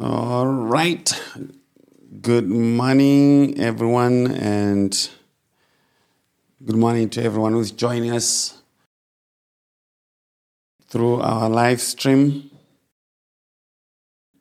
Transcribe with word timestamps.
All 0.00 0.48
right. 0.48 1.08
Good 2.20 2.48
morning, 2.48 3.60
everyone, 3.60 4.26
and 4.26 5.08
good 6.64 6.74
morning 6.74 7.08
to 7.10 7.22
everyone 7.22 7.52
who's 7.52 7.70
joining 7.70 8.10
us 8.10 8.60
through 10.88 11.20
our 11.20 11.48
live 11.48 11.80
stream. 11.80 12.50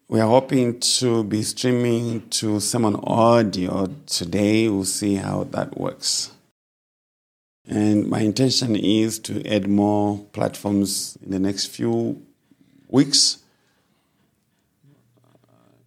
We 0.07 0.19
are 0.19 0.27
hoping 0.27 0.79
to 0.79 1.23
be 1.23 1.43
streaming 1.43 2.27
to 2.29 2.59
someone 2.59 2.95
Audio 3.03 3.93
today. 4.07 4.67
We'll 4.69 4.85
see 4.85 5.15
how 5.15 5.43
that 5.51 5.77
works. 5.77 6.31
And 7.67 8.09
my 8.09 8.21
intention 8.21 8.75
is 8.75 9.19
to 9.19 9.47
add 9.47 9.67
more 9.67 10.17
platforms 10.31 11.15
in 11.23 11.29
the 11.29 11.37
next 11.37 11.67
few 11.67 12.23
weeks, 12.87 13.42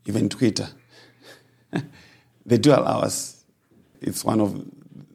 even 0.06 0.28
Twitter. 0.28 0.68
they 2.46 2.58
do 2.58 2.70
allow 2.70 3.00
us. 3.00 3.44
It's 4.00 4.24
one 4.24 4.40
of 4.40 4.64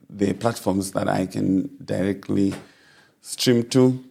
the 0.10 0.34
platforms 0.34 0.92
that 0.92 1.08
I 1.08 1.26
can 1.26 1.70
directly 1.84 2.54
stream 3.22 3.64
to, 3.70 4.04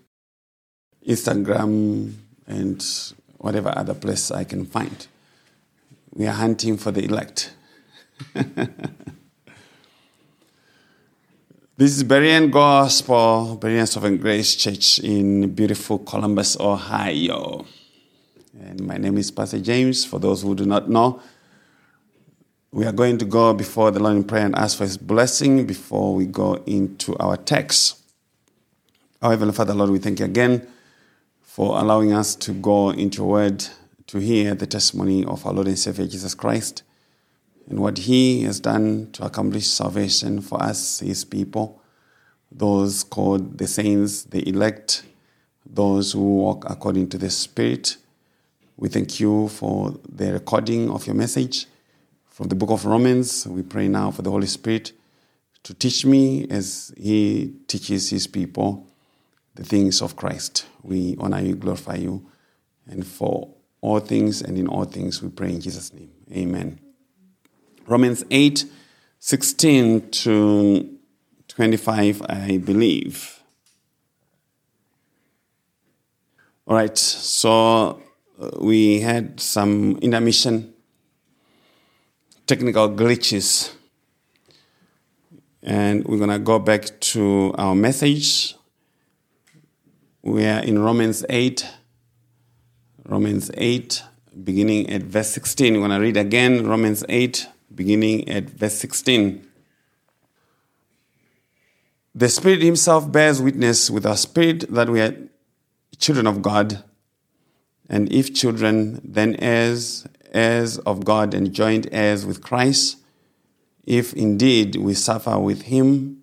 Instagram, 1.07 2.15
and 2.47 2.85
whatever 3.39 3.73
other 3.77 3.95
place 3.95 4.31
I 4.31 4.45
can 4.45 4.65
find. 4.65 5.07
We 6.13 6.27
are 6.27 6.33
hunting 6.33 6.77
for 6.77 6.91
the 6.91 7.05
elect. 7.05 7.53
this 11.77 11.97
is 11.97 12.05
Berean 12.05 12.51
Gospel, 12.51 13.59
Berean 13.61 13.87
Sovereign 13.87 14.17
Grace 14.17 14.57
Church 14.57 14.99
in 14.99 15.55
beautiful 15.55 15.99
Columbus, 15.99 16.59
Ohio. 16.59 17.65
And 18.71 18.87
my 18.87 18.99
name 18.99 19.19
is 19.19 19.33
Pastor 19.33 19.59
James. 19.59 20.05
For 20.05 20.21
those 20.21 20.43
who 20.43 20.55
do 20.55 20.65
not 20.65 20.89
know, 20.89 21.21
we 22.71 22.87
are 22.87 22.93
going 22.93 23.19
to 23.19 23.25
go 23.25 23.53
before 23.53 23.91
the 23.91 23.99
Lord 23.99 24.15
in 24.15 24.23
prayer 24.23 24.47
and 24.47 24.55
ask 24.55 24.79
for 24.79 24.85
His 24.85 24.97
blessing 24.97 25.67
before 25.67 26.15
we 26.15 26.25
go 26.25 26.55
into 26.67 27.17
our 27.19 27.37
text. 27.37 27.99
Our 29.21 29.31
Heavenly 29.31 29.55
Father, 29.55 29.75
Lord, 29.75 29.91
we 29.91 29.99
thank 29.99 30.21
you 30.21 30.25
again 30.25 30.69
for 31.43 31.81
allowing 31.81 32.13
us 32.13 32.37
to 32.37 32.53
go 32.53 32.91
into 32.91 33.25
word 33.25 33.67
to 34.07 34.19
hear 34.19 34.55
the 34.55 34.69
testimony 34.69 35.25
of 35.25 35.45
our 35.45 35.53
Lord 35.53 35.67
and 35.67 35.77
Savior 35.77 36.07
Jesus 36.07 36.35
Christ 36.35 36.85
and 37.69 37.81
what 37.81 37.99
He 37.99 38.45
has 38.45 38.61
done 38.61 39.11
to 39.15 39.25
accomplish 39.25 39.67
salvation 39.67 40.43
for 40.43 40.63
us, 40.63 41.01
His 41.01 41.25
people, 41.25 41.83
those 42.53 43.03
called 43.03 43.59
the 43.59 43.67
saints, 43.67 44.23
the 44.23 44.49
elect, 44.49 45.03
those 45.67 46.13
who 46.13 46.37
walk 46.37 46.71
according 46.71 47.09
to 47.09 47.19
the 47.19 47.31
Spirit. 47.31 47.97
We 48.81 48.89
thank 48.89 49.21
you 49.21 49.49
for 49.49 49.95
the 50.09 50.33
recording 50.33 50.91
of 50.91 51.07
your 51.07 51.15
message 51.15 51.67
from 52.31 52.49
the 52.49 52.55
book 52.55 52.71
of 52.71 52.87
Romans. 52.87 53.47
We 53.47 53.61
pray 53.61 53.89
now 53.89 54.11
for 54.11 54.23
the 54.23 54.31
Holy 54.31 54.47
Spirit 54.47 54.93
to 55.65 55.75
teach 55.75 56.07
me 56.07 56.47
as 56.49 56.91
He 56.97 57.53
teaches 57.67 58.09
His 58.09 58.27
people 58.27 58.87
the 59.55 59.65
things 59.65 60.01
of 60.01 60.17
Christ. 60.17 60.65
We 60.83 61.15
honor 61.19 61.43
you, 61.43 61.57
glorify 61.57 61.97
you, 61.97 62.27
and 62.87 63.07
for 63.07 63.55
all 63.83 64.01
things 64.01 64.41
and 64.41 64.57
in 64.57 64.67
all 64.67 64.85
things 64.85 65.23
we 65.23 65.29
pray 65.29 65.51
in 65.51 65.61
Jesus' 65.61 65.93
name. 65.93 66.13
Amen. 66.33 66.81
Romans 67.87 68.25
8 68.31 68.65
16 69.19 70.11
to 70.11 70.99
25, 71.49 72.23
I 72.31 72.57
believe. 72.57 73.43
All 76.67 76.77
right, 76.77 76.97
so 76.97 78.03
we 78.59 79.01
had 79.01 79.41
some 79.41 79.99
intermission 79.99 80.73
technical 82.51 82.91
glitches. 82.91 83.73
And 85.63 86.05
we're 86.05 86.19
going 86.19 86.31
to 86.31 86.41
go 86.41 86.59
back 86.59 86.99
to 87.13 87.55
our 87.57 87.77
message. 87.77 88.57
We 90.23 90.45
are 90.47 90.61
in 90.61 90.81
Romans 90.81 91.25
8, 91.31 91.65
Romans 93.07 93.53
8, 93.55 94.03
beginning 94.43 94.91
at 94.91 95.03
verse 95.03 95.29
16. 95.29 95.75
We're 95.75 95.87
going 95.87 95.91
to 95.93 96.05
read 96.05 96.17
again 96.17 96.67
Romans 96.67 97.05
8, 97.09 97.47
beginning 97.73 98.29
at 98.29 98.51
verse 98.51 98.75
16. 98.75 99.47
The 102.13 102.29
Spirit 102.29 102.63
Himself 102.63 103.13
bears 103.13 103.41
witness 103.41 103.91
with 103.91 104.05
our 104.05 104.17
spirit 104.17 104.65
that 104.75 104.91
we 104.91 105.01
are 105.01 105.15
children 105.99 106.27
of 106.27 106.43
God, 106.43 106.83
and 107.91 108.11
if 108.13 108.33
children, 108.33 109.01
then 109.05 109.35
heirs, 109.41 110.07
heirs 110.33 110.79
of 110.79 111.05
God, 111.05 111.35
and 111.35 111.53
joint 111.53 111.89
heirs 111.91 112.25
with 112.25 112.41
Christ, 112.41 112.99
if 113.85 114.15
indeed 114.15 114.77
we 114.77 114.95
suffer 114.95 115.37
with 115.41 115.63
Him, 115.63 116.23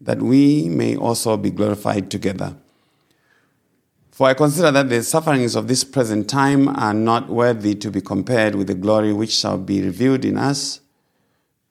that 0.00 0.22
we 0.22 0.68
may 0.68 0.96
also 0.96 1.36
be 1.36 1.50
glorified 1.50 2.12
together. 2.12 2.56
For 4.12 4.28
I 4.28 4.34
consider 4.34 4.70
that 4.70 4.88
the 4.88 5.02
sufferings 5.02 5.56
of 5.56 5.66
this 5.66 5.82
present 5.82 6.30
time 6.30 6.68
are 6.68 6.94
not 6.94 7.28
worthy 7.28 7.74
to 7.74 7.90
be 7.90 8.00
compared 8.00 8.54
with 8.54 8.68
the 8.68 8.74
glory 8.74 9.12
which 9.12 9.32
shall 9.32 9.58
be 9.58 9.82
revealed 9.82 10.24
in 10.24 10.38
us. 10.38 10.80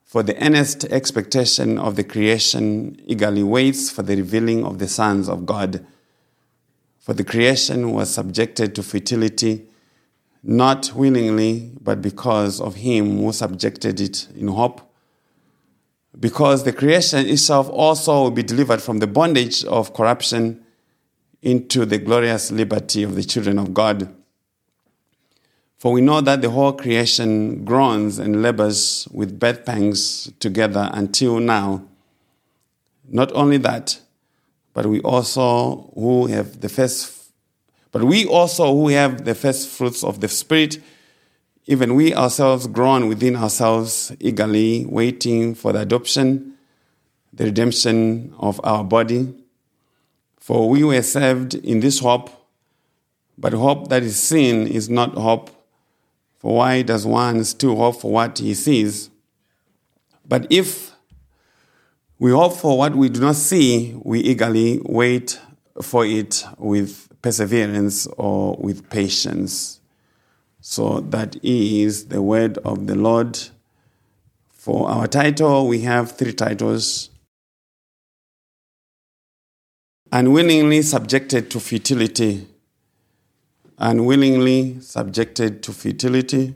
For 0.04 0.22
the 0.22 0.42
earnest 0.46 0.84
expectation 0.86 1.78
of 1.78 1.96
the 1.96 2.04
creation 2.04 3.02
eagerly 3.06 3.44
waits 3.44 3.90
for 3.90 4.02
the 4.02 4.18
revealing 4.18 4.66
of 4.66 4.80
the 4.80 4.88
sons 4.90 5.30
of 5.30 5.46
God. 5.46 5.86
For 7.08 7.14
the 7.14 7.24
creation 7.24 7.94
was 7.94 8.14
subjected 8.14 8.76
to 8.76 8.84
futility, 8.84 9.66
not 10.44 10.92
willingly, 10.94 11.72
but 11.80 12.02
because 12.02 12.60
of 12.60 12.76
him 12.76 13.20
who 13.20 13.32
subjected 13.32 14.02
it 14.02 14.28
in 14.36 14.50
hope. 14.50 14.82
Because 16.20 16.66
the 16.66 16.74
creation 16.74 17.26
itself 17.26 17.70
also 17.70 18.24
will 18.24 18.32
be 18.32 18.44
delivered 18.44 18.82
from 18.82 19.00
the 19.00 19.08
bondage 19.08 19.64
of 19.64 19.94
corruption 19.94 20.66
into 21.42 21.86
the 21.86 21.98
glorious 21.98 22.52
liberty 22.52 23.04
of 23.04 23.16
the 23.16 23.24
children 23.24 23.58
of 23.58 23.74
God. 23.74 24.14
For 25.78 25.94
we 25.94 26.02
know 26.02 26.20
that 26.20 26.42
the 26.42 26.50
whole 26.50 26.74
creation 26.74 27.64
groans 27.64 28.20
and 28.20 28.42
labors 28.42 29.08
with 29.14 29.40
birth 29.40 29.66
pangs 29.66 30.30
together 30.42 30.90
until 30.92 31.40
now. 31.40 31.86
Not 33.08 33.32
only 33.32 33.60
that, 33.60 34.02
but 34.78 34.86
we 34.86 35.02
also 35.02 35.90
who 35.96 36.28
have 36.28 36.62
the 36.62 36.70
first 36.70 37.32
but 37.92 38.04
we 38.04 38.28
also 38.28 38.72
who 38.76 38.90
have 38.90 39.26
the 39.26 39.34
first 39.34 39.68
fruits 39.68 40.04
of 40.04 40.22
the 40.22 40.28
spirit 40.28 40.78
even 41.66 41.96
we 41.96 42.14
ourselves 42.14 42.68
groan 42.68 43.08
within 43.08 43.36
ourselves 43.36 44.16
eagerly 44.20 44.86
waiting 44.86 45.56
for 45.56 45.74
the 45.74 45.80
adoption 45.80 46.54
the 47.34 47.46
redemption 47.46 48.32
of 48.38 48.62
our 48.64 48.84
body 48.84 49.34
for 50.48 50.70
we 50.70 50.82
were 50.82 51.02
saved 51.02 51.56
in 51.56 51.82
this 51.82 52.00
hope, 52.00 52.30
but 53.38 53.52
hope 53.52 53.90
that 53.90 54.02
is 54.02 54.18
seen 54.18 54.66
is 54.66 54.90
not 54.90 55.14
hope. 55.16 55.50
For 56.40 56.56
why 56.56 56.84
does 56.84 57.06
one 57.06 57.44
still 57.44 57.76
hope 57.76 58.00
for 58.00 58.14
what 58.14 58.38
he 58.38 58.54
sees? 58.54 59.10
But 60.26 60.48
if 60.50 60.94
we 62.20 62.32
hope 62.32 62.54
for 62.54 62.78
what 62.78 62.96
we 62.96 63.10
do 63.10 63.20
not 63.20 63.36
see, 63.36 63.94
we 64.04 64.20
eagerly 64.20 64.80
wait 64.84 65.40
for 65.82 66.06
it 66.06 66.44
with 66.58 67.08
perseverance 67.22 68.08
or 68.18 68.56
with 68.60 68.90
patience. 68.90 69.80
So 70.62 71.02
that 71.02 71.36
is 71.44 72.08
the 72.08 72.22
word 72.22 72.58
of 72.60 72.88
the 72.88 72.96
Lord. 72.96 73.40
For 74.50 74.90
our 74.90 75.08
title, 75.08 75.68
we 75.68 75.82
have 75.82 76.14
three 76.14 76.34
titles 76.34 77.10
unwillingly 80.12 80.82
subjected 80.82 81.52
to 81.52 81.60
futility, 81.60 82.48
unwillingly 83.78 84.80
subjected 84.82 85.62
to 85.64 85.72
futility, 85.72 86.56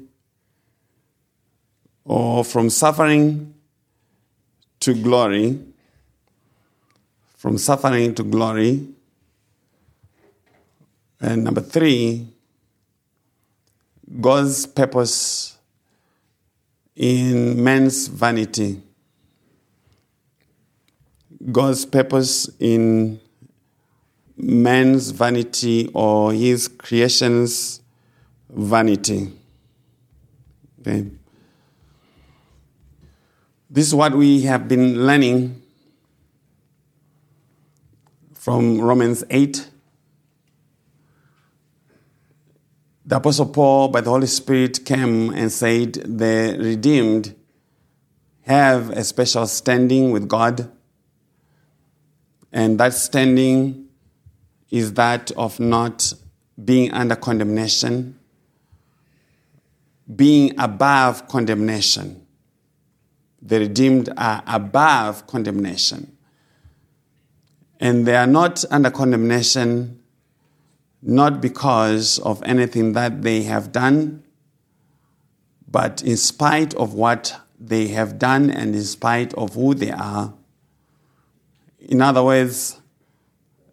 or 2.04 2.44
from 2.44 2.70
suffering 2.70 3.54
to 4.82 4.94
glory, 4.94 5.60
from 7.38 7.58
suffering 7.58 8.14
to 8.16 8.24
glory. 8.24 8.88
And 11.20 11.44
number 11.44 11.62
three, 11.62 12.28
God's 14.20 14.66
purpose 14.66 15.58
in 16.96 17.64
man's 17.64 18.08
vanity. 18.08 18.82
God's 21.52 21.86
purpose 21.86 22.50
in 22.60 23.20
man's 24.36 25.12
vanity 25.12 25.90
or 25.94 26.34
his 26.34 26.68
creation's 26.68 27.82
vanity. 28.50 29.32
Okay. 30.82 31.10
This 33.74 33.88
is 33.88 33.96
what 33.96 34.14
we 34.14 34.42
have 34.42 34.68
been 34.68 35.06
learning 35.08 35.62
from 38.34 38.82
Romans 38.82 39.24
8. 39.30 39.66
The 43.06 43.16
Apostle 43.16 43.46
Paul, 43.46 43.88
by 43.88 44.02
the 44.02 44.10
Holy 44.10 44.28
Spirit, 44.28 44.84
came 44.84 45.30
and 45.30 45.50
said, 45.50 45.94
The 45.94 46.58
redeemed 46.60 47.34
have 48.42 48.90
a 48.90 49.06
special 49.06 49.48
standing 49.48 50.12
with 50.12 50.28
God, 50.28 50.70
and 52.52 52.78
that 52.78 52.94
standing 52.94 53.88
is 54.70 54.96
that 54.96 55.32
of 55.38 55.62
not 55.62 56.14
being 56.62 56.92
under 56.92 57.16
condemnation, 57.16 58.20
being 60.14 60.60
above 60.60 61.30
condemnation. 61.30 62.21
The 63.42 63.60
redeemed 63.60 64.10
are 64.18 64.44
above 64.46 65.28
condemnation. 65.28 66.16
And 67.80 68.06
they 68.06 68.16
are 68.16 68.28
not 68.28 68.64
under 68.70 68.92
condemnation 68.92 70.02
not 71.02 71.42
because 71.42 72.20
of 72.20 72.44
anything 72.44 72.94
that 72.94 73.24
they 73.24 73.42
have 73.44 73.72
done, 73.72 74.24
but 75.68 76.04
in 76.04 76.18
spite 76.18 76.74
of 76.76 76.94
what 76.94 77.40
they 77.60 77.88
have 77.88 78.20
done 78.20 78.50
and 78.50 78.76
in 78.76 78.84
spite 78.84 79.34
of 79.34 79.56
who 79.56 79.74
they 79.74 79.92
are. 79.92 80.34
In 81.80 82.02
other 82.02 82.24
words, 82.24 82.80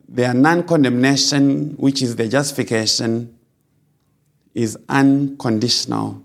their 0.08 0.32
non 0.32 0.62
condemnation, 0.62 1.72
which 1.72 2.00
is 2.00 2.16
their 2.16 2.28
justification, 2.28 3.38
is 4.54 4.78
unconditional 4.88 6.22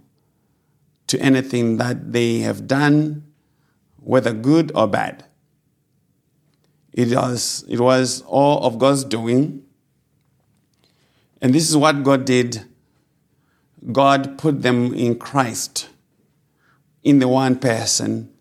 to 1.08 1.20
anything 1.20 1.78
that 1.78 2.14
they 2.14 2.40
have 2.40 2.66
done, 2.66 3.24
whether 4.04 4.34
good 4.34 4.72
or 4.76 4.88
bad. 4.88 5.26
It 6.92 7.16
was, 7.16 7.66
it 7.68 7.80
was 7.80 8.22
all 8.28 8.64
of 8.64 8.78
God's 8.78 9.04
doing. 9.04 9.64
And 11.42 11.54
this 11.54 11.70
is 11.70 11.76
what 11.76 12.04
God 12.04 12.26
did. 12.26 12.66
God 13.92 14.38
put 14.38 14.62
them 14.62 14.94
in 14.94 15.18
Christ, 15.18 15.90
in 17.04 17.20
the 17.20 17.28
one 17.28 17.58
person, 17.58 18.32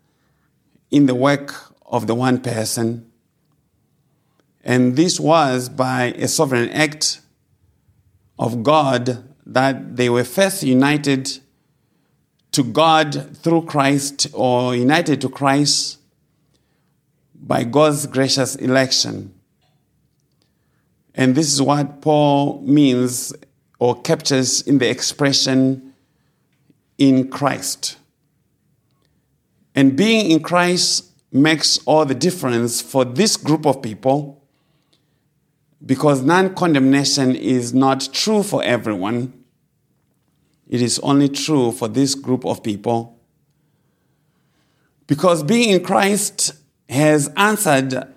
in 0.91 1.07
the 1.07 1.15
work 1.15 1.73
of 1.85 2.07
the 2.07 2.15
one 2.15 2.39
person. 2.39 3.11
And 4.63 4.95
this 4.95 5.19
was 5.19 5.67
by 5.67 6.13
a 6.13 6.27
sovereign 6.27 6.69
act 6.69 7.19
of 8.39 8.63
God 8.63 9.27
that 9.45 9.97
they 9.97 10.09
were 10.09 10.23
first 10.23 10.63
united 10.63 11.39
to 12.53 12.63
God 12.63 13.35
through 13.37 13.63
Christ 13.63 14.27
or 14.33 14.75
united 14.75 15.21
to 15.21 15.29
Christ 15.29 15.99
by 17.35 17.63
God's 17.63 18.07
gracious 18.07 18.55
election. 18.55 19.33
And 21.15 21.35
this 21.35 21.51
is 21.51 21.61
what 21.61 22.01
Paul 22.01 22.61
means 22.61 23.33
or 23.79 24.01
captures 24.01 24.61
in 24.61 24.77
the 24.77 24.89
expression 24.89 25.93
in 26.97 27.29
Christ. 27.29 27.97
And 29.75 29.95
being 29.97 30.31
in 30.31 30.41
Christ 30.41 31.11
makes 31.31 31.79
all 31.85 32.05
the 32.05 32.15
difference 32.15 32.81
for 32.81 33.03
this 33.03 33.35
group 33.35 33.65
of 33.65 33.81
people 33.81 34.43
because 35.85 36.21
non 36.21 36.53
condemnation 36.53 37.35
is 37.35 37.73
not 37.73 38.07
true 38.13 38.43
for 38.43 38.63
everyone. 38.63 39.42
It 40.73 40.81
is 40.81 40.97
only 41.03 41.29
true 41.29 41.71
for 41.71 41.87
this 41.87 42.15
group 42.15 42.43
of 42.43 42.63
people. 42.63 43.19
Because 45.05 45.43
being 45.43 45.69
in 45.69 45.83
Christ 45.83 46.51
has 46.89 47.29
answered 47.37 48.11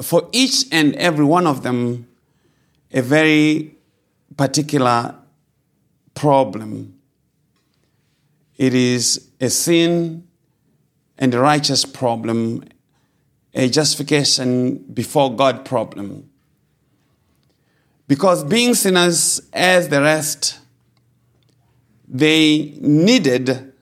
for 0.00 0.28
each 0.32 0.64
and 0.72 0.96
every 0.96 1.24
one 1.24 1.46
of 1.46 1.62
them 1.62 2.08
a 2.90 3.02
very 3.02 3.76
particular 4.36 5.14
problem. 6.16 6.98
It 8.56 8.74
is 8.74 9.28
a 9.40 9.48
sin 9.48 10.26
and 11.18 11.32
a 11.32 11.38
righteous 11.38 11.84
problem, 11.84 12.64
a 13.54 13.68
justification 13.68 14.78
before 14.92 15.36
God 15.36 15.64
problem. 15.64 16.28
Because 18.08 18.42
being 18.42 18.74
sinners 18.74 19.40
as 19.52 19.88
the 19.88 20.02
rest, 20.02 20.58
they 22.12 22.74
needed 22.78 23.72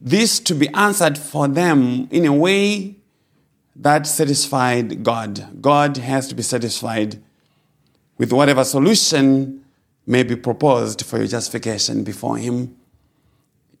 this 0.00 0.40
to 0.40 0.54
be 0.54 0.68
answered 0.70 1.16
for 1.16 1.46
them 1.46 2.08
in 2.10 2.26
a 2.26 2.32
way 2.32 2.96
that 3.76 4.06
satisfied 4.06 5.04
God. 5.04 5.62
God 5.62 5.96
has 5.98 6.26
to 6.28 6.34
be 6.34 6.42
satisfied 6.42 7.22
with 8.18 8.32
whatever 8.32 8.64
solution 8.64 9.64
may 10.06 10.24
be 10.24 10.34
proposed 10.34 11.06
for 11.06 11.18
your 11.18 11.28
justification 11.28 12.02
before 12.02 12.36
Him. 12.36 12.76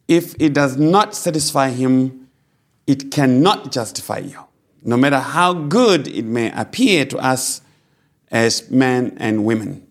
If 0.06 0.34
it 0.38 0.54
does 0.54 0.76
not 0.76 1.16
satisfy 1.16 1.70
Him, 1.70 2.28
it 2.86 3.10
cannot 3.10 3.72
justify 3.72 4.18
you, 4.18 4.38
no 4.84 4.96
matter 4.96 5.18
how 5.18 5.54
good 5.54 6.06
it 6.06 6.24
may 6.24 6.52
appear 6.52 7.04
to 7.06 7.18
us 7.18 7.62
as 8.30 8.70
men 8.70 9.16
and 9.18 9.44
women. 9.44 9.89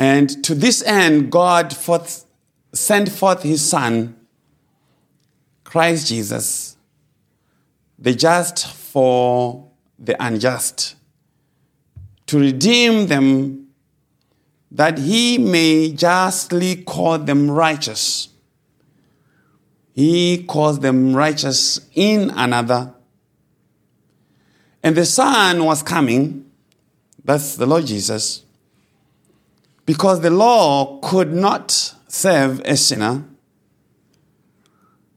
And 0.00 0.42
to 0.44 0.54
this 0.54 0.82
end, 0.82 1.30
God 1.30 1.76
forth, 1.76 2.24
sent 2.72 3.10
forth 3.10 3.42
His 3.42 3.62
Son, 3.62 4.16
Christ 5.62 6.08
Jesus, 6.08 6.78
the 7.98 8.14
just 8.14 8.66
for 8.66 9.70
the 9.98 10.16
unjust, 10.18 10.96
to 12.26 12.40
redeem 12.40 13.08
them 13.08 13.68
that 14.70 14.98
he 14.98 15.36
may 15.36 15.92
justly 15.92 16.76
call 16.76 17.18
them 17.18 17.50
righteous. 17.50 18.28
He 19.92 20.44
calls 20.44 20.78
them 20.78 21.14
righteous 21.14 21.80
in 21.94 22.30
another. 22.30 22.94
And 24.82 24.96
the 24.96 25.04
Son 25.04 25.64
was 25.64 25.82
coming, 25.82 26.50
that's 27.22 27.56
the 27.56 27.66
Lord 27.66 27.84
Jesus, 27.84 28.44
because 29.90 30.20
the 30.20 30.30
law 30.30 31.00
could 31.00 31.32
not 31.32 31.72
save 32.06 32.60
a 32.60 32.76
sinner. 32.76 33.24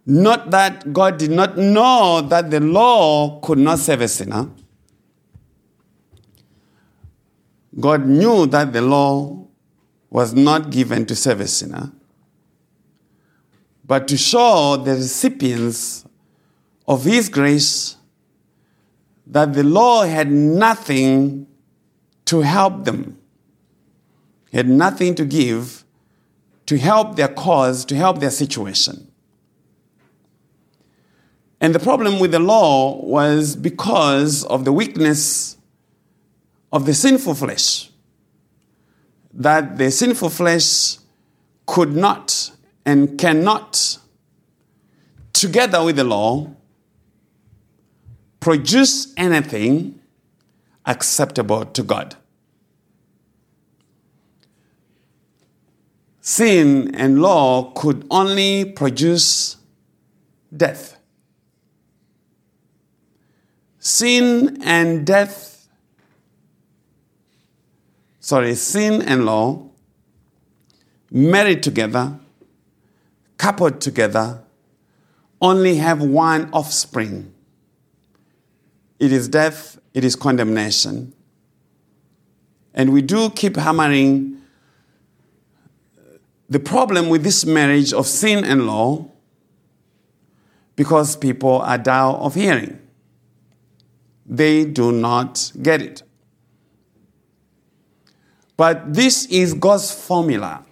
Not 0.04 0.50
that 0.50 0.92
God 0.92 1.18
did 1.18 1.30
not 1.30 1.60
know 1.60 2.22
that 2.22 2.50
the 2.50 2.60
law 2.60 3.40
could 3.42 3.60
not 3.60 3.78
save 3.78 4.02
a 4.02 4.08
sinner. 4.08 4.50
God 7.80 8.08
knew 8.08 8.48
that 8.48 8.74
the 8.74 8.82
law 8.82 9.46
was 10.10 10.34
not 10.34 10.72
given 10.72 11.06
to 11.06 11.16
save 11.16 11.42
a 11.42 11.48
sinner, 11.48 11.92
but 13.86 14.08
to 14.08 14.18
show 14.18 14.78
the 14.78 14.94
recipients 14.94 16.04
of 16.88 17.04
His 17.04 17.30
grace 17.30 17.96
that 19.28 19.54
the 19.54 19.64
law 19.64 20.04
had 20.04 20.32
nothing 20.32 21.46
to 22.26 22.42
help 22.42 22.86
them, 22.86 23.20
had 24.54 24.68
nothing 24.68 25.16
to 25.16 25.26
give 25.26 25.84
to 26.66 26.78
help 26.78 27.16
their 27.16 27.28
cause, 27.28 27.84
to 27.86 27.96
help 27.96 28.20
their 28.20 28.30
situation. 28.30 29.12
And 31.60 31.74
the 31.74 31.80
problem 31.80 32.20
with 32.20 32.32
the 32.32 32.40
law 32.40 33.02
was 33.04 33.56
because 33.56 34.44
of 34.46 34.66
the 34.66 34.74
weakness 34.74 35.58
of 36.72 36.86
the 36.86 36.94
sinful 36.94 37.36
flesh. 37.36 37.90
That 39.34 39.78
the 39.78 39.90
sinful 39.90 40.30
flesh 40.30 40.98
could 41.66 41.96
not 41.96 42.52
and 42.86 43.18
cannot, 43.18 43.98
together 45.32 45.84
with 45.84 45.96
the 45.96 46.04
law, 46.04 46.50
produce 48.40 49.14
anything 49.16 50.00
acceptable 50.86 51.66
to 51.66 51.82
God. 51.82 52.16
Sin 56.26 56.96
and 56.96 57.22
law 57.22 57.74
could 57.74 58.08
only 58.10 58.64
produce 58.64 59.58
death. 60.56 60.98
Sin 63.78 64.58
and 64.64 65.06
death, 65.06 65.68
sorry, 68.22 68.56
sin 68.56 69.02
and 69.02 69.26
law 69.26 69.68
married 71.12 71.62
together, 71.62 72.18
coupled 73.36 73.82
together, 73.82 74.44
only 75.42 75.76
have 75.76 76.02
one 76.02 76.50
offspring. 76.54 77.34
It 78.98 79.12
is 79.12 79.28
death, 79.28 79.78
it 79.94 80.06
is 80.06 80.16
condemnation. 80.16 81.14
And 82.74 82.94
we 82.94 83.02
do 83.02 83.30
keep 83.30 83.58
hammering 83.58 84.40
the 86.54 86.60
problem 86.60 87.10
with 87.10 87.24
this 87.24 87.46
marriage 87.48 87.92
of 87.94 88.06
sin 88.06 88.46
and 88.46 88.68
law 88.68 89.04
because 90.76 91.16
people 91.16 91.62
are 91.62 91.80
dull 91.80 92.24
of 92.24 92.36
hearing 92.36 92.80
they 94.26 94.64
do 94.64 94.92
not 94.92 95.52
get 95.62 95.82
it. 95.82 96.04
But 98.56 98.94
this 98.94 99.26
is 99.26 99.56
God's 99.56 99.92
formula 99.92 100.64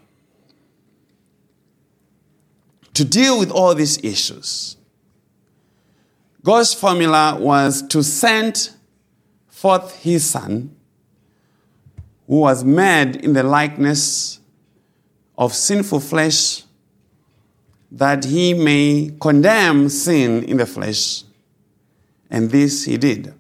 to 2.94 3.04
deal 3.04 3.40
with 3.40 3.50
all 3.50 3.74
these 3.74 3.98
issues. 4.04 4.78
God's 6.44 6.76
formula 6.76 7.38
was 7.40 7.82
to 7.88 8.04
send 8.04 8.70
forth 9.48 9.96
his 10.04 10.30
son, 10.30 10.76
who 12.28 12.42
was 12.42 12.64
made 12.64 13.16
in 13.16 13.34
the 13.34 13.42
likeness 13.44 14.41
of 15.42 15.56
sinful 15.56 16.00
flesh, 16.00 16.62
that 17.92 18.24
he 18.26 18.54
may 18.54 19.12
condemn 19.20 19.90
sin 19.90 20.44
in 20.44 20.58
the 20.58 20.68
flesh. 20.68 21.24
And 22.30 22.52
this 22.52 22.86
he 22.86 22.96
did. 22.96 23.34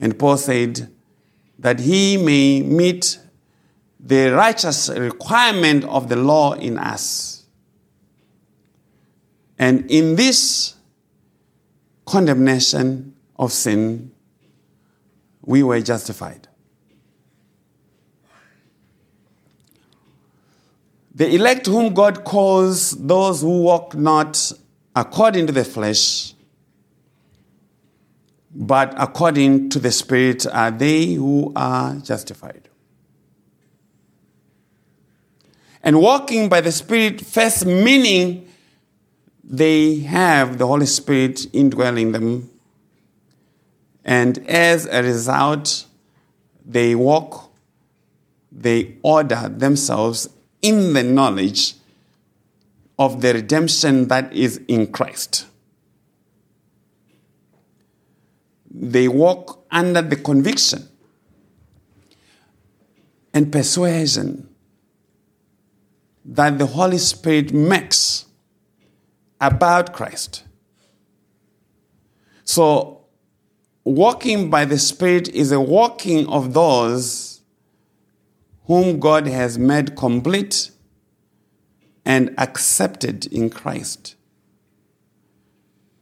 And 0.00 0.18
Paul 0.18 0.36
said 0.36 0.90
that 1.60 1.78
he 1.78 2.16
may 2.16 2.62
meet 2.62 3.16
the 4.00 4.30
righteous 4.32 4.88
requirement 4.88 5.84
of 5.84 6.08
the 6.08 6.16
law 6.16 6.54
in 6.54 6.76
us. 6.78 7.44
And 9.60 9.88
in 9.88 10.16
this 10.16 10.74
condemnation 12.04 13.14
of 13.36 13.52
sin, 13.52 14.10
we 15.42 15.62
were 15.62 15.80
justified. 15.80 16.48
The 21.14 21.34
elect 21.34 21.66
whom 21.66 21.92
God 21.92 22.24
calls 22.24 22.92
those 22.92 23.42
who 23.42 23.62
walk 23.62 23.94
not 23.94 24.52
according 24.96 25.46
to 25.46 25.52
the 25.52 25.64
flesh, 25.64 26.34
but 28.54 28.94
according 28.96 29.70
to 29.70 29.78
the 29.78 29.90
Spirit 29.90 30.46
are 30.46 30.70
they 30.70 31.14
who 31.14 31.52
are 31.54 31.96
justified. 31.96 32.68
And 35.82 36.00
walking 36.00 36.48
by 36.48 36.60
the 36.60 36.72
Spirit, 36.72 37.20
first 37.20 37.66
meaning 37.66 38.48
they 39.42 39.98
have 40.00 40.58
the 40.58 40.66
Holy 40.66 40.86
Spirit 40.86 41.46
indwelling 41.52 42.12
them. 42.12 42.48
And 44.04 44.38
as 44.48 44.86
a 44.86 45.02
result, 45.02 45.86
they 46.64 46.94
walk, 46.94 47.52
they 48.50 48.96
order 49.02 49.48
themselves 49.48 50.28
in 50.62 50.94
the 50.94 51.02
knowledge 51.02 51.74
of 52.98 53.20
the 53.20 53.34
redemption 53.34 54.08
that 54.08 54.32
is 54.32 54.60
in 54.68 54.86
Christ. 54.92 55.46
They 58.70 59.08
walk 59.08 59.64
under 59.70 60.00
the 60.00 60.16
conviction 60.16 60.88
and 63.34 63.50
persuasion 63.50 64.48
that 66.24 66.58
the 66.58 66.66
Holy 66.66 66.98
Spirit 66.98 67.52
makes 67.52 68.26
about 69.40 69.92
Christ. 69.92 70.44
So, 72.44 73.04
walking 73.84 74.50
by 74.50 74.64
the 74.64 74.78
Spirit 74.78 75.28
is 75.28 75.50
a 75.52 75.60
walking 75.60 76.28
of 76.28 76.54
those 76.54 77.31
whom 78.66 79.00
God 79.00 79.26
has 79.26 79.58
made 79.58 79.96
complete 79.96 80.70
and 82.04 82.34
accepted 82.38 83.26
in 83.26 83.50
Christ. 83.50 84.16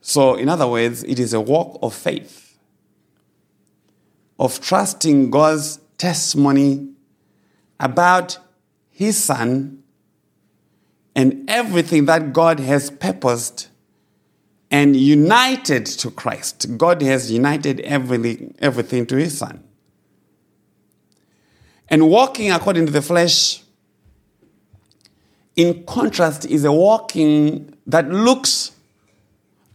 So, 0.00 0.34
in 0.34 0.48
other 0.48 0.66
words, 0.66 1.04
it 1.04 1.18
is 1.18 1.34
a 1.34 1.40
walk 1.40 1.78
of 1.82 1.94
faith, 1.94 2.58
of 4.38 4.60
trusting 4.60 5.30
God's 5.30 5.80
testimony 5.98 6.88
about 7.78 8.38
His 8.90 9.22
Son 9.22 9.82
and 11.14 11.48
everything 11.48 12.06
that 12.06 12.32
God 12.32 12.60
has 12.60 12.90
purposed 12.90 13.68
and 14.70 14.96
united 14.96 15.84
to 15.86 16.10
Christ. 16.10 16.78
God 16.78 17.02
has 17.02 17.30
united 17.30 17.80
everything, 17.80 18.54
everything 18.60 19.06
to 19.06 19.16
His 19.16 19.36
Son. 19.36 19.62
And 21.90 22.08
walking 22.08 22.52
according 22.52 22.86
to 22.86 22.92
the 22.92 23.02
flesh, 23.02 23.62
in 25.56 25.84
contrast, 25.84 26.46
is 26.46 26.64
a 26.64 26.72
walking 26.72 27.74
that 27.86 28.08
looks 28.08 28.70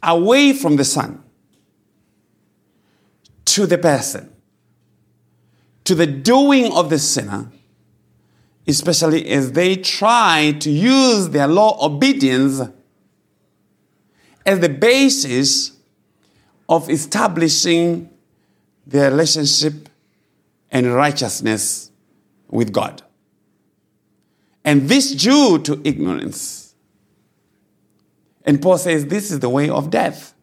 away 0.02 0.54
from 0.54 0.78
the 0.78 0.86
Son 0.86 1.22
to 3.44 3.66
the 3.66 3.78
person, 3.78 4.34
to 5.84 5.94
the 5.94 6.08
doing 6.08 6.72
of 6.72 6.90
the 6.90 6.98
sinner, 6.98 7.52
especially 8.66 9.28
as 9.30 9.52
they 9.52 9.76
try 9.76 10.56
to 10.60 10.72
use 10.72 11.30
their 11.30 11.48
law 11.48 11.78
obedience 11.86 12.62
as 14.46 14.60
the 14.60 14.70
basis 14.70 15.74
of 16.70 16.90
establishing 16.90 18.10
their 18.88 19.12
relationship 19.12 19.90
and 20.72 20.94
righteousness 20.94 21.92
with 22.56 22.72
God. 22.72 23.02
And 24.64 24.90
this 24.90 25.14
due 25.14 25.60
to 25.60 25.80
ignorance. 25.84 26.74
And 28.44 28.62
Paul 28.62 28.78
says 28.78 29.06
this 29.08 29.32
is 29.32 29.40
the 29.40 29.50
way 29.50 29.70
of 29.70 29.90
death. 29.90 30.34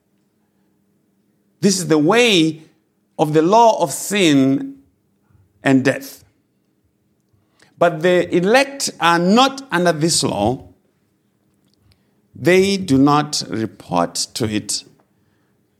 This 1.60 1.78
is 1.78 1.88
the 1.88 1.98
way 1.98 2.62
of 3.18 3.34
the 3.34 3.42
law 3.42 3.82
of 3.82 3.92
sin 3.92 4.82
and 5.62 5.84
death. 5.84 6.24
But 7.78 8.02
the 8.02 8.34
elect 8.34 8.90
are 9.00 9.18
not 9.18 9.66
under 9.72 9.92
this 9.92 10.22
law. 10.22 10.68
They 12.34 12.76
do 12.76 12.98
not 12.98 13.42
report 13.48 14.14
to 14.34 14.48
it. 14.48 14.84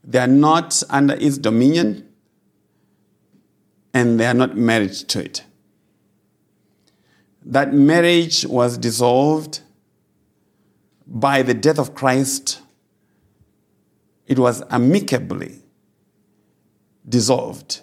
They 0.03 0.19
are 0.19 0.27
not 0.27 0.83
under 0.89 1.15
its 1.15 1.37
dominion. 1.37 2.09
And 3.93 4.19
they 4.19 4.25
are 4.25 4.33
not 4.33 4.57
married 4.57 4.93
to 4.93 5.23
it. 5.23 5.43
That 7.45 7.73
marriage 7.73 8.45
was 8.45 8.77
dissolved 8.77 9.61
by 11.05 11.41
the 11.41 11.53
death 11.53 11.79
of 11.79 11.93
Christ. 11.93 12.61
It 14.27 14.39
was 14.39 14.63
amicably 14.69 15.61
dissolved. 17.07 17.81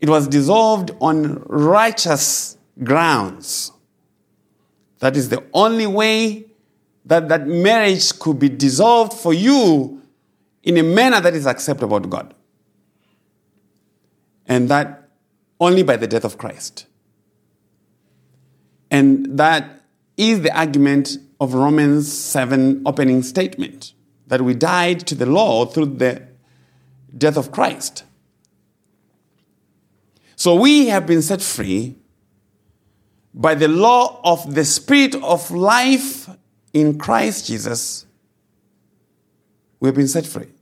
It 0.00 0.08
was 0.08 0.26
dissolved 0.26 0.90
on 1.00 1.42
righteous 1.46 2.56
grounds. 2.82 3.70
That 5.00 5.16
is 5.16 5.28
the 5.28 5.44
only 5.52 5.86
way 5.86 6.46
that 7.04 7.28
that 7.28 7.46
marriage 7.46 8.18
could 8.18 8.38
be 8.38 8.48
dissolved 8.48 9.12
for 9.12 9.34
you 9.34 10.00
in 10.62 10.78
a 10.78 10.82
manner 10.82 11.20
that 11.20 11.34
is 11.34 11.46
acceptable 11.46 12.00
to 12.00 12.08
God. 12.08 12.34
And 14.46 14.68
that 14.68 15.08
only 15.60 15.82
by 15.82 15.96
the 15.96 16.06
death 16.06 16.24
of 16.24 16.38
Christ. 16.38 16.86
And 18.92 19.38
that 19.38 19.80
is 20.18 20.42
the 20.42 20.54
argument 20.56 21.16
of 21.40 21.54
Romans 21.54 22.12
7 22.12 22.82
opening 22.84 23.22
statement 23.22 23.94
that 24.26 24.42
we 24.42 24.52
died 24.52 25.06
to 25.06 25.14
the 25.14 25.24
law 25.24 25.64
through 25.64 25.86
the 25.86 26.28
death 27.16 27.38
of 27.38 27.50
Christ. 27.50 28.04
So 30.36 30.54
we 30.54 30.88
have 30.88 31.06
been 31.06 31.22
set 31.22 31.40
free 31.40 31.96
by 33.32 33.54
the 33.54 33.66
law 33.66 34.20
of 34.24 34.54
the 34.54 34.64
Spirit 34.64 35.14
of 35.14 35.50
life 35.50 36.28
in 36.74 36.98
Christ 36.98 37.46
Jesus, 37.46 38.04
we 39.80 39.88
have 39.88 39.94
been 39.94 40.08
set 40.08 40.26
free. 40.26 40.52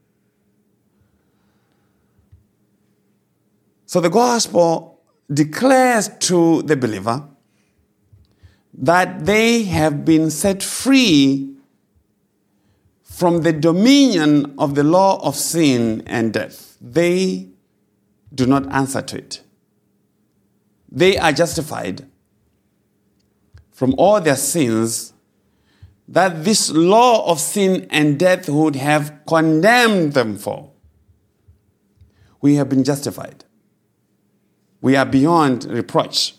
So 3.87 4.01
the 4.01 4.09
gospel 4.09 5.01
declares 5.33 6.11
to 6.21 6.63
the 6.63 6.77
believer 6.77 7.27
that 8.81 9.27
they 9.27 9.65
have 9.65 10.07
been 10.07 10.31
set 10.31 10.63
free 10.63 11.55
from 13.03 13.43
the 13.43 13.53
dominion 13.53 14.55
of 14.59 14.75
the 14.75 14.83
law 14.83 15.21
of 15.23 15.37
sin 15.37 16.03
and 16.07 16.33
death. 16.33 16.79
They 16.81 17.51
do 18.35 18.47
not 18.47 18.73
answer 18.73 19.03
to 19.03 19.19
it. 19.19 19.43
They 20.91 21.19
are 21.19 21.31
justified 21.31 22.09
from 23.71 23.95
all 23.99 24.21
their 24.23 24.37
sins 24.37 25.13
that 26.09 26.45
this 26.45 26.71
law 26.71 27.31
of 27.31 27.39
sin 27.39 27.87
and 27.91 28.19
death 28.19 28.49
would 28.49 28.77
have 28.77 29.21
condemned 29.27 30.15
them 30.15 30.39
for. 30.39 30.71
We 32.41 32.55
have 32.55 32.71
been 32.71 32.83
justified. 32.83 33.45
We 34.81 34.97
are 34.97 35.05
beyond 35.05 35.67
reproach. 35.67 36.35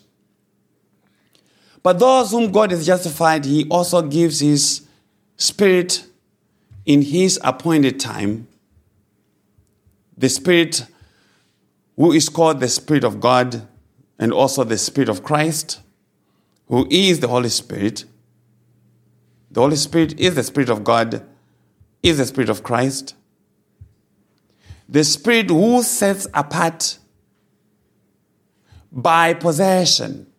But 1.82 1.98
those 1.98 2.30
whom 2.30 2.52
God 2.52 2.70
has 2.70 2.86
justified, 2.86 3.44
He 3.44 3.66
also 3.68 4.02
gives 4.02 4.40
His 4.40 4.86
Spirit 5.36 6.06
in 6.86 7.02
His 7.02 7.40
appointed 7.42 7.98
time. 7.98 8.46
The 10.16 10.28
Spirit, 10.28 10.86
who 11.96 12.12
is 12.12 12.28
called 12.28 12.60
the 12.60 12.68
Spirit 12.68 13.04
of 13.04 13.20
God, 13.20 13.66
and 14.18 14.32
also 14.32 14.62
the 14.62 14.78
Spirit 14.78 15.08
of 15.08 15.24
Christ, 15.24 15.80
who 16.68 16.86
is 16.90 17.20
the 17.20 17.28
Holy 17.28 17.48
Spirit. 17.48 18.04
The 19.50 19.60
Holy 19.60 19.76
Spirit 19.76 20.18
is 20.20 20.34
the 20.34 20.42
Spirit 20.44 20.68
of 20.68 20.84
God, 20.84 21.26
is 22.02 22.18
the 22.18 22.26
Spirit 22.26 22.48
of 22.48 22.62
Christ. 22.62 23.16
The 24.88 25.04
Spirit 25.04 25.50
who 25.50 25.82
sets 25.82 26.26
apart 26.32 26.98
by 28.92 29.34
possession, 29.34 30.31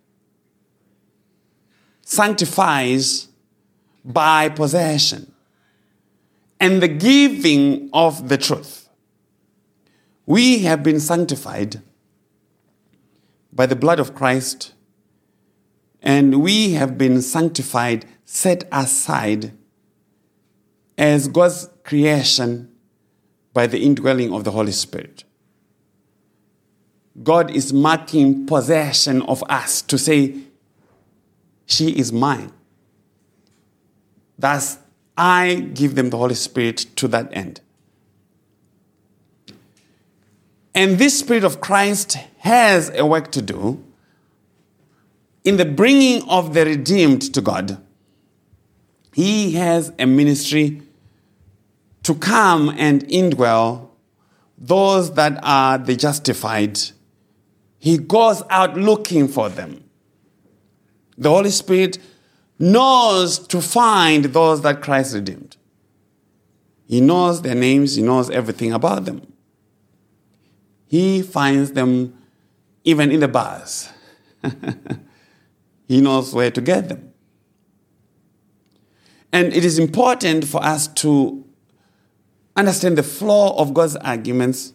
sanctifies 2.14 3.28
by 4.06 4.50
possession, 4.50 5.34
and 6.60 6.82
the 6.82 6.88
giving 6.88 7.90
of 7.94 8.30
the 8.30 8.38
truth. 8.38 8.90
We 10.26 10.60
have 10.60 10.84
been 10.84 11.00
sanctified 11.00 11.82
by 13.52 13.66
the 13.66 13.76
blood 13.76 14.00
of 14.00 14.16
Christ, 14.16 14.74
and 16.02 16.42
we 16.42 16.74
have 16.74 16.98
been 16.98 17.22
sanctified, 17.22 18.06
set 18.26 18.64
aside 18.72 19.52
as 20.98 21.28
God's 21.28 21.70
creation 21.84 22.72
by 23.54 23.68
the 23.68 23.80
indwelling 23.80 24.34
of 24.34 24.44
the 24.44 24.52
Holy 24.52 24.72
Spirit. 24.72 25.24
God 27.22 27.52
is 27.52 27.72
marking 27.72 28.46
possession 28.46 29.22
of 29.24 29.44
us 29.50 29.82
to 29.84 29.98
say, 29.98 30.36
She 31.66 31.98
is 31.98 32.12
mine. 32.12 32.52
Thus, 34.38 34.78
I 35.18 35.70
give 35.74 35.96
them 35.96 36.10
the 36.10 36.18
Holy 36.18 36.36
Spirit 36.36 36.78
to 36.98 37.08
that 37.10 37.30
end. 37.32 37.62
And 40.76 40.98
this 40.98 41.20
Spirit 41.20 41.44
of 41.44 41.62
Christ 41.62 42.18
has 42.40 42.92
a 42.96 43.06
work 43.06 43.32
to 43.32 43.42
do 43.42 43.84
in 45.44 45.58
the 45.58 45.66
bringing 45.66 46.28
of 46.30 46.54
the 46.54 46.66
redeemed 46.66 47.34
to 47.34 47.42
God. 47.42 47.78
He 49.14 49.54
has 49.54 49.94
a 50.00 50.06
ministry 50.06 50.82
to 52.04 52.16
come 52.16 52.74
and 52.78 53.08
indwell 53.08 53.90
those 54.58 55.14
that 55.14 55.40
are 55.44 55.78
the 55.78 55.96
justified. 55.96 56.80
He 57.78 57.98
goes 57.98 58.42
out 58.50 58.76
looking 58.76 59.28
for 59.28 59.50
them. 59.50 59.83
The 61.18 61.30
Holy 61.30 61.52
Spirit 61.52 62.00
knows 62.60 63.40
to 63.48 63.62
find 63.62 64.26
those 64.26 64.62
that 64.62 64.82
Christ 64.82 65.14
redeemed. 65.14 65.58
He 66.86 67.02
knows 67.02 67.42
their 67.42 67.56
names, 67.56 67.96
he 67.96 68.04
knows 68.04 68.30
everything 68.30 68.72
about 68.72 69.06
them. 69.06 69.34
He 70.86 71.22
finds 71.22 71.72
them 71.72 72.14
even 72.84 73.12
in 73.12 73.20
the 73.20 73.28
bars. 73.28 73.90
he 75.88 76.02
knows 76.02 76.34
where 76.34 76.52
to 76.52 76.62
get 76.62 76.90
them. 76.90 77.14
And 79.32 79.52
it 79.54 79.66
is 79.66 79.80
important 79.80 80.46
for 80.46 80.64
us 80.64 80.88
to 80.88 81.44
understand 82.56 82.98
the 82.98 83.04
flow 83.04 83.56
of 83.58 83.74
God's 83.74 83.96
arguments. 83.96 84.74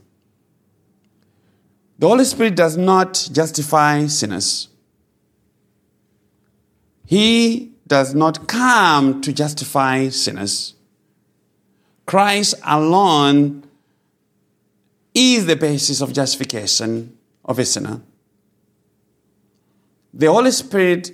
The 1.99 2.09
Holy 2.09 2.25
Spirit 2.25 2.57
does 2.57 2.77
not 2.77 3.29
justify 3.33 4.07
sinners. 4.07 4.69
He 7.09 7.73
does 7.87 8.15
not 8.15 8.47
come 8.47 9.23
to 9.23 9.33
justify 9.33 10.11
sinners. 10.11 10.75
Christ 12.05 12.55
alone 12.63 13.65
is 15.15 15.47
the 15.47 15.57
basis 15.57 16.03
of 16.03 16.13
justification 16.13 17.17
of 17.47 17.59
a 17.59 17.65
sinner. 17.65 18.03
The 20.13 20.31
Holy 20.31 20.51
Spirit 20.51 21.13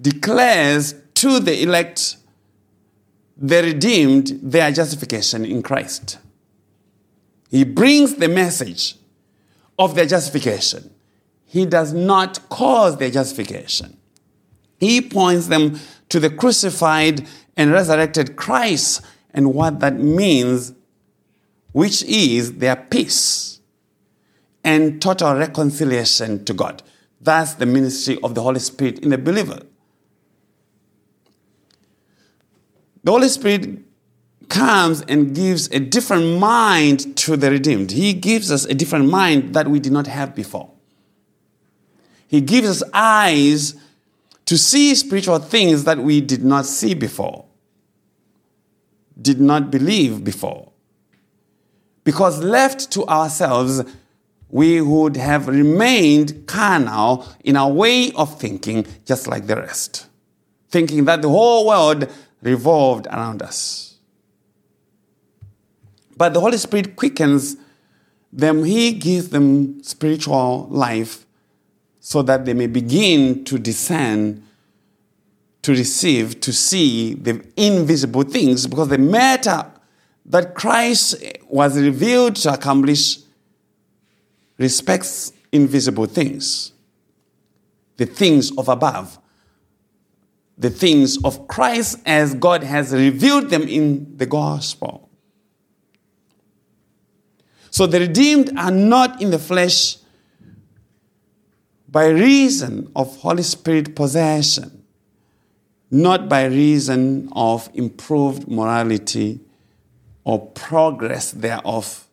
declares 0.00 0.96
to 1.14 1.38
the 1.38 1.62
elect, 1.62 2.16
the 3.36 3.62
redeemed, 3.62 4.40
their 4.42 4.72
justification 4.72 5.44
in 5.44 5.62
Christ. 5.62 6.18
He 7.52 7.62
brings 7.62 8.16
the 8.16 8.28
message 8.28 8.96
of 9.78 9.94
their 9.94 10.06
justification. 10.06 10.90
He 11.46 11.66
does 11.66 11.92
not 11.92 12.48
cause 12.48 12.96
their 12.96 13.12
justification. 13.12 13.96
He 14.80 15.02
points 15.02 15.48
them 15.48 15.78
to 16.08 16.18
the 16.18 16.30
crucified 16.30 17.26
and 17.56 17.70
resurrected 17.70 18.34
Christ 18.34 19.02
and 19.32 19.54
what 19.54 19.80
that 19.80 19.96
means, 19.96 20.72
which 21.72 22.02
is 22.04 22.54
their 22.54 22.74
peace 22.76 23.60
and 24.64 25.00
total 25.00 25.34
reconciliation 25.36 26.44
to 26.46 26.54
God. 26.54 26.82
That's 27.20 27.54
the 27.54 27.66
ministry 27.66 28.18
of 28.22 28.34
the 28.34 28.42
Holy 28.42 28.60
Spirit 28.60 29.00
in 29.00 29.10
the 29.10 29.18
believer. 29.18 29.60
The 33.04 33.12
Holy 33.12 33.28
Spirit 33.28 33.80
comes 34.48 35.02
and 35.02 35.34
gives 35.34 35.68
a 35.68 35.78
different 35.78 36.38
mind 36.38 37.16
to 37.18 37.36
the 37.36 37.50
redeemed. 37.50 37.92
He 37.92 38.14
gives 38.14 38.50
us 38.50 38.64
a 38.64 38.74
different 38.74 39.10
mind 39.10 39.54
that 39.54 39.68
we 39.68 39.78
did 39.78 39.92
not 39.92 40.06
have 40.06 40.34
before. 40.34 40.70
He 42.26 42.40
gives 42.40 42.68
us 42.68 42.82
eyes 42.92 43.74
to 44.50 44.58
see 44.58 44.92
spiritual 44.96 45.38
things 45.38 45.84
that 45.84 45.98
we 45.98 46.20
did 46.20 46.44
not 46.44 46.66
see 46.66 46.92
before, 46.92 47.44
did 49.22 49.40
not 49.40 49.70
believe 49.70 50.24
before. 50.24 50.72
Because 52.02 52.42
left 52.42 52.90
to 52.90 53.06
ourselves, 53.06 53.84
we 54.48 54.80
would 54.80 55.16
have 55.16 55.46
remained 55.46 56.48
carnal 56.48 57.28
in 57.44 57.56
our 57.56 57.70
way 57.70 58.10
of 58.16 58.40
thinking, 58.40 58.84
just 59.04 59.28
like 59.28 59.46
the 59.46 59.54
rest, 59.54 60.08
thinking 60.68 61.04
that 61.04 61.22
the 61.22 61.28
whole 61.28 61.68
world 61.68 62.10
revolved 62.42 63.06
around 63.06 63.42
us. 63.42 63.98
But 66.16 66.34
the 66.34 66.40
Holy 66.40 66.58
Spirit 66.58 66.96
quickens 66.96 67.56
them, 68.32 68.64
He 68.64 68.94
gives 68.94 69.28
them 69.28 69.80
spiritual 69.84 70.66
life 70.70 71.24
so 72.00 72.22
that 72.22 72.46
they 72.46 72.54
may 72.54 72.66
begin 72.66 73.44
to 73.44 73.58
discern, 73.58 74.42
to 75.62 75.72
receive, 75.72 76.40
to 76.40 76.52
see 76.52 77.14
the 77.14 77.44
invisible 77.56 78.22
things, 78.22 78.66
because 78.66 78.88
the 78.88 78.98
matter 78.98 79.70
that 80.24 80.54
Christ 80.54 81.16
was 81.48 81.78
revealed 81.78 82.36
to 82.36 82.54
accomplish 82.54 83.18
respects 84.56 85.32
invisible 85.52 86.06
things, 86.06 86.72
the 87.96 88.06
things 88.06 88.50
of 88.56 88.68
above, 88.68 89.18
the 90.56 90.70
things 90.70 91.22
of 91.24 91.48
Christ 91.48 91.98
as 92.06 92.34
God 92.34 92.62
has 92.62 92.92
revealed 92.92 93.50
them 93.50 93.62
in 93.62 94.16
the 94.16 94.26
gospel. 94.26 95.08
So 97.70 97.86
the 97.86 98.00
redeemed 98.00 98.58
are 98.58 98.70
not 98.70 99.22
in 99.22 99.30
the 99.30 99.38
flesh 99.38 99.96
by 101.90 102.06
reason 102.06 102.90
of 102.94 103.16
Holy 103.18 103.42
Spirit 103.42 103.96
possession, 103.96 104.84
not 105.90 106.28
by 106.28 106.44
reason 106.44 107.28
of 107.32 107.68
improved 107.74 108.46
morality 108.46 109.40
or 110.22 110.46
progress 110.50 111.32
thereof, 111.32 112.06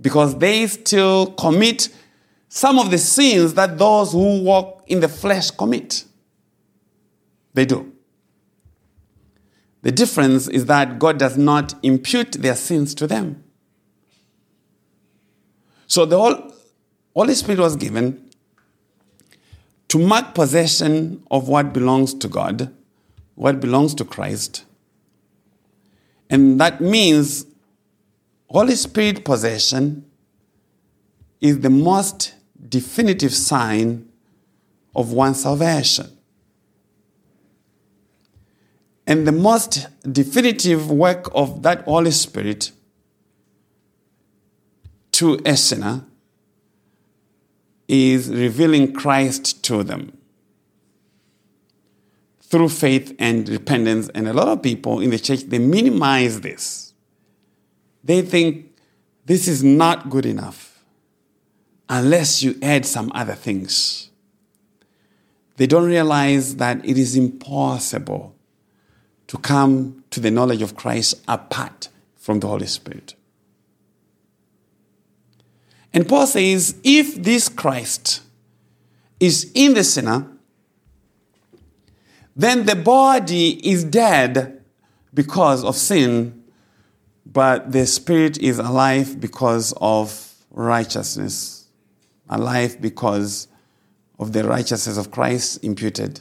because 0.00 0.38
they 0.38 0.66
still 0.66 1.32
commit 1.32 1.90
some 2.48 2.78
of 2.78 2.90
the 2.90 2.98
sins 2.98 3.54
that 3.54 3.76
those 3.78 4.12
who 4.12 4.42
walk 4.42 4.82
in 4.86 5.00
the 5.00 5.08
flesh 5.08 5.50
commit. 5.50 6.04
They 7.52 7.66
do. 7.66 7.92
The 9.82 9.92
difference 9.92 10.48
is 10.48 10.66
that 10.66 10.98
God 10.98 11.18
does 11.18 11.36
not 11.36 11.74
impute 11.82 12.32
their 12.32 12.56
sins 12.56 12.94
to 12.94 13.06
them. 13.06 13.44
So 15.86 16.06
the 16.06 16.52
Holy 17.14 17.34
Spirit 17.34 17.60
was 17.60 17.76
given 17.76 18.29
to 19.90 19.98
mark 19.98 20.34
possession 20.36 21.20
of 21.32 21.48
what 21.48 21.72
belongs 21.72 22.14
to 22.14 22.28
God, 22.28 22.72
what 23.34 23.58
belongs 23.58 23.92
to 23.96 24.04
Christ. 24.04 24.64
And 26.30 26.60
that 26.60 26.80
means 26.80 27.44
Holy 28.48 28.76
Spirit 28.76 29.24
possession 29.24 30.08
is 31.40 31.58
the 31.58 31.70
most 31.70 32.34
definitive 32.68 33.34
sign 33.34 34.08
of 34.94 35.12
one's 35.12 35.42
salvation. 35.42 36.16
And 39.08 39.26
the 39.26 39.32
most 39.32 39.88
definitive 40.12 40.88
work 40.88 41.28
of 41.34 41.64
that 41.64 41.82
Holy 41.82 42.12
Spirit 42.12 42.70
to 45.12 45.40
a 45.44 45.56
sinner 45.56 46.04
is 47.90 48.28
revealing 48.28 48.92
Christ 48.92 49.64
to 49.64 49.82
them 49.82 50.16
through 52.42 52.68
faith 52.68 53.14
and 53.18 53.48
repentance. 53.48 54.08
And 54.14 54.28
a 54.28 54.32
lot 54.32 54.48
of 54.48 54.62
people 54.62 55.00
in 55.00 55.10
the 55.10 55.18
church, 55.18 55.40
they 55.42 55.58
minimize 55.58 56.40
this. 56.40 56.94
They 58.02 58.22
think 58.22 58.72
this 59.26 59.46
is 59.48 59.62
not 59.62 60.10
good 60.10 60.26
enough. 60.26 60.68
unless 61.90 62.40
you 62.42 62.56
add 62.62 62.86
some 62.86 63.10
other 63.14 63.34
things. 63.34 64.10
They 65.56 65.66
don't 65.66 65.84
realize 65.84 66.56
that 66.56 66.82
it 66.88 66.96
is 66.96 67.16
impossible 67.16 68.34
to 69.26 69.36
come 69.36 70.04
to 70.10 70.20
the 70.20 70.30
knowledge 70.30 70.62
of 70.62 70.76
Christ 70.76 71.20
apart 71.28 71.88
from 72.16 72.40
the 72.40 72.46
Holy 72.46 72.66
Spirit. 72.66 73.14
And 75.92 76.08
Paul 76.08 76.26
says 76.26 76.76
if 76.84 77.22
this 77.22 77.48
Christ 77.48 78.22
is 79.18 79.50
in 79.54 79.74
the 79.74 79.84
sinner, 79.84 80.26
then 82.36 82.64
the 82.64 82.76
body 82.76 83.68
is 83.68 83.84
dead 83.84 84.62
because 85.12 85.64
of 85.64 85.76
sin, 85.76 86.44
but 87.26 87.72
the 87.72 87.86
spirit 87.86 88.38
is 88.38 88.58
alive 88.58 89.20
because 89.20 89.74
of 89.80 90.34
righteousness, 90.50 91.66
alive 92.28 92.80
because 92.80 93.48
of 94.18 94.32
the 94.32 94.44
righteousness 94.44 94.96
of 94.96 95.10
Christ 95.10 95.62
imputed. 95.64 96.20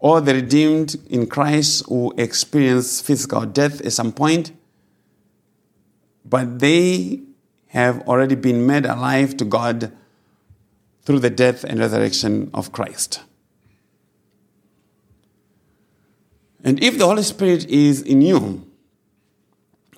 Or 0.00 0.20
the 0.20 0.34
redeemed 0.34 0.96
in 1.08 1.26
Christ 1.26 1.84
who 1.88 2.12
experience 2.16 3.00
physical 3.00 3.46
death 3.46 3.80
at 3.80 3.92
some 3.92 4.12
point, 4.12 4.52
but 6.24 6.58
they 6.58 7.20
have 7.68 8.00
already 8.08 8.34
been 8.34 8.66
made 8.66 8.86
alive 8.86 9.36
to 9.36 9.44
God 9.44 9.92
through 11.02 11.20
the 11.20 11.30
death 11.30 11.64
and 11.64 11.78
resurrection 11.78 12.50
of 12.52 12.72
Christ. 12.72 13.22
And 16.64 16.82
if 16.82 16.98
the 16.98 17.06
Holy 17.06 17.22
Spirit 17.22 17.66
is 17.66 18.02
in 18.02 18.20
you, 18.20 18.66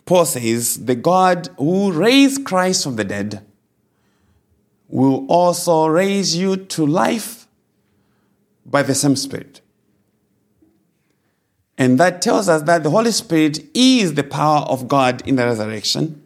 Paul 0.04 0.24
says, 0.24 0.84
the 0.84 0.94
God 0.94 1.48
who 1.56 1.92
raised 1.92 2.44
Christ 2.44 2.84
from 2.84 2.96
the 2.96 3.04
dead 3.04 3.44
will 4.88 5.24
also 5.28 5.86
raise 5.86 6.36
you 6.36 6.56
to 6.56 6.84
life 6.84 7.46
by 8.66 8.82
the 8.82 8.94
same 8.94 9.16
Spirit. 9.16 9.60
And 11.78 11.98
that 11.98 12.20
tells 12.20 12.48
us 12.48 12.62
that 12.62 12.82
the 12.82 12.90
Holy 12.90 13.12
Spirit 13.12 13.64
is 13.72 14.14
the 14.14 14.22
power 14.22 14.62
of 14.62 14.86
God 14.86 15.26
in 15.26 15.36
the 15.36 15.46
resurrection. 15.46 16.19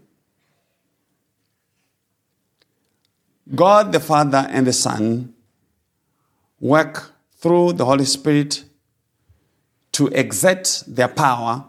God 3.53 3.93
the 3.93 4.01
Father 4.01 4.47
and 4.51 4.67
the 4.67 4.73
Son 4.73 5.35
work 6.61 7.13
through 7.39 7.75
the 7.75 7.85
Holy 7.85 8.07
Spirit 8.07 8.65
to 9.93 10.09
exert 10.09 10.83
their 10.87 11.09
power 11.09 11.65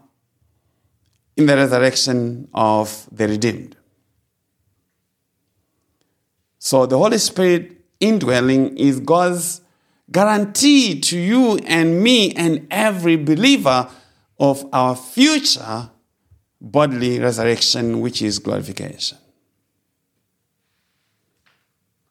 in 1.36 1.48
the 1.48 1.56
resurrection 1.56 2.48
of 2.54 3.08
the 3.12 3.28
redeemed. 3.28 3.76
So 6.60 6.86
the 6.86 6.98
Holy 6.98 7.18
Spirit 7.18 7.84
indwelling 8.00 8.78
is 8.78 9.00
God's 9.00 9.62
guarantee 10.12 11.00
to 11.02 11.18
you 11.18 11.58
and 11.66 12.02
me 12.02 12.32
and 12.34 12.68
every 12.72 13.18
believer 13.18 13.90
of 14.40 14.68
our 14.72 14.96
future 14.96 15.90
bodily 16.62 17.20
resurrection, 17.20 18.00
which 18.02 18.22
is 18.22 18.40
glorification. 18.40 19.18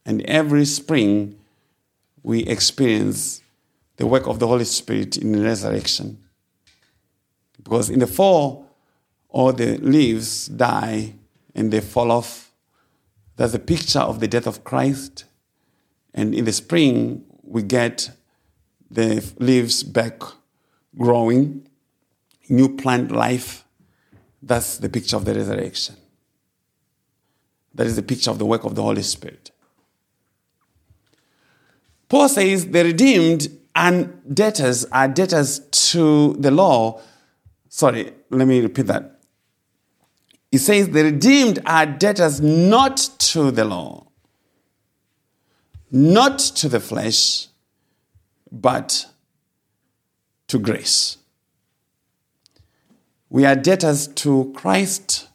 And 0.06 0.22
every 0.22 0.64
spring, 0.64 1.38
we 2.22 2.40
experience 2.40 3.42
the 3.96 4.06
work 4.06 4.26
of 4.26 4.38
the 4.38 4.46
Holy 4.46 4.64
Spirit 4.64 5.16
in 5.16 5.32
the 5.32 5.42
resurrection. 5.42 6.18
Because 7.62 7.90
in 7.90 8.00
the 8.00 8.06
fall, 8.06 8.68
all 9.28 9.52
the 9.52 9.78
leaves 9.78 10.46
die 10.46 11.14
and 11.54 11.72
they 11.72 11.80
fall 11.80 12.10
off. 12.10 12.52
That's 13.36 13.54
a 13.54 13.58
picture 13.58 14.00
of 14.00 14.20
the 14.20 14.28
death 14.28 14.46
of 14.46 14.64
Christ. 14.64 15.24
And 16.12 16.34
in 16.34 16.44
the 16.44 16.52
spring, 16.52 17.24
we 17.42 17.62
get 17.62 18.10
the 18.90 19.24
leaves 19.38 19.82
back 19.82 20.22
growing, 20.96 21.66
new 22.48 22.76
plant 22.76 23.10
life. 23.10 23.64
That's 24.42 24.78
the 24.78 24.88
picture 24.88 25.16
of 25.16 25.24
the 25.24 25.34
resurrection. 25.34 25.96
That 27.74 27.86
is 27.86 27.96
the 27.96 28.02
picture 28.02 28.30
of 28.30 28.38
the 28.38 28.46
work 28.46 28.64
of 28.64 28.74
the 28.74 28.82
Holy 28.82 29.02
Spirit. 29.02 29.50
Paul 32.14 32.29
says 32.29 32.68
the 32.68 32.85
redeemed 32.85 33.48
and 33.74 34.22
debtors 34.33 34.85
are 34.92 35.09
debtors 35.09 35.59
to 35.90 36.35
the 36.35 36.53
law. 36.53 37.00
Sorry, 37.68 38.12
let 38.31 38.46
me 38.46 38.61
repeat 38.61 38.87
that. 38.87 39.18
He 40.53 40.59
says 40.59 40.90
the 40.90 41.03
redeemed 41.03 41.59
are 41.66 41.87
debtors 41.87 42.40
not 42.40 42.98
to 43.18 43.50
the 43.50 43.64
law, 43.64 44.07
not 45.90 46.38
to 46.38 46.68
the 46.68 46.79
flesh, 46.79 47.48
but 48.53 49.07
to 50.46 50.61
grace. 50.61 51.18
We 53.29 53.44
are 53.44 53.57
debtors 53.57 54.07
to 54.22 54.53
Christ. 54.55 55.27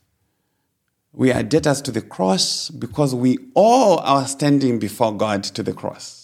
We 1.11 1.33
are 1.33 1.43
debtors 1.43 1.81
to 1.81 1.91
the 1.91 2.01
cross 2.01 2.69
because 2.69 3.13
we 3.13 3.37
owe 3.53 3.97
our 3.97 4.25
standing 4.25 4.79
before 4.79 5.13
God 5.13 5.43
to 5.43 5.61
the 5.61 5.73
cross. 5.73 6.18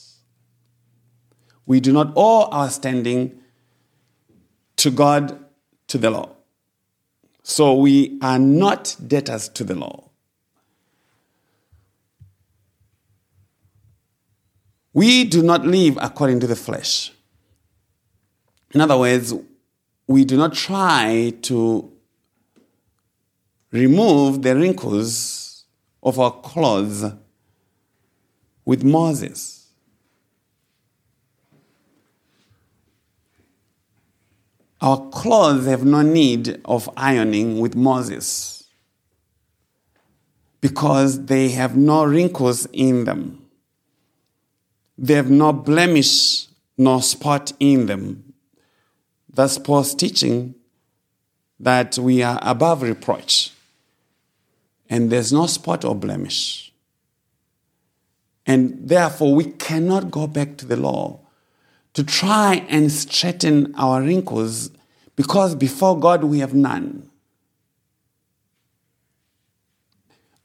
We 1.65 1.80
do 1.80 1.91
not 1.91 2.13
owe 2.15 2.45
our 2.49 2.69
standing 2.69 3.39
to 4.78 4.91
God, 4.91 5.39
to 5.88 5.97
the 5.97 6.12
law. 6.12 6.30
So 7.43 7.73
we 7.73 8.17
are 8.21 8.39
not 8.39 8.95
debtors 9.06 9.49
to 9.49 9.63
the 9.63 9.75
law. 9.75 10.10
We 14.93 15.25
do 15.25 15.43
not 15.43 15.65
live 15.65 15.97
according 16.01 16.39
to 16.39 16.47
the 16.47 16.56
flesh. 16.56 17.12
In 18.73 18.82
other 18.82 18.97
words, 18.97 19.34
we 20.08 20.23
do 20.25 20.38
not 20.38 20.54
try 20.54 21.34
to 21.43 21.91
remove 23.71 24.41
the 24.41 24.56
wrinkles 24.56 25.65
of 26.01 26.19
our 26.19 26.32
clothes 26.32 27.12
with 28.63 28.84
Moses. 28.84 29.55
Our 34.86 35.10
clothes 35.10 35.65
have 35.65 35.84
no 35.84 36.04
need 36.04 36.62
of 36.63 36.88
ironing 36.95 37.60
with 37.60 37.76
Moses 37.76 38.65
because 40.62 41.26
they 41.26 41.50
have 41.50 41.76
no 41.76 42.04
wrinkles 42.04 42.67
in 42.71 43.06
them. 43.06 43.48
They 44.95 45.15
have 45.15 45.32
no 45.32 45.54
blemish, 45.54 46.45
no 46.78 47.00
spot 47.00 47.52
in 47.60 47.88
them. 47.88 48.36
That's 49.34 49.58
Paul's 49.58 49.95
teaching 49.95 50.54
that 51.60 51.98
we 51.98 52.21
are 52.21 52.38
above 52.43 52.84
reproach 52.84 53.54
and 54.88 55.10
there's 55.12 55.34
no 55.34 55.48
spot 55.48 55.84
or 55.84 55.95
blemish. 55.95 56.71
And 58.45 58.88
therefore, 58.88 59.34
we 59.34 59.45
cannot 59.45 60.12
go 60.12 60.28
back 60.28 60.58
to 60.58 60.67
the 60.67 60.78
law 60.78 61.24
to 61.95 62.03
try 62.03 62.65
and 62.67 62.91
straighten 62.91 63.73
our 63.75 64.01
wrinkles 64.01 64.69
because 65.15 65.55
before 65.55 65.97
God 65.97 66.25
we 66.25 66.39
have 66.39 66.53
none. 66.53 67.10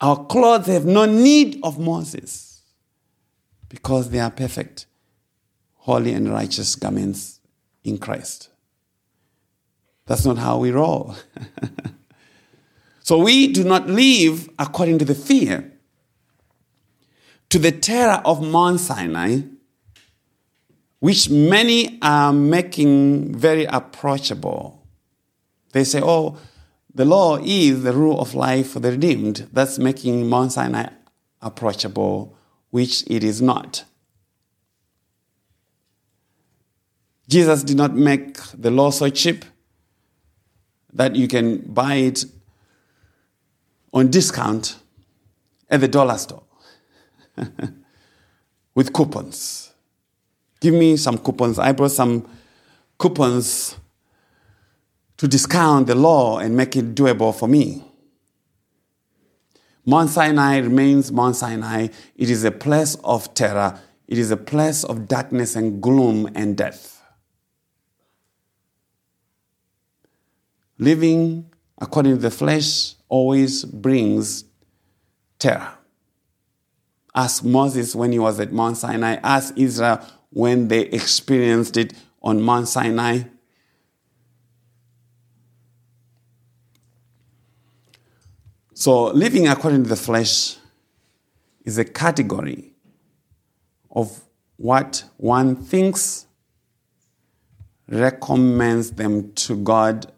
Our 0.01 0.25
clothes 0.27 0.67
have 0.67 0.87
no 0.87 1.05
need 1.05 1.59
of 1.63 1.79
Moses 1.79 2.63
because 3.69 4.11
they 4.11 4.21
are 4.21 4.31
perfect, 4.31 4.87
holy, 5.75 6.13
and 6.13 6.33
righteous 6.33 6.77
garments 6.77 7.41
in 7.83 7.99
Christ. 7.99 8.49
That's 10.07 10.25
not 10.25 10.39
how 10.39 10.59
we 10.59 10.71
roll. 10.71 11.17
so 13.03 13.19
we 13.19 13.49
do 13.49 13.65
not 13.65 13.89
live 13.89 14.49
according 14.57 15.01
to 15.01 15.05
the 15.05 15.17
fear, 15.17 15.73
to 17.49 17.59
the 17.59 17.73
terror 17.73 18.23
of 18.25 18.41
Mount 18.41 18.79
Sinai 18.79 19.41
which 21.01 21.29
many 21.31 21.99
are 22.03 22.33
making 22.33 23.35
very 23.35 23.65
approachable. 23.65 24.87
They 25.73 25.85
say, 25.85 26.01
oh, 26.03 26.37
the 26.95 27.05
law 27.05 27.39
is 27.43 27.83
the 27.83 27.93
rule 27.93 28.21
of 28.21 28.35
life 28.35 28.71
for 28.71 28.81
the 28.81 28.93
redeemed. 28.93 29.49
That's 29.53 29.79
making 29.79 30.29
Mount 30.29 30.53
Sinai 30.53 30.89
approachable, 31.41 32.37
which 32.71 33.05
it 33.09 33.25
is 33.25 33.41
not. 33.41 33.85
Jesus 37.29 37.63
did 37.63 37.77
not 37.77 37.95
make 37.95 38.39
the 38.53 38.71
law 38.71 38.91
so 38.91 39.09
cheap 39.09 39.45
that 40.93 41.15
you 41.15 41.29
can 41.29 41.59
buy 41.59 41.95
it 41.95 42.25
on 43.93 44.11
discount 44.11 44.77
at 45.71 45.81
the 45.81 45.89
dollar 45.89 46.19
store 46.19 46.43
with 48.75 48.93
coupons. 48.93 49.70
Give 50.61 50.75
me 50.75 50.97
some 50.97 51.19
coupons. 51.19 51.59
I 51.59 51.73
brought 51.73 51.91
some 51.91 52.29
coupons 52.99 53.77
to 55.17 55.27
discount 55.27 55.87
the 55.87 55.95
law 55.95 56.39
and 56.39 56.57
make 56.57 56.77
it 56.77 56.95
doable 56.95 57.35
for 57.35 57.49
me. 57.49 57.85
Mount 59.87 60.11
Sinai 60.11 60.59
remains 60.59 61.11
Mount 61.11 61.37
Sinai. 61.37 61.89
It 62.15 62.31
is 62.31 62.45
a 62.45 62.51
place 62.51 62.97
of 63.03 63.33
terror. 63.35 63.81
It 64.07 64.19
is 64.19 64.31
a 64.31 64.37
place 64.37 64.85
of 64.85 65.09
darkness 65.09 65.57
and 65.57 65.83
gloom 65.83 66.31
and 66.35 66.57
death. 66.57 67.03
Living 70.79 71.51
according 71.79 72.17
to 72.17 72.21
the 72.21 72.31
flesh 72.31 72.95
always 73.09 73.65
brings 73.65 74.45
terror. 75.39 75.73
Ask 77.15 77.45
Moses 77.45 77.95
when 77.95 78.13
he 78.13 78.19
was 78.19 78.39
at 78.39 78.53
Mount 78.53 78.77
Sinai. 78.77 79.17
Ask 79.23 79.55
Israel 79.57 80.01
when 80.31 80.69
they 80.69 80.83
experienced 80.87 81.77
it 81.77 81.93
on 82.23 82.41
Mount 82.41 82.69
Sinai. 82.69 83.23
So, 88.75 89.09
living 89.09 89.47
according 89.47 89.83
to 89.83 89.89
the 89.89 89.97
flesh 89.97 90.57
is 91.65 91.77
a 91.77 91.85
category 91.85 92.73
of 93.91 94.23
what 94.57 95.05
one 95.17 95.57
thinks 95.57 96.27
recommends 97.89 98.93
them 98.93 99.33
to 99.33 99.57
God 99.57 100.13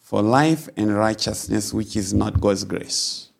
for 0.00 0.22
life 0.22 0.68
and 0.76 0.96
righteousness, 0.96 1.72
which 1.72 1.94
is 1.94 2.14
not 2.14 2.40
God's 2.40 2.64
grace. 2.64 3.30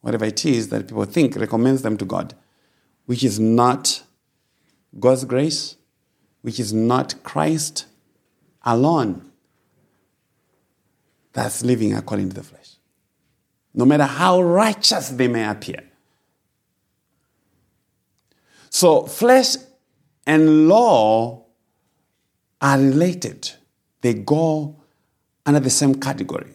Whatever 0.00 0.24
it 0.24 0.44
is 0.44 0.68
that 0.68 0.88
people 0.88 1.04
think 1.04 1.36
recommends 1.36 1.82
them 1.82 1.96
to 1.98 2.04
God, 2.04 2.34
which 3.06 3.22
is 3.22 3.38
not 3.38 4.02
God's 4.98 5.24
grace, 5.24 5.76
which 6.42 6.58
is 6.58 6.72
not 6.72 7.22
Christ 7.22 7.86
alone. 8.62 9.30
That's 11.32 11.62
living 11.62 11.94
according 11.94 12.30
to 12.30 12.34
the 12.34 12.42
flesh 12.42 12.68
no 13.78 13.84
matter 13.84 14.04
how 14.04 14.42
righteous 14.42 15.10
they 15.10 15.28
may 15.28 15.48
appear. 15.48 15.84
So, 18.70 19.06
flesh 19.06 19.54
and 20.26 20.68
law 20.68 21.46
are 22.60 22.78
related, 22.78 23.52
they 24.00 24.14
go 24.14 24.76
under 25.46 25.60
the 25.60 25.70
same 25.70 25.94
category. 25.94 26.52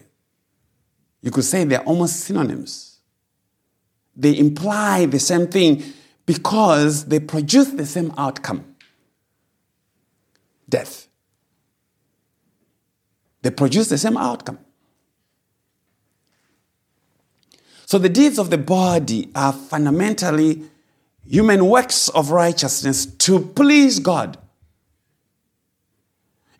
You 1.22 1.30
could 1.30 1.44
say 1.44 1.64
they're 1.64 1.80
almost 1.80 2.20
synonyms. 2.20 2.98
They 4.14 4.38
imply 4.38 5.06
the 5.06 5.18
same 5.18 5.46
thing 5.46 5.82
because 6.26 7.06
they 7.06 7.20
produce 7.20 7.68
the 7.68 7.86
same 7.86 8.12
outcome 8.16 8.74
death. 10.68 11.08
They 13.42 13.50
produce 13.50 13.88
the 13.88 13.98
same 13.98 14.16
outcome. 14.16 14.58
So 17.86 17.98
the 17.98 18.08
deeds 18.08 18.38
of 18.38 18.50
the 18.50 18.58
body 18.58 19.30
are 19.34 19.52
fundamentally 19.52 20.64
human 21.28 21.66
works 21.66 22.08
of 22.08 22.30
righteousness 22.30 23.06
to 23.06 23.40
please 23.40 23.98
God. 23.98 24.38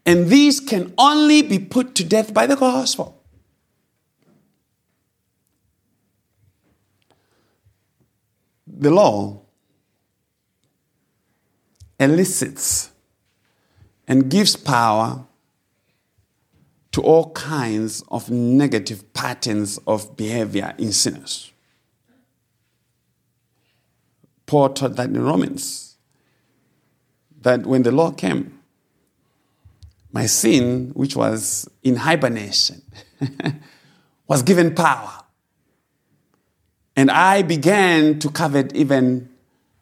And 0.06 0.28
these 0.28 0.60
can 0.60 0.92
only 0.98 1.40
be 1.40 1.58
put 1.58 1.94
to 1.94 2.04
death 2.04 2.34
by 2.34 2.46
the 2.46 2.56
gospel. 2.56 3.22
The 8.66 8.90
law 8.90 9.43
elicits 11.98 12.90
and 14.06 14.30
gives 14.30 14.56
power 14.56 15.24
to 16.92 17.02
all 17.02 17.32
kinds 17.32 18.02
of 18.08 18.30
negative 18.30 19.12
patterns 19.14 19.78
of 19.86 20.16
behavior 20.16 20.74
in 20.78 20.92
sinners. 20.92 21.52
Paul 24.46 24.70
taught 24.70 24.96
that 24.96 25.08
in 25.08 25.20
Romans, 25.20 25.96
that 27.40 27.66
when 27.66 27.82
the 27.82 27.90
law 27.90 28.10
came, 28.12 28.60
my 30.12 30.26
sin, 30.26 30.92
which 30.94 31.16
was 31.16 31.68
in 31.82 31.96
hibernation, 31.96 32.82
was 34.28 34.42
given 34.42 34.74
power. 34.74 35.24
And 36.94 37.10
I 37.10 37.42
began 37.42 38.20
to 38.20 38.30
covet 38.30 38.74
even 38.76 39.28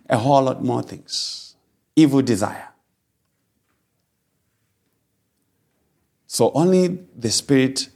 a 0.09 0.16
whole 0.16 0.42
lot 0.42 0.64
more 0.64 0.83
things 0.83 1.51
evil 1.96 2.22
desire 2.22 2.72
So 6.33 6.50
only 6.55 6.98
the 7.14 7.31
Spirit, 7.31 7.90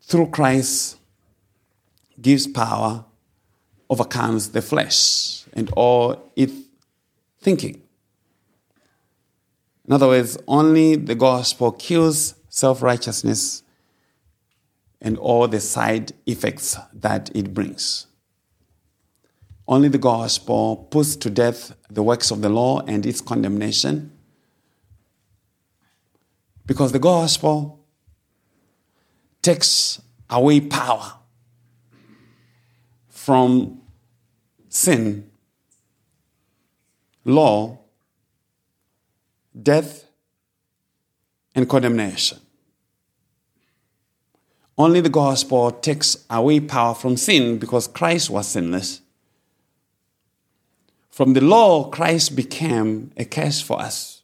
through 0.00 0.28
Christ, 0.28 0.96
gives 2.18 2.46
power, 2.46 3.04
overcomes 3.90 4.52
the 4.52 4.62
flesh 4.62 5.44
and 5.52 5.70
all 5.76 6.32
its 6.36 6.54
thinking. 7.38 7.82
In 9.86 9.92
other 9.92 10.06
words, 10.06 10.38
only 10.48 10.96
the 10.96 11.14
gospel 11.14 11.72
kills 11.72 12.34
self 12.48 12.80
righteousness 12.80 13.62
and 14.98 15.18
all 15.18 15.46
the 15.48 15.60
side 15.60 16.12
effects 16.24 16.78
that 16.94 17.30
it 17.36 17.52
brings. 17.52 18.06
Only 19.68 19.88
the 19.88 19.98
gospel 19.98 20.88
puts 20.90 21.14
to 21.16 21.28
death 21.28 21.76
the 21.90 22.02
works 22.02 22.30
of 22.30 22.40
the 22.40 22.48
law 22.48 22.80
and 22.86 23.04
its 23.04 23.20
condemnation 23.20 24.10
because 26.64 26.92
the 26.92 26.98
gospel 26.98 27.84
takes 29.42 30.00
away 30.30 30.62
power 30.62 31.18
from 33.08 33.82
sin, 34.70 35.30
law, 37.26 37.78
death, 39.62 40.06
and 41.54 41.68
condemnation. 41.68 42.38
Only 44.78 45.02
the 45.02 45.10
gospel 45.10 45.70
takes 45.72 46.24
away 46.30 46.60
power 46.60 46.94
from 46.94 47.18
sin 47.18 47.58
because 47.58 47.86
Christ 47.86 48.30
was 48.30 48.46
sinless. 48.46 49.02
From 51.18 51.32
the 51.32 51.40
law, 51.40 51.90
Christ 51.90 52.36
became 52.36 53.10
a 53.16 53.24
curse 53.24 53.60
for 53.60 53.80
us. 53.80 54.22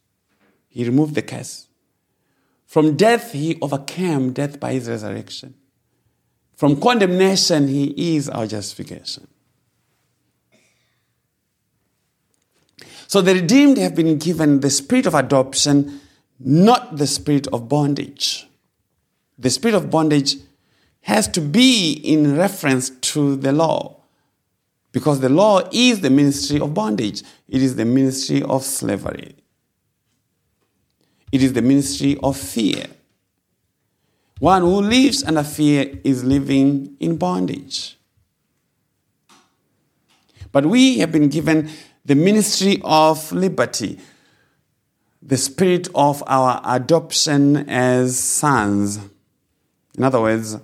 He 0.69 0.85
removed 0.85 1.13
the 1.13 1.21
curse. 1.21 1.67
From 2.67 2.95
death, 2.95 3.33
he 3.33 3.57
overcame 3.61 4.31
death 4.31 4.61
by 4.61 4.71
his 4.71 4.87
resurrection. 4.87 5.55
From 6.55 6.79
condemnation, 6.79 7.67
he 7.67 8.15
is 8.15 8.29
our 8.29 8.47
justification. 8.47 9.27
So 13.07 13.19
the 13.19 13.33
redeemed 13.33 13.77
have 13.77 13.93
been 13.93 14.17
given 14.17 14.61
the 14.61 14.69
spirit 14.69 15.05
of 15.05 15.15
adoption, 15.15 15.99
not 16.39 16.95
the 16.95 17.07
spirit 17.07 17.45
of 17.47 17.67
bondage. 17.67 18.47
The 19.37 19.49
spirit 19.49 19.75
of 19.75 19.89
bondage 19.89 20.37
has 21.01 21.27
to 21.27 21.41
be 21.41 21.91
in 21.91 22.37
reference 22.37 22.89
to 23.11 23.35
the 23.35 23.51
law. 23.51 23.94
Because 24.95 25.19
the 25.19 25.27
law 25.27 25.61
is 25.73 25.99
the 25.99 26.09
ministry 26.09 26.57
of 26.57 26.73
bondage, 26.73 27.21
it 27.49 27.61
is 27.61 27.75
the 27.75 27.83
ministry 27.83 28.41
of 28.43 28.63
slavery. 28.63 29.35
It 31.33 31.43
is 31.43 31.51
the 31.51 31.61
ministry 31.61 32.17
of 32.23 32.37
fear. 32.37 32.85
One 34.39 34.61
who 34.61 34.79
lives 34.79 35.21
under 35.25 35.43
fear 35.43 35.99
is 36.05 36.23
living 36.23 36.95
in 37.01 37.17
bondage. 37.17 37.97
But 40.53 40.65
we 40.65 40.99
have 40.99 41.11
been 41.11 41.27
given 41.27 41.69
the 42.05 42.15
ministry 42.15 42.79
of 42.81 43.33
liberty, 43.33 43.99
the 45.21 45.35
spirit 45.35 45.89
of 45.93 46.23
our 46.25 46.61
adoption 46.63 47.69
as 47.69 48.17
sons. 48.17 49.01
In 49.97 50.05
other 50.05 50.21
words, 50.21 50.55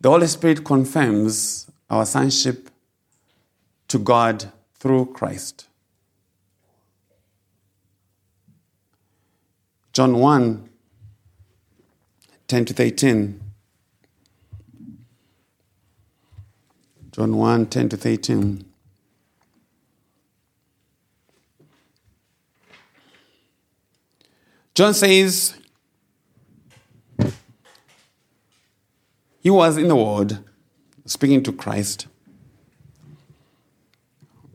the 0.00 0.08
Holy 0.08 0.28
Spirit 0.28 0.64
confirms 0.64 1.68
our 1.90 2.06
sonship 2.06 2.70
to 3.88 3.98
God 3.98 4.52
through 4.74 5.06
Christ. 5.12 5.66
John 9.92 10.18
1 10.18 10.68
10 12.48 12.64
to 12.66 12.74
13. 12.74 13.40
John 17.12 17.36
1 17.36 17.66
10 17.66 17.88
to 17.90 17.96
13. 17.96 18.64
John 24.74 24.92
says, 24.92 25.56
He 29.40 29.50
was 29.50 29.76
in 29.76 29.88
the 29.88 29.94
world, 29.94 30.40
speaking 31.06 31.42
to 31.42 31.52
Christ. 31.52 32.06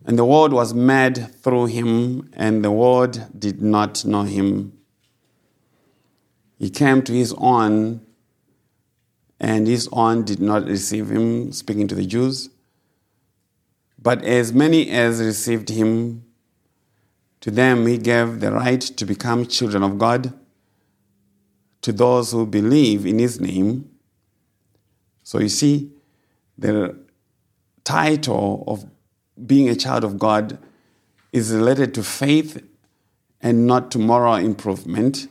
And 0.05 0.17
the 0.17 0.25
world 0.25 0.53
was 0.53 0.73
mad 0.73 1.35
through 1.35 1.67
him, 1.67 2.29
and 2.33 2.63
the 2.63 2.71
world 2.71 3.27
did 3.37 3.61
not 3.61 4.03
know 4.05 4.23
him. 4.23 4.73
He 6.57 6.69
came 6.69 7.03
to 7.03 7.13
his 7.13 7.33
own, 7.37 8.01
and 9.39 9.67
his 9.67 9.87
own 9.91 10.25
did 10.25 10.39
not 10.39 10.65
receive 10.65 11.09
him, 11.09 11.51
speaking 11.51 11.87
to 11.89 11.95
the 11.95 12.05
Jews. 12.05 12.49
But 14.01 14.23
as 14.23 14.51
many 14.51 14.89
as 14.89 15.21
received 15.21 15.69
him, 15.69 16.25
to 17.41 17.51
them 17.51 17.85
he 17.85 17.97
gave 17.97 18.39
the 18.39 18.51
right 18.51 18.81
to 18.81 19.05
become 19.05 19.45
children 19.45 19.83
of 19.83 19.97
God, 19.97 20.33
to 21.81 21.91
those 21.93 22.31
who 22.31 22.45
believe 22.45 23.05
in 23.05 23.19
his 23.19 23.39
name. 23.39 23.89
So 25.23 25.39
you 25.39 25.49
see, 25.49 25.91
the 26.59 26.97
title 27.83 28.63
of 28.67 28.85
being 29.47 29.69
a 29.69 29.75
child 29.75 30.03
of 30.03 30.19
God 30.19 30.57
is 31.31 31.53
related 31.53 31.93
to 31.93 32.03
faith 32.03 32.61
and 33.41 33.65
not 33.65 33.91
to 33.91 33.99
moral 33.99 34.35
improvement. 34.35 35.27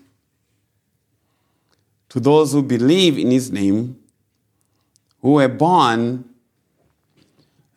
To 2.10 2.20
those 2.20 2.52
who 2.52 2.62
believe 2.62 3.18
in 3.18 3.30
his 3.30 3.52
name, 3.52 3.98
who 5.20 5.32
were 5.32 5.48
born 5.48 6.24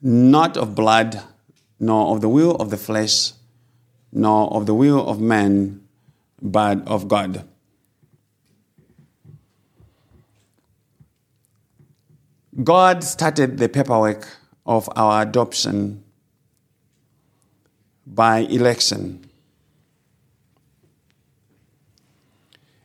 not 0.02 0.56
of 0.56 0.74
blood, 0.74 1.22
nor 1.80 2.16
of 2.16 2.22
the 2.22 2.30
will 2.30 2.56
of 2.56 2.70
the 2.70 2.78
flesh, 2.78 3.34
nor 4.12 4.52
of 4.54 4.66
the 4.66 4.74
will 4.74 5.06
of 5.08 5.20
man, 5.20 5.82
but 6.42 6.88
of 6.88 7.08
God. 7.08 7.48
God 12.64 13.04
started 13.04 13.58
the 13.58 13.70
paperwork 13.70 14.28
of 14.66 14.90
our 14.96 15.22
adoption 15.22 16.04
by 18.06 18.40
election. 18.40 19.30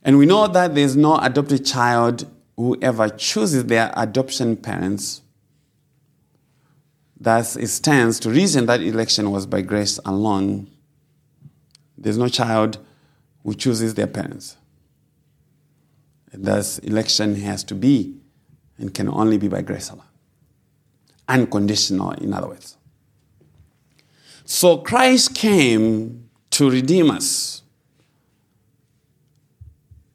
And 0.03 0.19
we 0.19 0.27
know 0.27 0.47
that 0.47 0.75
there's 0.75 0.97
no 0.97 1.19
adopted 1.19 1.67
child 1.67 2.31
who 2.57 2.79
ever 2.81 3.09
chooses 3.09 3.65
their 3.65 3.93
adoption 3.97 4.57
parents. 4.57 5.23
Thus, 7.19 7.57
it 7.57 7.69
stands 7.69 8.21
to 8.21 8.31
reason 8.31 8.67
that 8.67 8.81
election 8.81 9.31
was 9.31 9.47
by 9.47 9.63
grace 9.63 9.99
alone. 10.05 10.71
There's 11.99 12.19
no 12.19 12.29
child 12.29 12.79
who 13.43 13.55
chooses 13.55 13.95
their 13.95 14.07
parents. 14.07 14.57
And 16.31 16.45
thus, 16.45 16.79
election 16.79 17.35
has 17.37 17.65
to 17.65 17.75
be 17.75 18.21
and 18.79 18.93
can 18.93 19.09
only 19.09 19.39
be 19.39 19.49
by 19.49 19.63
grace 19.63 19.91
alone. 19.91 20.05
Unconditional, 21.29 22.13
in 22.13 22.33
other 22.33 22.49
words. 22.49 22.77
So 24.45 24.79
Christ 24.79 25.35
came 25.35 26.29
to 26.51 26.71
redeem 26.71 27.11
us, 27.11 27.63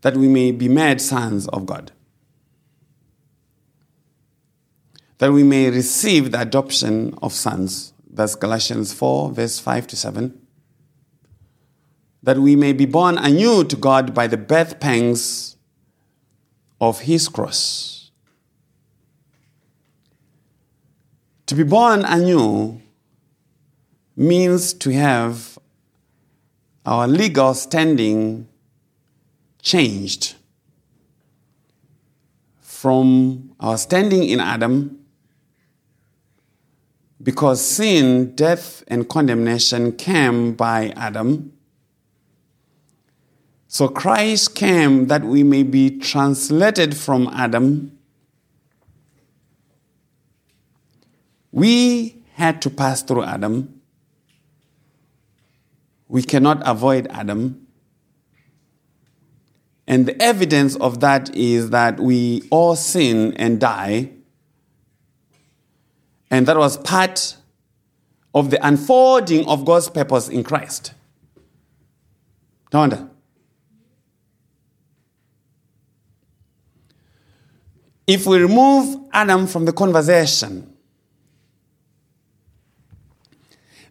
that 0.01 0.15
we 0.15 0.27
may 0.27 0.51
be 0.51 0.67
made 0.67 1.01
sons 1.01 1.47
of 1.49 1.65
God, 1.65 1.91
that 5.17 5.31
we 5.31 5.43
may 5.43 5.69
receive 5.69 6.31
the 6.31 6.41
adoption 6.41 7.13
of 7.21 7.33
sons. 7.33 7.93
That's 8.09 8.35
Galatians 8.35 8.93
4, 8.93 9.31
verse 9.31 9.59
5 9.59 9.87
to 9.87 9.95
7. 9.95 10.39
That 12.23 12.37
we 12.37 12.55
may 12.55 12.73
be 12.73 12.85
born 12.85 13.17
anew 13.17 13.63
to 13.65 13.75
God 13.75 14.13
by 14.13 14.27
the 14.27 14.37
birth 14.37 14.79
pangs 14.79 15.57
of 16.79 17.01
his 17.01 17.27
cross. 17.27 18.00
To 21.51 21.55
be 21.55 21.63
born 21.63 22.05
anew 22.05 22.79
means 24.15 24.73
to 24.75 24.89
have 24.93 25.59
our 26.85 27.09
legal 27.09 27.53
standing 27.55 28.47
changed 29.61 30.35
from 32.61 33.53
our 33.59 33.77
standing 33.77 34.23
in 34.23 34.39
Adam, 34.39 34.97
because 37.21 37.59
sin, 37.59 38.33
death, 38.33 38.85
and 38.87 39.09
condemnation 39.09 39.91
came 39.97 40.53
by 40.53 40.93
Adam. 40.95 41.51
So 43.67 43.89
Christ 43.89 44.55
came 44.55 45.07
that 45.07 45.25
we 45.25 45.43
may 45.43 45.63
be 45.63 45.99
translated 45.99 46.95
from 46.95 47.27
Adam. 47.33 47.97
We 51.51 52.23
had 52.33 52.61
to 52.63 52.69
pass 52.69 53.01
through 53.03 53.23
Adam 53.23 53.81
we 56.11 56.21
cannot 56.21 56.61
avoid 56.65 57.07
Adam. 57.09 57.65
And 59.87 60.05
the 60.05 60.21
evidence 60.21 60.75
of 60.75 60.99
that 60.99 61.33
is 61.33 61.69
that 61.69 62.01
we 62.01 62.45
all 62.51 62.75
sin 62.75 63.33
and 63.37 63.61
die. 63.61 64.11
And 66.29 66.45
that 66.47 66.57
was 66.57 66.75
part 66.75 67.37
of 68.35 68.49
the 68.51 68.65
unfolding 68.65 69.47
of 69.47 69.63
God's 69.63 69.87
purpose 69.87 70.27
in 70.27 70.43
Christ. 70.43 70.93
No 72.73 72.79
wonder. 72.79 73.07
If 78.05 78.25
we 78.25 78.37
remove 78.37 78.99
Adam 79.13 79.47
from 79.47 79.63
the 79.63 79.71
conversation, 79.71 80.70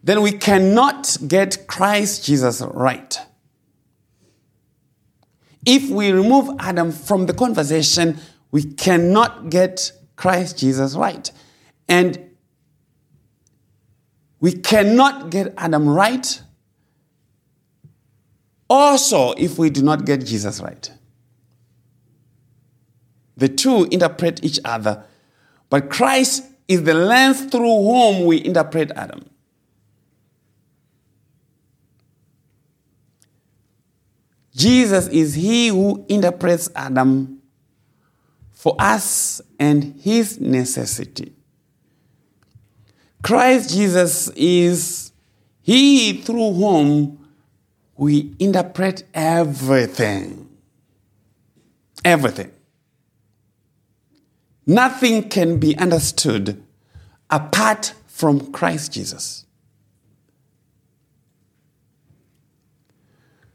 then 0.03 0.21
we 0.21 0.31
cannot 0.31 1.17
get 1.27 1.67
Christ 1.67 2.25
Jesus 2.25 2.61
right. 2.61 3.17
If 5.65 5.89
we 5.89 6.11
remove 6.11 6.49
Adam 6.59 6.91
from 6.91 7.27
the 7.27 7.33
conversation, 7.33 8.17
we 8.51 8.63
cannot 8.63 9.49
get 9.49 9.91
Christ 10.15 10.57
Jesus 10.57 10.95
right. 10.95 11.31
And 11.87 12.31
we 14.39 14.53
cannot 14.53 15.29
get 15.29 15.53
Adam 15.57 15.87
right 15.87 16.41
also 18.69 19.33
if 19.33 19.59
we 19.59 19.69
do 19.69 19.83
not 19.83 20.05
get 20.05 20.25
Jesus 20.25 20.61
right. 20.61 20.91
The 23.37 23.49
two 23.49 23.85
interpret 23.91 24.43
each 24.43 24.59
other, 24.65 25.03
but 25.69 25.89
Christ 25.89 26.43
is 26.67 26.83
the 26.83 26.93
lens 26.93 27.45
through 27.45 27.59
whom 27.59 28.25
we 28.25 28.43
interpret 28.43 28.91
Adam. 28.95 29.25
Jesus 34.55 35.07
is 35.07 35.33
he 35.33 35.67
who 35.69 36.05
interprets 36.09 36.69
Adam 36.75 37.41
for 38.51 38.75
us 38.79 39.41
and 39.59 39.99
his 40.01 40.39
necessity. 40.39 41.33
Christ 43.23 43.71
Jesus 43.71 44.29
is 44.35 45.11
he 45.61 46.21
through 46.21 46.53
whom 46.53 47.27
we 47.95 48.35
interpret 48.39 49.03
everything. 49.13 50.49
Everything. 52.03 52.51
Nothing 54.65 55.29
can 55.29 55.59
be 55.59 55.77
understood 55.77 56.63
apart 57.29 57.93
from 58.07 58.51
Christ 58.51 58.93
Jesus. 58.93 59.45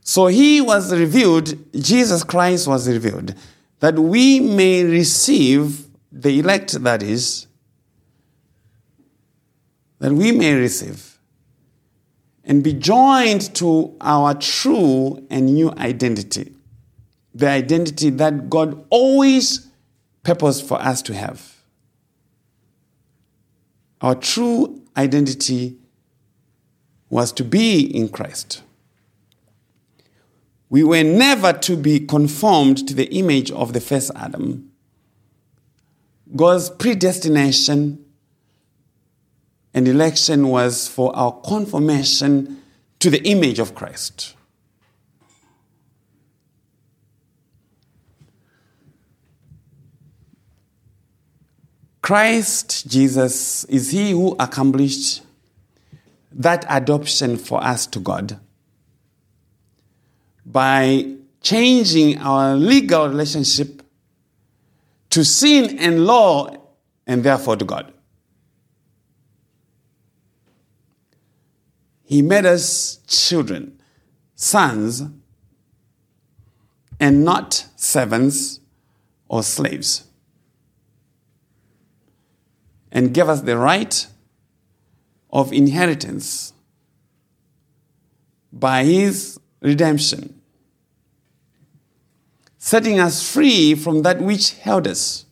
So 0.09 0.29
he 0.29 0.61
was 0.61 0.95
revealed, 0.95 1.53
Jesus 1.75 2.23
Christ 2.23 2.69
was 2.69 2.89
revealed, 2.89 3.35
that 3.81 3.99
we 3.99 4.39
may 4.39 4.85
receive 4.85 5.85
the 6.13 6.39
elect, 6.39 6.81
that 6.85 7.03
is, 7.03 7.49
that 9.99 10.13
we 10.13 10.31
may 10.31 10.55
receive 10.55 11.19
and 12.45 12.63
be 12.63 12.73
joined 12.73 13.53
to 13.57 13.97
our 14.01 14.35
true 14.35 15.27
and 15.29 15.47
new 15.47 15.73
identity, 15.73 16.55
the 17.35 17.49
identity 17.49 18.11
that 18.11 18.49
God 18.49 18.87
always 18.91 19.67
purposed 20.23 20.69
for 20.69 20.81
us 20.81 21.03
to 21.03 21.15
have. 21.15 21.57
Our 24.01 24.15
true 24.15 24.83
identity 24.97 25.79
was 27.11 27.33
to 27.33 27.43
be 27.43 27.81
in 27.81 28.09
Christ. 28.09 28.63
We 30.69 30.83
were 30.83 31.05
never 31.05 31.53
to 31.53 31.77
be 31.77 32.01
conformed 32.01 32.89
to 32.89 32.95
the 32.95 33.13
image 33.15 33.51
of 33.51 33.73
the 33.73 33.81
first 33.81 34.11
Adam. 34.17 34.73
God's 36.35 36.71
predestination 36.71 38.05
and 39.73 39.87
election 39.87 40.49
was 40.49 40.89
for 40.89 41.15
our 41.15 41.33
conformation 41.45 42.63
to 42.99 43.11
the 43.11 43.23
image 43.29 43.59
of 43.59 43.75
Christ. 43.75 44.35
Christ 52.03 52.89
Jesus 52.89 53.65
is 53.65 53.91
He 53.91 54.13
who 54.13 54.37
accomplished 54.39 55.23
that 56.33 56.65
adoption 56.69 57.37
for 57.37 57.63
us 57.63 57.87
to 57.89 58.01
God 58.01 58.41
by 60.47 61.17
changing 61.43 62.19
our 62.19 62.55
legal 62.55 63.09
relationship 63.09 63.83
to 65.11 65.25
sin 65.25 65.79
and 65.79 66.07
law, 66.07 66.55
and 67.07 67.25
therefore 67.25 67.57
to 67.57 67.65
God. 67.65 67.93
He 72.05 72.23
made 72.23 72.47
us 72.47 72.99
children, 73.07 73.81
sons, 74.37 75.03
and 77.01 77.25
not 77.25 77.67
servants 77.77 78.61
or 79.29 79.43
slaves. 79.43 80.05
And 82.93 83.13
gave 83.13 83.29
us 83.29 83.41
the 83.41 83.57
right 83.57 84.07
of 85.31 85.53
inheritance 85.53 86.53
by 88.53 88.85
his 88.85 89.39
redemption, 89.67 90.41
setting 92.57 93.01
us 93.01 93.29
free 93.29 93.75
from 93.75 94.03
that 94.03 94.21
which 94.21 94.55
held 94.55 94.87
us 94.87 95.27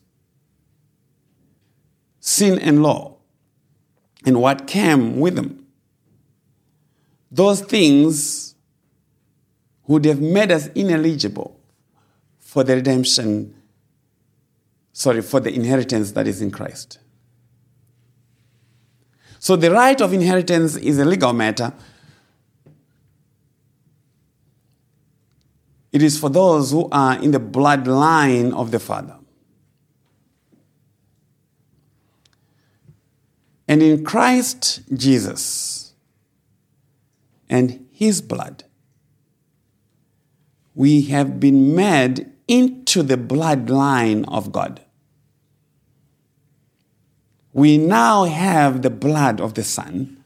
sin 2.21 2.59
and 2.59 2.83
law, 2.83 3.17
and 4.27 4.41
what 4.41 4.67
came 4.67 5.21
with 5.21 5.37
them. 5.37 5.67
Those 7.31 7.61
things 7.61 8.55
would 9.87 10.05
have 10.07 10.21
made 10.21 10.51
us 10.51 10.69
ineligible 10.69 11.61
for 12.39 12.65
the 12.65 12.77
redemption, 12.77 13.55
sorry, 14.93 15.21
for 15.21 15.41
the 15.41 15.53
inheritance 15.53 16.13
that 16.13 16.27
is 16.27 16.41
in 16.41 16.51
Christ. 16.51 16.99
So 19.39 19.57
the 19.57 19.71
right 19.71 20.01
of 20.01 20.15
inheritance 20.15 20.77
is 20.77 20.99
a 20.99 21.05
legal 21.05 21.35
matter. 21.35 21.73
It 25.95 26.03
is 26.03 26.19
for 26.19 26.29
those 26.29 26.73
who 26.73 26.89
are 26.91 27.23
in 27.23 27.31
the 27.31 27.39
bloodline 27.39 28.53
of 28.53 28.73
the 28.73 28.81
Father. 28.81 29.17
And 33.69 33.81
in 33.81 34.05
Christ 34.05 34.83
Jesus 34.93 35.93
and 37.49 37.87
his 37.93 38.21
blood, 38.21 38.65
we 40.75 41.03
have 41.03 41.39
been 41.39 41.77
made 41.77 42.29
into 42.49 43.05
the 43.05 43.17
bloodline 43.17 44.25
of 44.27 44.51
God. 44.51 44.81
We 47.53 47.79
now 47.79 48.25
have 48.25 48.83
the 48.83 48.91
blood 48.91 49.41
of 49.41 49.55
the 49.55 49.63
Son 49.63 50.25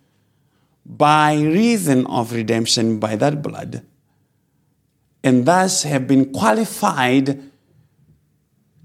by 0.86 1.34
reason 1.34 2.06
of 2.06 2.32
redemption 2.32 2.98
by 2.98 3.16
that 3.16 3.42
blood, 3.42 3.84
and 5.22 5.46
thus 5.46 5.82
have 5.82 6.06
been 6.06 6.32
qualified 6.32 7.42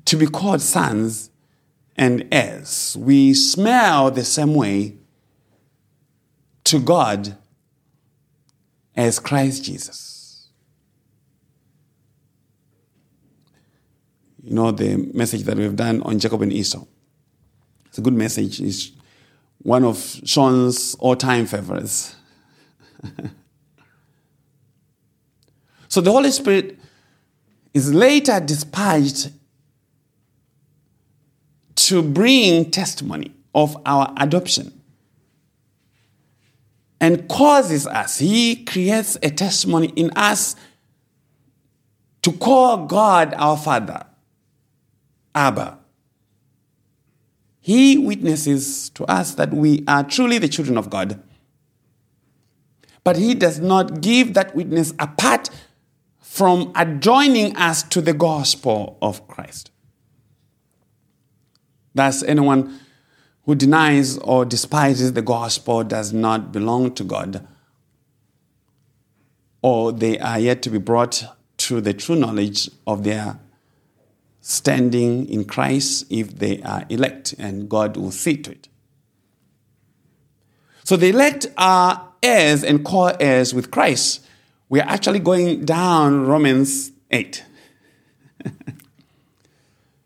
to 0.05 0.15
be 0.17 0.25
called 0.25 0.61
sons 0.61 1.29
and 1.95 2.27
heirs. 2.31 2.97
We 2.99 3.33
smell 3.33 4.11
the 4.11 4.23
same 4.23 4.55
way 4.55 4.97
to 6.65 6.79
God 6.79 7.37
as 8.95 9.19
Christ 9.19 9.63
Jesus. 9.63 10.49
You 14.43 14.55
know, 14.55 14.71
the 14.71 14.97
message 15.13 15.43
that 15.43 15.57
we've 15.57 15.75
done 15.75 16.01
on 16.01 16.19
Jacob 16.19 16.41
and 16.41 16.51
Esau. 16.51 16.85
It's 17.85 17.97
a 17.97 18.01
good 18.01 18.13
message. 18.13 18.59
It's 18.59 18.91
one 19.59 19.85
of 19.85 19.97
Sean's 20.25 20.95
all 20.95 21.15
time 21.15 21.45
favorites. 21.45 22.15
so 25.93 26.01
the 26.01 26.11
Holy 26.11 26.31
Spirit 26.31 26.79
is 27.71 27.93
later 27.93 28.39
dispatched 28.39 29.29
to 31.75 32.01
bring 32.01 32.71
testimony 32.71 33.31
of 33.53 33.77
our 33.85 34.11
adoption 34.17 34.81
and 36.99 37.29
causes 37.29 37.85
us, 37.85 38.17
He 38.17 38.63
creates 38.65 39.19
a 39.21 39.29
testimony 39.29 39.93
in 39.95 40.09
us 40.15 40.55
to 42.23 42.31
call 42.31 42.87
God 42.87 43.35
our 43.35 43.55
Father, 43.55 44.03
Abba. 45.35 45.77
He 47.59 47.99
witnesses 47.99 48.89
to 48.95 49.05
us 49.05 49.35
that 49.35 49.53
we 49.53 49.83
are 49.87 50.03
truly 50.03 50.39
the 50.39 50.47
children 50.47 50.75
of 50.75 50.89
God. 50.89 51.21
But 53.03 53.17
He 53.17 53.35
does 53.35 53.59
not 53.59 54.01
give 54.01 54.33
that 54.33 54.55
witness 54.55 54.95
apart 54.97 55.51
from 56.33 56.71
adjoining 56.73 57.55
us 57.57 57.83
to 57.83 58.01
the 58.01 58.11
gospel 58.11 58.97
of 59.03 59.27
Christ. 59.27 59.69
Thus, 61.93 62.23
anyone 62.23 62.79
who 63.43 63.53
denies 63.53 64.17
or 64.17 64.43
despises 64.43 65.13
the 65.13 65.21
gospel 65.21 65.83
does 65.83 66.11
not 66.11 66.51
belong 66.51 66.95
to 66.95 67.03
God, 67.03 67.47
or 69.61 69.91
they 69.91 70.17
are 70.17 70.39
yet 70.39 70.63
to 70.63 70.71
be 70.71 70.79
brought 70.79 71.23
to 71.57 71.79
the 71.79 71.93
true 71.93 72.15
knowledge 72.15 72.67
of 72.87 73.03
their 73.03 73.39
standing 74.41 75.29
in 75.29 75.45
Christ 75.45 76.07
if 76.09 76.39
they 76.39 76.63
are 76.63 76.83
elect, 76.89 77.35
and 77.37 77.69
God 77.69 77.95
will 77.95 78.09
see 78.09 78.37
to 78.37 78.53
it. 78.53 78.69
So 80.83 80.97
the 80.97 81.09
elect 81.09 81.45
are 81.59 82.11
heirs 82.23 82.63
and 82.63 82.83
co 82.83 83.09
heirs 83.19 83.53
with 83.53 83.69
Christ. 83.69 84.22
We 84.73 84.81
are 84.81 84.89
actually 84.89 85.19
going 85.19 85.65
down 85.65 86.25
Romans 86.25 86.91
8. 87.11 87.45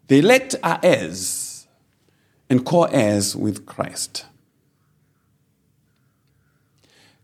the 0.07 0.19
elect 0.19 0.55
are 0.61 0.77
heirs 0.83 1.69
and 2.49 2.65
co 2.65 2.83
heirs 2.83 3.33
with 3.33 3.65
Christ. 3.65 4.25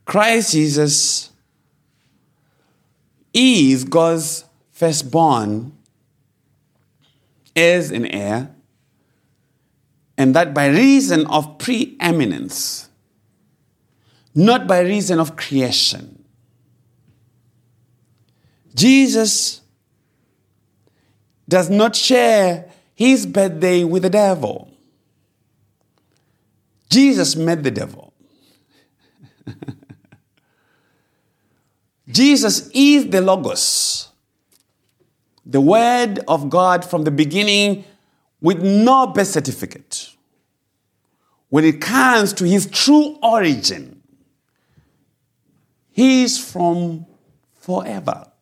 Christ 0.06 0.54
Jesus 0.54 1.32
is 3.34 3.84
God's 3.84 4.46
firstborn 4.72 5.74
as 7.58 7.92
an 7.92 8.06
heir, 8.06 8.56
and 10.18 10.34
that 10.34 10.54
by 10.54 10.68
reason 10.68 11.28
of 11.28 11.58
preeminence, 11.58 12.88
not 14.34 14.66
by 14.66 14.80
reason 14.80 15.20
of 15.20 15.36
creation. 15.36 16.23
Jesus 18.76 19.62
does 21.48 21.70
not 21.70 21.96
share 21.96 22.70
his 22.96 23.26
birthday 23.26 23.84
with 23.84 24.04
the 24.04 24.10
devil. 24.10 24.70
Jesus 26.90 27.36
met 27.36 27.64
the 27.64 27.72
devil. 27.72 28.14
Jesus 32.08 32.70
is 32.74 33.10
the 33.10 33.22
Logos, 33.22 34.10
the 35.46 35.62
Word 35.62 36.20
of 36.28 36.50
God 36.50 36.86
from 36.86 37.04
the 37.04 37.12
beginning 37.12 37.84
with 38.42 38.62
no 38.62 39.08
birth 39.08 39.28
certificate. 39.30 40.10
When 41.50 41.64
it 41.64 41.82
comes 41.82 42.34
to 42.34 42.46
his 42.46 42.68
true 42.68 43.18
origin, 43.24 44.02
he 45.92 46.24
is 46.24 46.38
from 46.38 47.06
forever. 47.56 48.33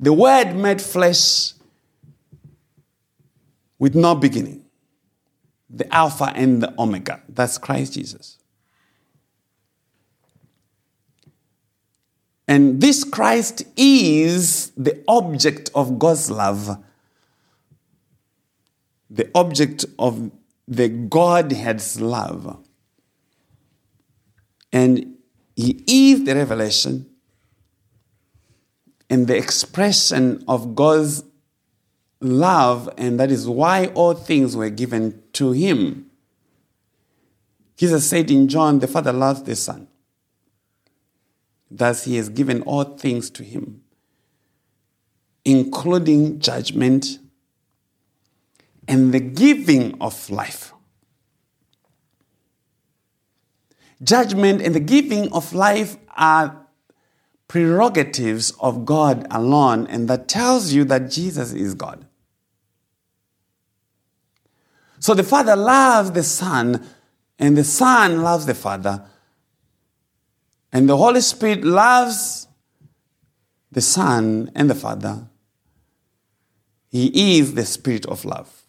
The 0.00 0.14
Word 0.14 0.54
made 0.54 0.80
flesh 0.80 1.52
with 3.78 3.94
no 3.94 4.14
beginning 4.14 4.64
the 5.68 5.94
Alpha 5.94 6.32
and 6.34 6.62
the 6.62 6.74
Omega. 6.80 7.22
That's 7.28 7.58
Christ 7.58 7.92
Jesus. 7.92 8.38
And 12.48 12.80
this 12.80 13.04
Christ 13.04 13.62
is 13.76 14.70
the 14.70 15.04
object 15.06 15.70
of 15.74 16.00
God's 16.00 16.30
love, 16.30 16.82
the 19.08 19.30
object 19.34 19.84
of 19.98 20.32
the 20.66 20.88
Godhead's 20.88 22.00
love. 22.00 22.58
And 24.72 25.18
He 25.54 25.84
is 25.86 26.24
the 26.24 26.34
revelation 26.34 27.09
and 29.10 29.26
the 29.26 29.36
expression 29.36 30.42
of 30.46 30.76
God's 30.76 31.24
love, 32.20 32.88
and 32.96 33.18
that 33.18 33.30
is 33.30 33.48
why 33.48 33.86
all 33.88 34.14
things 34.14 34.56
were 34.56 34.70
given 34.70 35.20
to 35.32 35.50
him. 35.50 36.10
Jesus 37.76 38.08
said 38.08 38.30
in 38.30 38.46
John, 38.46 38.78
The 38.78 38.86
Father 38.86 39.12
loves 39.12 39.42
the 39.42 39.56
Son. 39.56 39.88
Thus, 41.70 42.04
he 42.04 42.16
has 42.16 42.28
given 42.28 42.62
all 42.62 42.84
things 42.84 43.30
to 43.30 43.42
him, 43.42 43.82
including 45.44 46.38
judgment 46.38 47.18
and 48.86 49.12
the 49.12 49.20
giving 49.20 50.00
of 50.00 50.30
life. 50.30 50.72
Judgment 54.02 54.62
and 54.62 54.74
the 54.74 54.80
giving 54.80 55.32
of 55.32 55.52
life 55.52 55.96
are 56.16 56.66
prerogatives 57.50 58.52
of 58.60 58.84
God 58.84 59.26
alone, 59.28 59.84
and 59.88 60.06
that 60.06 60.28
tells 60.28 60.72
you 60.72 60.84
that 60.84 61.10
Jesus 61.10 61.52
is 61.52 61.74
God. 61.74 62.06
So 65.00 65.14
the 65.14 65.24
Father 65.24 65.56
loves 65.56 66.12
the 66.12 66.22
Son, 66.22 66.86
and 67.40 67.56
the 67.56 67.64
Son 67.64 68.22
loves 68.22 68.46
the 68.46 68.54
Father, 68.54 69.04
and 70.72 70.88
the 70.88 70.96
Holy 70.96 71.20
Spirit 71.20 71.64
loves 71.64 72.46
the 73.72 73.80
Son 73.80 74.52
and 74.54 74.70
the 74.70 74.76
Father. 74.76 75.26
He 76.88 77.38
is 77.40 77.54
the 77.54 77.66
Spirit 77.66 78.06
of 78.06 78.24
love. 78.24 78.62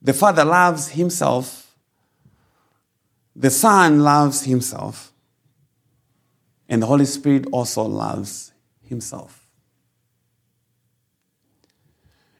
The 0.00 0.14
Father 0.14 0.46
loves 0.46 0.88
Himself, 0.88 1.76
the 3.36 3.50
Son 3.50 4.00
loves 4.00 4.44
Himself, 4.44 5.10
and 6.74 6.82
the 6.82 6.88
Holy 6.88 7.04
Spirit 7.04 7.46
also 7.52 7.84
loves 7.84 8.52
Himself. 8.82 9.46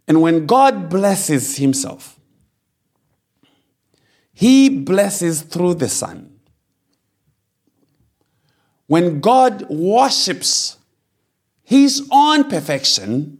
And 0.08 0.20
when 0.20 0.44
God 0.44 0.90
blesses 0.90 1.56
Himself, 1.56 2.18
He 4.32 4.68
blesses 4.68 5.42
through 5.42 5.74
the 5.74 5.88
Son. 5.88 6.40
When 8.88 9.20
God 9.20 9.66
worships 9.70 10.78
His 11.62 12.04
own 12.10 12.50
perfection, 12.50 13.38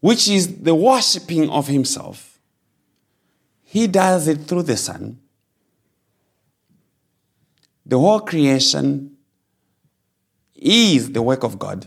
which 0.00 0.28
is 0.28 0.64
the 0.64 0.74
worshiping 0.74 1.48
of 1.48 1.68
Himself, 1.68 2.38
He 3.62 3.86
does 3.86 4.28
it 4.28 4.42
through 4.42 4.64
the 4.64 4.76
Son. 4.76 5.18
The 7.86 7.98
whole 7.98 8.20
creation 8.20 9.16
is 10.62 11.12
the 11.12 11.22
work 11.22 11.42
of 11.42 11.58
God 11.58 11.86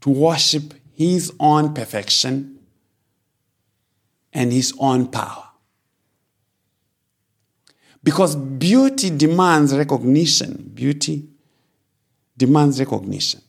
to 0.00 0.10
worship 0.10 0.74
his 0.92 1.32
own 1.40 1.74
perfection 1.74 2.58
and 4.32 4.52
his 4.52 4.74
own 4.78 5.08
power. 5.08 5.44
Because 8.02 8.36
beauty 8.36 9.10
demands 9.10 9.74
recognition. 9.74 10.70
Beauty 10.74 11.26
demands 12.36 12.78
recognition. 12.78 13.40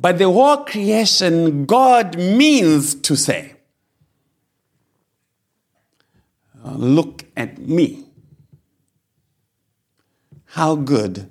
But 0.00 0.18
the 0.18 0.30
whole 0.30 0.64
creation, 0.64 1.66
God 1.66 2.16
means 2.16 2.94
to 2.94 3.16
say, 3.16 3.54
Look 6.64 7.24
at 7.36 7.58
me. 7.58 8.07
How 10.58 10.74
good 10.74 11.30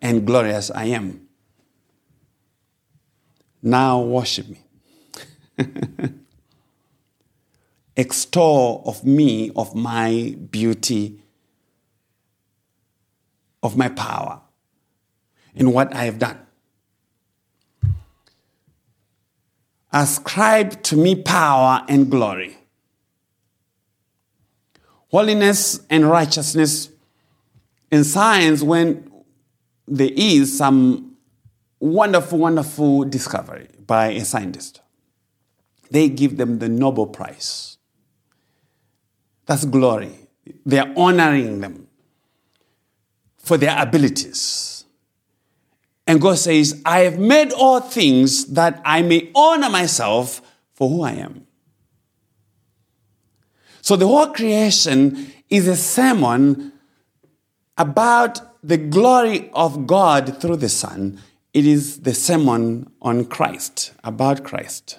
and 0.00 0.24
glorious 0.24 0.70
I 0.70 0.84
am. 0.84 1.26
Now 3.60 4.00
worship 4.00 4.46
me. 4.48 4.60
Extol 7.96 8.84
of 8.86 9.04
me, 9.04 9.50
of 9.56 9.74
my 9.74 10.36
beauty, 10.52 11.20
of 13.60 13.76
my 13.76 13.88
power, 13.88 14.40
in 15.56 15.72
what 15.72 15.92
I 15.92 16.04
have 16.04 16.20
done. 16.20 16.38
Ascribe 19.92 20.80
to 20.84 20.96
me 20.96 21.16
power 21.16 21.84
and 21.88 22.08
glory. 22.08 22.56
Holiness 25.08 25.80
and 25.90 26.08
righteousness 26.08 26.91
in 27.92 28.02
science, 28.04 28.62
when 28.62 29.08
there 29.86 30.10
is 30.10 30.56
some 30.56 31.16
wonderful, 31.78 32.38
wonderful 32.38 33.04
discovery 33.04 33.68
by 33.86 34.08
a 34.08 34.24
scientist. 34.24 34.80
They 35.90 36.08
give 36.08 36.38
them 36.38 36.58
the 36.58 36.68
Nobel 36.68 37.06
Prize. 37.06 37.76
That's 39.44 39.66
glory. 39.66 40.16
They 40.64 40.78
are 40.78 40.92
honoring 40.96 41.60
them 41.60 41.86
for 43.36 43.58
their 43.58 43.76
abilities. 43.78 44.84
And 46.06 46.20
God 46.20 46.38
says, 46.38 46.80
I 46.86 47.00
have 47.00 47.18
made 47.18 47.52
all 47.52 47.80
things 47.80 48.46
that 48.54 48.80
I 48.84 49.02
may 49.02 49.30
honor 49.34 49.68
myself 49.68 50.40
for 50.72 50.88
who 50.88 51.02
I 51.02 51.12
am. 51.12 51.46
So 53.82 53.96
the 53.96 54.06
whole 54.06 54.28
creation 54.28 55.32
is 55.50 55.68
a 55.68 55.76
sermon 55.76 56.71
about 57.76 58.40
the 58.62 58.76
glory 58.76 59.50
of 59.54 59.86
God 59.86 60.40
through 60.40 60.56
the 60.56 60.68
Son 60.68 61.18
it 61.52 61.66
is 61.66 62.00
the 62.00 62.14
sermon 62.14 62.90
on 63.02 63.26
Christ, 63.26 63.92
about 64.02 64.42
Christ. 64.42 64.98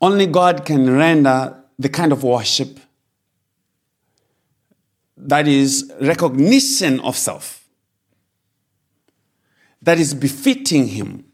Only 0.00 0.26
God 0.26 0.64
can 0.64 0.90
render 0.96 1.62
the 1.78 1.88
kind 1.88 2.12
of 2.12 2.24
worship 2.24 2.80
that 5.16 5.46
is 5.46 5.92
recognition 6.00 7.00
of 7.00 7.16
self, 7.16 7.68
that 9.82 9.98
is 9.98 10.14
befitting 10.14 10.88
Him. 10.88 11.24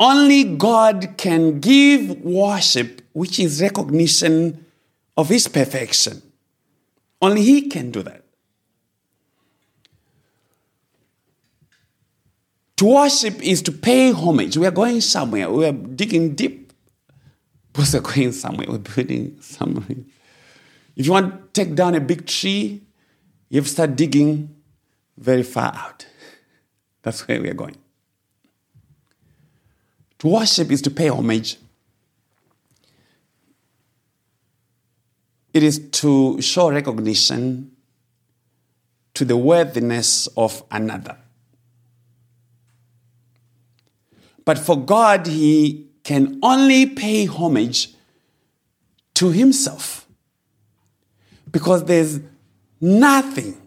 Only 0.00 0.56
God 0.56 1.14
can 1.16 1.60
give 1.60 2.20
worship 2.20 3.02
which 3.12 3.38
is 3.38 3.62
recognition 3.62 4.66
of 5.16 5.28
His 5.28 5.46
perfection. 5.48 6.20
Only 7.22 7.42
He 7.42 7.68
can 7.68 7.90
do 7.90 8.02
that. 8.02 8.24
To 12.76 12.86
worship 12.86 13.40
is 13.40 13.62
to 13.62 13.72
pay 13.72 14.10
homage. 14.10 14.56
We 14.56 14.66
are 14.66 14.72
going 14.72 15.00
somewhere. 15.00 15.48
We 15.50 15.64
are 15.64 15.72
digging 15.72 16.34
deep. 16.34 16.72
We're 17.76 18.00
going 18.00 18.32
somewhere. 18.32 18.66
We're 18.68 18.78
building 18.78 19.36
somewhere. 19.40 19.98
If 20.96 21.06
you 21.06 21.12
want 21.12 21.54
to 21.54 21.64
take 21.64 21.74
down 21.74 21.94
a 21.94 22.00
big 22.00 22.26
tree, 22.26 22.82
you 23.48 23.60
have 23.60 23.66
to 23.66 23.70
start 23.70 23.96
digging 23.96 24.54
very 25.16 25.42
far 25.42 25.72
out. 25.74 26.06
That's 27.02 27.26
where 27.26 27.40
we 27.40 27.48
are 27.48 27.54
going. 27.54 27.76
To 30.20 30.28
worship 30.28 30.70
is 30.70 30.82
to 30.82 30.90
pay 30.90 31.08
homage. 31.08 31.56
It 35.52 35.62
is 35.62 35.88
to 35.92 36.40
show 36.40 36.70
recognition 36.70 37.70
to 39.14 39.24
the 39.24 39.36
worthiness 39.36 40.26
of 40.36 40.62
another. 40.70 41.16
But 44.44 44.58
for 44.58 44.76
God, 44.84 45.26
He 45.26 45.88
can 46.02 46.38
only 46.42 46.86
pay 46.86 47.24
homage 47.26 47.94
to 49.14 49.30
Himself 49.30 50.06
because 51.50 51.84
there's 51.84 52.20
nothing 52.80 53.60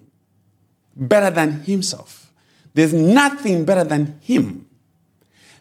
better 0.96 1.30
than 1.30 1.62
Himself. 1.62 2.32
There's 2.74 2.94
nothing 2.94 3.66
better 3.66 3.84
than 3.84 4.20
Him. 4.22 4.67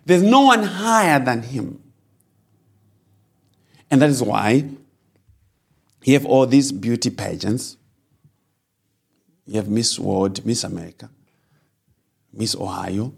There's 0.06 0.22
no 0.22 0.42
one 0.42 0.62
higher 0.62 1.18
than 1.18 1.42
Him. 1.42 1.82
And 3.90 4.00
that 4.00 4.08
is 4.08 4.22
why 4.22 4.68
you 6.04 6.14
have 6.14 6.24
all 6.24 6.46
these 6.46 6.70
beauty 6.70 7.10
pageants. 7.10 7.76
You 9.46 9.56
have 9.56 9.68
Miss 9.68 9.98
World, 9.98 10.44
Miss 10.46 10.64
America, 10.64 11.10
Miss 12.32 12.54
Ohio. 12.54 13.12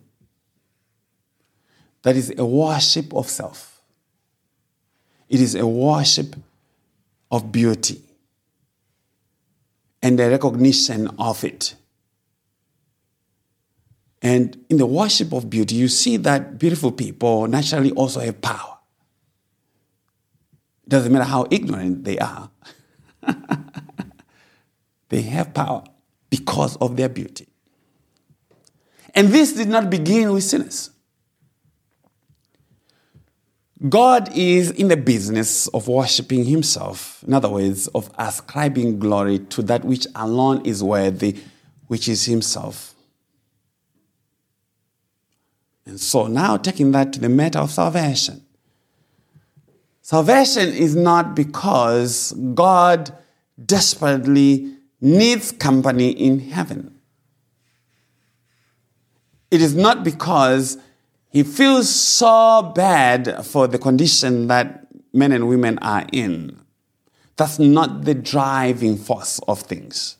That 2.02 2.16
is 2.16 2.32
a 2.36 2.44
worship 2.44 3.14
of 3.14 3.28
self. 3.28 3.82
It 5.28 5.40
is 5.40 5.54
a 5.54 5.66
worship 5.66 6.36
of 7.30 7.52
beauty 7.52 8.00
and 10.00 10.18
a 10.18 10.30
recognition 10.30 11.08
of 11.18 11.44
it. 11.44 11.74
And 14.20 14.64
in 14.68 14.78
the 14.78 14.86
worship 14.86 15.32
of 15.32 15.48
beauty, 15.48 15.76
you 15.76 15.88
see 15.88 16.16
that 16.18 16.58
beautiful 16.58 16.90
people 16.90 17.46
naturally 17.46 17.92
also 17.92 18.20
have 18.20 18.40
power. 18.40 18.78
It 20.84 20.88
doesn't 20.90 21.12
matter 21.12 21.24
how 21.24 21.46
ignorant 21.50 22.04
they 22.04 22.18
are. 22.18 22.50
they 25.08 25.22
have 25.22 25.54
power 25.54 25.84
because 26.30 26.76
of 26.76 26.96
their 26.96 27.08
beauty. 27.08 27.46
And 29.14 29.28
this 29.28 29.52
did 29.52 29.68
not 29.68 29.90
begin 29.90 30.32
with 30.32 30.44
sinners. 30.44 30.90
God 33.88 34.36
is 34.36 34.72
in 34.72 34.88
the 34.88 34.96
business 34.96 35.68
of 35.68 35.86
worshiping 35.86 36.44
Himself, 36.44 37.22
in 37.24 37.32
other 37.32 37.48
words, 37.48 37.86
of 37.88 38.10
ascribing 38.18 38.98
glory 38.98 39.38
to 39.38 39.62
that 39.62 39.84
which 39.84 40.06
alone 40.16 40.66
is 40.66 40.82
worthy, 40.82 41.36
which 41.86 42.08
is 42.08 42.24
Himself. 42.24 42.94
And 45.88 45.98
so 45.98 46.26
now 46.26 46.58
taking 46.58 46.92
that 46.92 47.12
to 47.14 47.20
the 47.20 47.30
matter 47.30 47.58
of 47.58 47.70
salvation. 47.70 48.44
Salvation 50.02 50.68
is 50.68 50.94
not 50.94 51.34
because 51.34 52.32
God 52.54 53.10
desperately 53.64 54.76
needs 55.00 55.50
company 55.50 56.10
in 56.10 56.40
heaven. 56.40 57.00
It 59.50 59.62
is 59.62 59.74
not 59.74 60.04
because 60.04 60.76
he 61.30 61.42
feels 61.42 61.88
so 61.88 62.72
bad 62.74 63.44
for 63.46 63.66
the 63.66 63.78
condition 63.78 64.46
that 64.48 64.86
men 65.12 65.32
and 65.32 65.48
women 65.48 65.78
are 65.78 66.04
in. 66.12 66.60
That's 67.36 67.58
not 67.58 68.04
the 68.04 68.14
driving 68.14 68.96
force 68.96 69.40
of 69.48 69.60
things. 69.60 70.16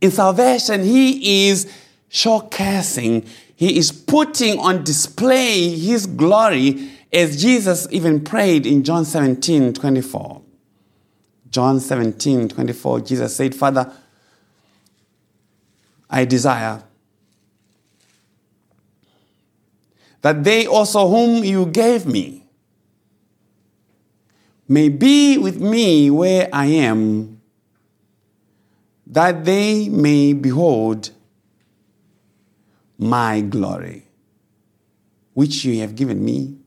In 0.00 0.10
salvation, 0.10 0.84
he 0.84 1.48
is 1.48 1.66
showcasing, 2.10 3.28
he 3.56 3.78
is 3.78 3.90
putting 3.90 4.58
on 4.58 4.84
display 4.84 5.70
his 5.70 6.06
glory 6.06 6.90
as 7.10 7.40
Jesus 7.40 7.88
even 7.90 8.22
prayed 8.22 8.66
in 8.66 8.84
John 8.84 9.06
17 9.06 9.72
24. 9.72 10.42
John 11.50 11.80
17 11.80 12.48
24, 12.50 13.00
Jesus 13.00 13.34
said, 13.34 13.54
Father, 13.54 13.90
I 16.10 16.26
desire 16.26 16.82
that 20.20 20.44
they 20.44 20.66
also 20.66 21.08
whom 21.08 21.42
you 21.42 21.64
gave 21.64 22.04
me 22.04 22.44
may 24.68 24.90
be 24.90 25.38
with 25.38 25.60
me 25.60 26.10
where 26.10 26.48
I 26.52 26.66
am, 26.66 27.40
that 29.06 29.46
they 29.46 29.88
may 29.88 30.34
behold 30.34 31.10
my 32.98 33.40
glory, 33.40 34.06
which 35.34 35.64
you 35.64 35.80
have 35.80 35.94
given 35.94 36.24
me, 36.24 36.58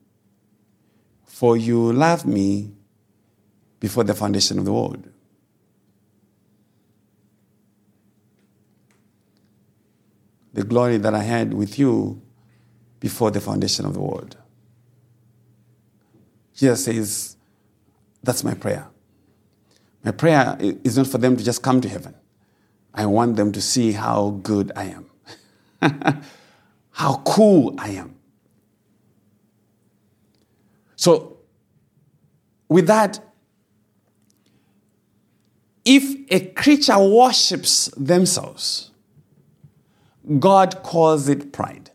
for 1.26 1.58
you 1.58 1.92
loved 1.94 2.26
me 2.26 2.72
before 3.80 4.04
the 4.04 4.14
foundation 4.14 4.60
of 4.60 4.66
the 4.66 4.74
world. 4.74 5.08
The 10.54 10.64
glory 10.64 10.98
that 10.98 11.14
I 11.14 11.24
had 11.24 11.54
with 11.54 11.80
you 11.80 12.22
before 13.00 13.32
the 13.32 13.40
foundation 13.40 13.86
of 13.86 13.94
the 13.94 14.02
world. 14.02 14.36
Jesus 16.54 16.84
says, 16.84 17.38
That's 18.22 18.44
my 18.44 18.54
prayer. 18.54 18.88
My 20.04 20.12
prayer 20.12 20.58
is 20.60 20.98
not 20.98 21.08
for 21.08 21.18
them 21.18 21.38
to 21.38 21.44
just 21.44 21.62
come 21.62 21.82
to 21.82 21.90
heaven. 21.90 22.16
I 22.94 23.06
want 23.06 23.36
them 23.36 23.52
to 23.54 23.62
see 23.62 23.94
how 23.94 24.40
good 24.44 24.72
I 24.76 24.86
am, 24.86 25.09
how 26.92 27.22
cool 27.26 27.76
I 27.78 27.90
am. 27.92 28.16
So, 30.96 31.38
with 32.68 32.88
that, 32.88 33.20
if 35.86 36.04
a 36.30 36.42
creature 36.52 37.00
worships 37.00 37.90
themselves, 37.96 38.92
God 40.40 40.84
calls 40.84 41.30
it 41.30 41.52
pride. 41.52 41.90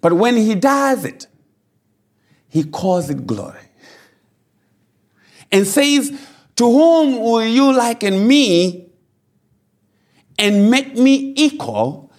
But 0.00 0.14
when 0.14 0.36
he 0.36 0.54
does 0.54 1.04
it, 1.04 1.26
he 2.48 2.62
calls 2.62 3.10
it 3.10 3.26
glory. 3.26 3.58
And 5.50 5.66
says, 5.66 6.10
To 6.56 6.64
whom 6.64 7.18
will 7.18 7.44
you 7.44 7.72
liken 7.72 8.26
me 8.26 8.83
and 10.38 10.70
make 10.70 10.96
me 10.96 11.32
equal 11.36 12.12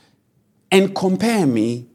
and 0.71 0.95
compare 0.95 1.45
me 1.45 1.87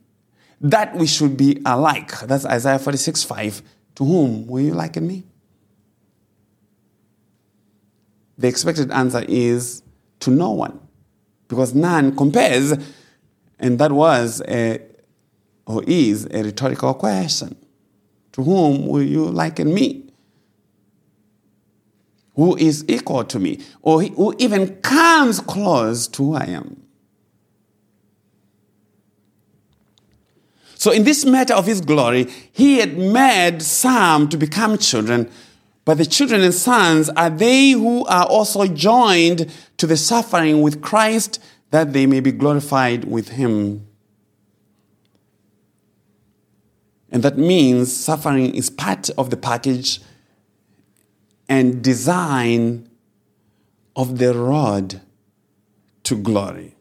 that 0.60 0.94
we 0.94 1.06
should 1.06 1.36
be 1.36 1.60
alike? 1.64 2.18
That's 2.20 2.44
Isaiah 2.44 2.78
46 2.78 3.22
5. 3.24 3.62
To 3.96 4.04
whom 4.04 4.46
will 4.46 4.60
you 4.60 4.74
liken 4.74 5.06
me? 5.06 5.24
The 8.38 8.48
expected 8.48 8.90
answer 8.90 9.24
is 9.28 9.82
to 10.20 10.30
no 10.30 10.50
one, 10.50 10.80
because 11.48 11.74
none 11.74 12.16
compares, 12.16 12.72
and 13.58 13.78
that 13.78 13.92
was 13.92 14.40
a 14.48 14.80
or 15.66 15.84
is 15.86 16.26
a 16.30 16.42
rhetorical 16.42 16.94
question. 16.94 17.56
To 18.32 18.42
whom 18.42 18.86
will 18.86 19.02
you 19.02 19.24
liken 19.26 19.72
me? 19.74 20.09
Who 22.40 22.56
is 22.56 22.86
equal 22.88 23.24
to 23.24 23.38
me? 23.38 23.60
Or 23.82 24.02
who 24.02 24.34
even 24.38 24.76
comes 24.76 25.40
close 25.40 26.08
to 26.08 26.24
who 26.24 26.34
I 26.36 26.44
am? 26.44 26.82
So, 30.74 30.90
in 30.90 31.04
this 31.04 31.26
matter 31.26 31.52
of 31.52 31.66
his 31.66 31.82
glory, 31.82 32.28
he 32.50 32.78
had 32.78 32.96
made 32.96 33.60
some 33.60 34.26
to 34.30 34.38
become 34.38 34.78
children, 34.78 35.30
but 35.84 35.98
the 35.98 36.06
children 36.06 36.40
and 36.40 36.54
sons 36.54 37.10
are 37.10 37.28
they 37.28 37.72
who 37.72 38.06
are 38.06 38.24
also 38.24 38.66
joined 38.66 39.52
to 39.76 39.86
the 39.86 39.98
suffering 39.98 40.62
with 40.62 40.80
Christ, 40.80 41.42
that 41.72 41.92
they 41.92 42.06
may 42.06 42.20
be 42.20 42.32
glorified 42.32 43.04
with 43.04 43.28
him. 43.32 43.86
And 47.10 47.22
that 47.22 47.36
means 47.36 47.94
suffering 47.94 48.54
is 48.54 48.70
part 48.70 49.10
of 49.18 49.28
the 49.28 49.36
package 49.36 50.00
and 51.50 51.82
design 51.82 52.88
of 53.94 54.16
the 54.16 54.32
road 54.32 55.02
to 56.04 56.16
glory. 56.16 56.74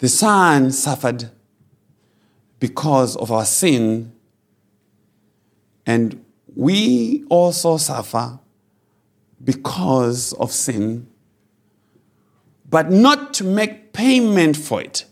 The 0.00 0.10
Son 0.10 0.72
suffered 0.72 1.30
because 2.58 3.16
of 3.16 3.32
our 3.32 3.46
sin, 3.46 4.12
and 5.86 6.22
we 6.54 7.24
also 7.30 7.78
suffer 7.78 8.38
because 9.42 10.34
of 10.34 10.52
sin, 10.52 11.06
but 12.68 12.90
not 12.90 13.32
to 13.34 13.44
make 13.44 13.94
payment 13.94 14.58
for 14.58 14.82
it 14.82 15.06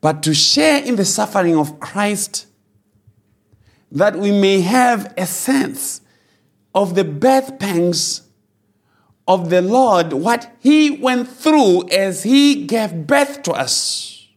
but 0.00 0.22
to 0.22 0.34
share 0.34 0.82
in 0.84 0.96
the 0.96 1.04
suffering 1.04 1.56
of 1.56 1.80
Christ, 1.80 2.46
that 3.90 4.16
we 4.16 4.30
may 4.30 4.60
have 4.60 5.12
a 5.16 5.26
sense 5.26 6.00
of 6.74 6.94
the 6.94 7.04
birth 7.04 7.58
pangs 7.58 8.22
of 9.26 9.50
the 9.50 9.62
Lord, 9.62 10.12
what 10.12 10.50
He 10.60 10.90
went 10.90 11.28
through 11.28 11.88
as 11.90 12.22
He 12.22 12.66
gave 12.66 13.06
birth 13.06 13.42
to 13.44 13.52
us. 13.52 14.28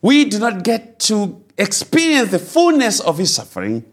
We 0.00 0.26
do 0.26 0.38
not 0.38 0.62
get 0.62 0.98
to 1.00 1.44
experience 1.56 2.30
the 2.30 2.38
fullness 2.38 3.00
of 3.00 3.18
His 3.18 3.34
suffering. 3.34 3.84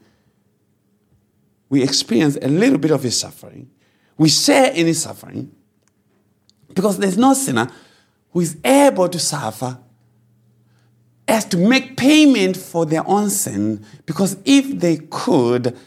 We 1.69 1.81
experience 1.81 2.37
a 2.41 2.47
little 2.47 2.77
bit 2.77 2.91
of 2.91 3.03
His 3.03 3.19
suffering. 3.19 3.71
We 4.17 4.29
share 4.29 4.71
in 4.71 4.85
His 4.85 5.01
suffering 5.01 5.53
because 6.73 6.97
there's 6.97 7.17
no 7.17 7.33
sinner 7.33 7.69
who 8.31 8.41
is 8.41 8.57
able 8.63 9.09
to 9.09 9.17
suffer 9.17 9.79
as 11.27 11.45
to 11.45 11.57
make 11.57 11.97
payment 11.97 12.55
for 12.55 12.85
their 12.85 13.07
own 13.07 13.29
sin, 13.29 13.85
because 14.05 14.37
if 14.45 14.79
they 14.79 14.97
could, 15.09 15.77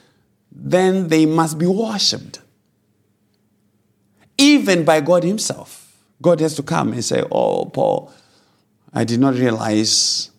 then 0.51 1.09
they 1.09 1.27
must 1.27 1.59
be 1.59 1.67
worshipped. 1.67 2.41
Even 4.37 4.85
by 4.85 5.01
God 5.01 5.25
Himself. 5.25 5.97
God 6.21 6.41
has 6.41 6.55
to 6.57 6.63
come 6.63 6.93
and 6.93 7.05
say, 7.05 7.23
Oh, 7.31 7.67
Paul, 7.67 8.13
I 8.93 9.05
did 9.05 9.21
not 9.21 9.35
realize 9.35 10.31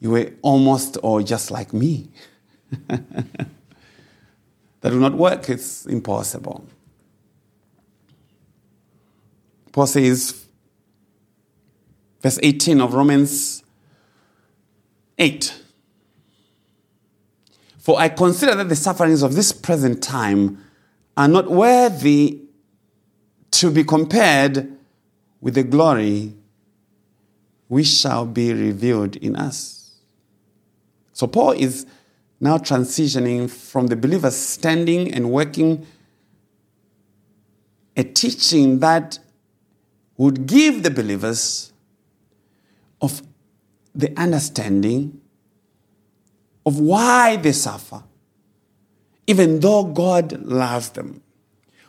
you 0.00 0.10
were 0.10 0.32
almost 0.42 0.96
or 1.02 1.22
just 1.22 1.50
like 1.50 1.72
me. 1.72 2.08
that 2.88 3.02
will 4.82 4.92
not 4.94 5.14
work, 5.14 5.48
it's 5.50 5.86
impossible. 5.86 6.66
Paul 9.72 9.86
says, 9.86 10.44
verse 12.20 12.38
18 12.42 12.80
of 12.80 12.94
Romans 12.94 13.61
8. 15.22 15.62
For 17.78 17.96
I 17.96 18.08
consider 18.08 18.56
that 18.56 18.68
the 18.68 18.74
sufferings 18.74 19.22
of 19.22 19.36
this 19.36 19.52
present 19.52 20.02
time 20.02 20.58
are 21.16 21.28
not 21.28 21.48
worthy 21.48 22.40
to 23.52 23.70
be 23.70 23.84
compared 23.84 24.76
with 25.40 25.54
the 25.54 25.62
glory 25.62 26.34
which 27.68 27.86
shall 27.86 28.26
be 28.26 28.52
revealed 28.52 29.14
in 29.14 29.36
us. 29.36 29.94
So 31.12 31.28
Paul 31.28 31.52
is 31.52 31.86
now 32.40 32.58
transitioning 32.58 33.48
from 33.48 33.86
the 33.86 33.94
believer's 33.94 34.34
standing 34.34 35.14
and 35.14 35.30
working 35.30 35.86
a 37.96 38.02
teaching 38.02 38.80
that 38.80 39.20
would 40.16 40.46
give 40.46 40.82
the 40.82 40.90
believers 40.90 41.72
of 43.00 43.22
the 43.94 44.12
understanding 44.18 45.20
of 46.64 46.78
why 46.78 47.36
they 47.36 47.52
suffer, 47.52 48.02
even 49.26 49.60
though 49.60 49.84
God 49.84 50.42
loves 50.42 50.90
them. 50.90 51.22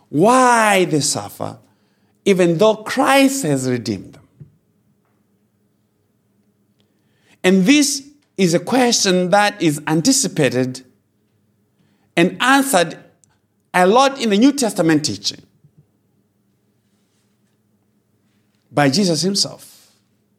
Why 0.10 0.86
they 0.86 1.00
suffer, 1.00 1.58
even 2.26 2.58
though 2.58 2.76
Christ 2.76 3.44
has 3.44 3.70
redeemed 3.70 4.14
them. 4.14 4.28
And 7.44 7.64
this 7.66 8.08
is 8.38 8.54
a 8.54 8.60
question 8.60 9.32
that 9.32 9.62
is 9.62 9.82
anticipated 9.88 10.86
and 12.16 12.38
answered 12.42 12.98
a 13.74 13.88
lot 13.88 14.22
in 14.22 14.30
the 14.30 14.38
New 14.38 14.54
Testament 14.54 15.04
teaching 15.04 15.42
by 18.72 18.90
Jesus 18.90 19.22
himself. 19.22 19.73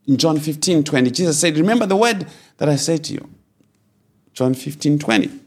In 0.06 0.16
John 0.16 0.38
15 0.38 0.84
20, 0.84 1.10
Jesus 1.10 1.38
said, 1.38 1.56
Remember 1.56 1.86
the 1.86 1.96
word 1.96 2.26
that 2.58 2.68
I 2.68 2.76
said 2.76 3.04
to 3.04 3.14
you. 3.14 3.28
John 4.32 4.54
15 4.54 4.98
20. 4.98 5.40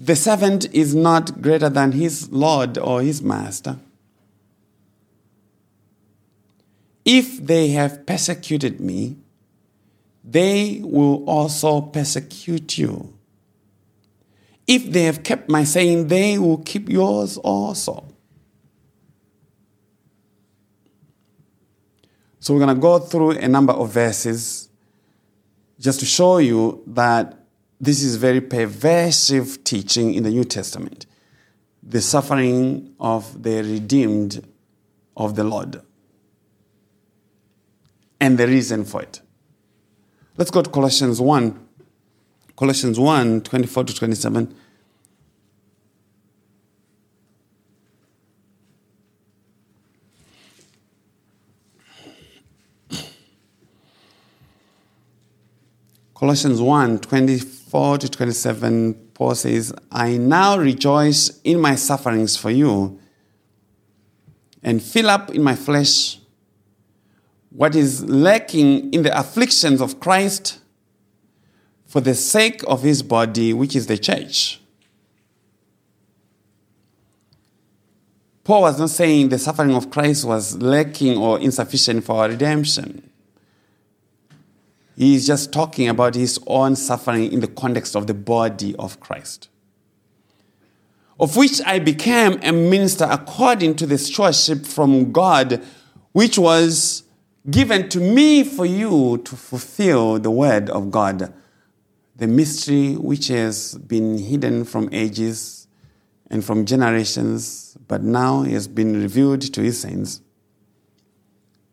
The 0.00 0.16
servant 0.16 0.72
is 0.74 0.94
not 0.94 1.40
greater 1.40 1.68
than 1.68 1.92
his 1.92 2.30
Lord 2.30 2.76
or 2.76 3.00
his 3.00 3.22
master. 3.22 3.78
If 7.04 7.42
they 7.44 7.68
have 7.68 8.04
persecuted 8.04 8.80
me, 8.80 9.16
they 10.22 10.82
will 10.84 11.24
also 11.24 11.80
persecute 11.80 12.76
you. 12.76 13.14
If 14.66 14.92
they 14.92 15.04
have 15.04 15.22
kept 15.22 15.48
my 15.48 15.64
saying, 15.64 16.08
they 16.08 16.38
will 16.38 16.58
keep 16.58 16.90
yours 16.90 17.38
also. 17.38 18.04
So 22.48 22.54
we're 22.54 22.60
going 22.64 22.74
to 22.74 22.80
go 22.80 22.98
through 22.98 23.32
a 23.32 23.46
number 23.46 23.74
of 23.74 23.92
verses 23.92 24.70
just 25.78 26.00
to 26.00 26.06
show 26.06 26.38
you 26.38 26.82
that 26.86 27.44
this 27.78 28.02
is 28.02 28.16
very 28.16 28.40
pervasive 28.40 29.62
teaching 29.64 30.14
in 30.14 30.22
the 30.22 30.30
New 30.30 30.44
Testament. 30.44 31.04
The 31.82 32.00
suffering 32.00 32.94
of 32.98 33.42
the 33.42 33.62
redeemed 33.62 34.48
of 35.14 35.36
the 35.36 35.44
Lord. 35.44 35.82
And 38.18 38.38
the 38.38 38.46
reason 38.46 38.86
for 38.86 39.02
it. 39.02 39.20
Let's 40.38 40.50
go 40.50 40.62
to 40.62 40.70
Colossians 40.70 41.20
1. 41.20 41.68
Colossians 42.56 42.98
1 42.98 43.42
24 43.42 43.84
to 43.84 43.94
27. 43.94 44.54
Colossians 56.18 56.60
1 56.60 56.98
24 56.98 57.98
to 57.98 58.08
27, 58.08 58.94
Paul 59.14 59.36
says, 59.36 59.72
I 59.92 60.16
now 60.16 60.58
rejoice 60.58 61.40
in 61.42 61.60
my 61.60 61.76
sufferings 61.76 62.36
for 62.36 62.50
you 62.50 62.98
and 64.60 64.82
fill 64.82 65.10
up 65.10 65.30
in 65.30 65.44
my 65.44 65.54
flesh 65.54 66.18
what 67.50 67.76
is 67.76 68.04
lacking 68.04 68.92
in 68.92 69.02
the 69.02 69.16
afflictions 69.16 69.80
of 69.80 70.00
Christ 70.00 70.58
for 71.86 72.00
the 72.00 72.16
sake 72.16 72.64
of 72.66 72.82
his 72.82 73.04
body, 73.04 73.52
which 73.52 73.76
is 73.76 73.86
the 73.86 73.96
church. 73.96 74.60
Paul 78.42 78.62
was 78.62 78.80
not 78.80 78.90
saying 78.90 79.28
the 79.28 79.38
suffering 79.38 79.72
of 79.72 79.88
Christ 79.88 80.24
was 80.24 80.56
lacking 80.56 81.16
or 81.16 81.38
insufficient 81.38 82.02
for 82.02 82.22
our 82.22 82.28
redemption. 82.28 83.07
He 84.98 85.14
is 85.14 85.28
just 85.28 85.52
talking 85.52 85.88
about 85.88 86.16
his 86.16 86.40
own 86.48 86.74
suffering 86.74 87.32
in 87.32 87.38
the 87.38 87.46
context 87.46 87.94
of 87.94 88.08
the 88.08 88.14
body 88.14 88.74
of 88.80 88.98
Christ, 88.98 89.48
of 91.20 91.36
which 91.36 91.62
I 91.64 91.78
became 91.78 92.40
a 92.42 92.50
minister 92.50 93.06
according 93.08 93.76
to 93.76 93.86
the 93.86 93.96
stewardship 93.96 94.66
from 94.66 95.12
God, 95.12 95.64
which 96.10 96.36
was 96.36 97.04
given 97.48 97.88
to 97.90 98.00
me 98.00 98.42
for 98.42 98.66
you 98.66 99.18
to 99.18 99.36
fulfill 99.36 100.18
the 100.18 100.32
word 100.32 100.68
of 100.68 100.90
God, 100.90 101.32
the 102.16 102.26
mystery 102.26 102.94
which 102.96 103.28
has 103.28 103.76
been 103.78 104.18
hidden 104.18 104.64
from 104.64 104.88
ages 104.90 105.68
and 106.28 106.44
from 106.44 106.66
generations, 106.66 107.78
but 107.86 108.02
now 108.02 108.42
has 108.42 108.66
been 108.66 109.00
revealed 109.00 109.42
to 109.42 109.62
his 109.62 109.80
saints. 109.80 110.22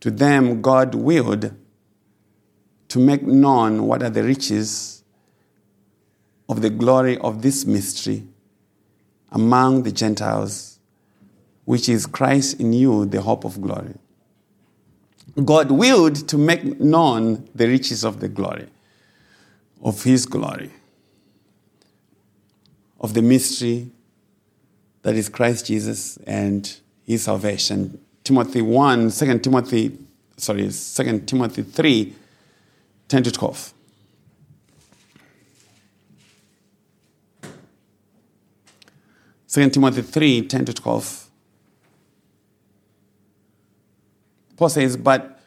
To 0.02 0.12
them, 0.12 0.62
God 0.62 0.94
willed 0.94 1.56
to 2.90 3.00
make 3.00 3.24
known 3.24 3.84
what 3.88 4.04
are 4.04 4.10
the 4.10 4.24
riches 4.24 5.04
of 6.48 6.62
the 6.62 6.70
glory 6.70 7.18
of 7.18 7.42
this 7.42 7.66
mystery 7.66 8.24
among 9.32 9.84
the 9.84 9.92
Gentiles, 9.92 10.80
which 11.66 11.90
is 11.90 12.06
Christ 12.06 12.60
in 12.60 12.74
you, 12.74 13.06
the 13.06 13.22
hope 13.22 13.44
of 13.44 13.62
glory. 13.62 13.96
God 15.44 15.72
willed 15.72 16.28
to 16.30 16.38
make 16.38 16.80
known 16.80 17.50
the 17.54 17.68
riches 17.68 18.06
of 18.06 18.20
the 18.20 18.30
glory, 18.30 18.68
of 19.82 20.04
His 20.04 20.26
glory, 20.26 20.72
of 23.02 23.14
the 23.14 23.22
mystery 23.22 23.90
that 25.02 25.16
is 25.16 25.28
Christ 25.28 25.66
Jesus 25.66 26.18
and 26.26 26.78
His 27.06 27.24
salvation. 27.24 28.00
Timothy 28.24 28.62
1, 28.62 29.12
2 29.12 29.40
Timothy, 29.40 29.98
sorry, 30.38 30.70
2 30.70 31.20
Timothy 31.26 31.64
3, 31.64 32.16
10 33.08 33.24
to 33.24 33.32
12. 33.32 33.74
Second 39.48 39.74
Timothy 39.74 40.02
3, 40.02 40.48
10 40.48 40.66
to 40.66 40.74
12. 40.74 41.30
Paul 44.58 44.70
says, 44.70 44.98
But 44.98 45.40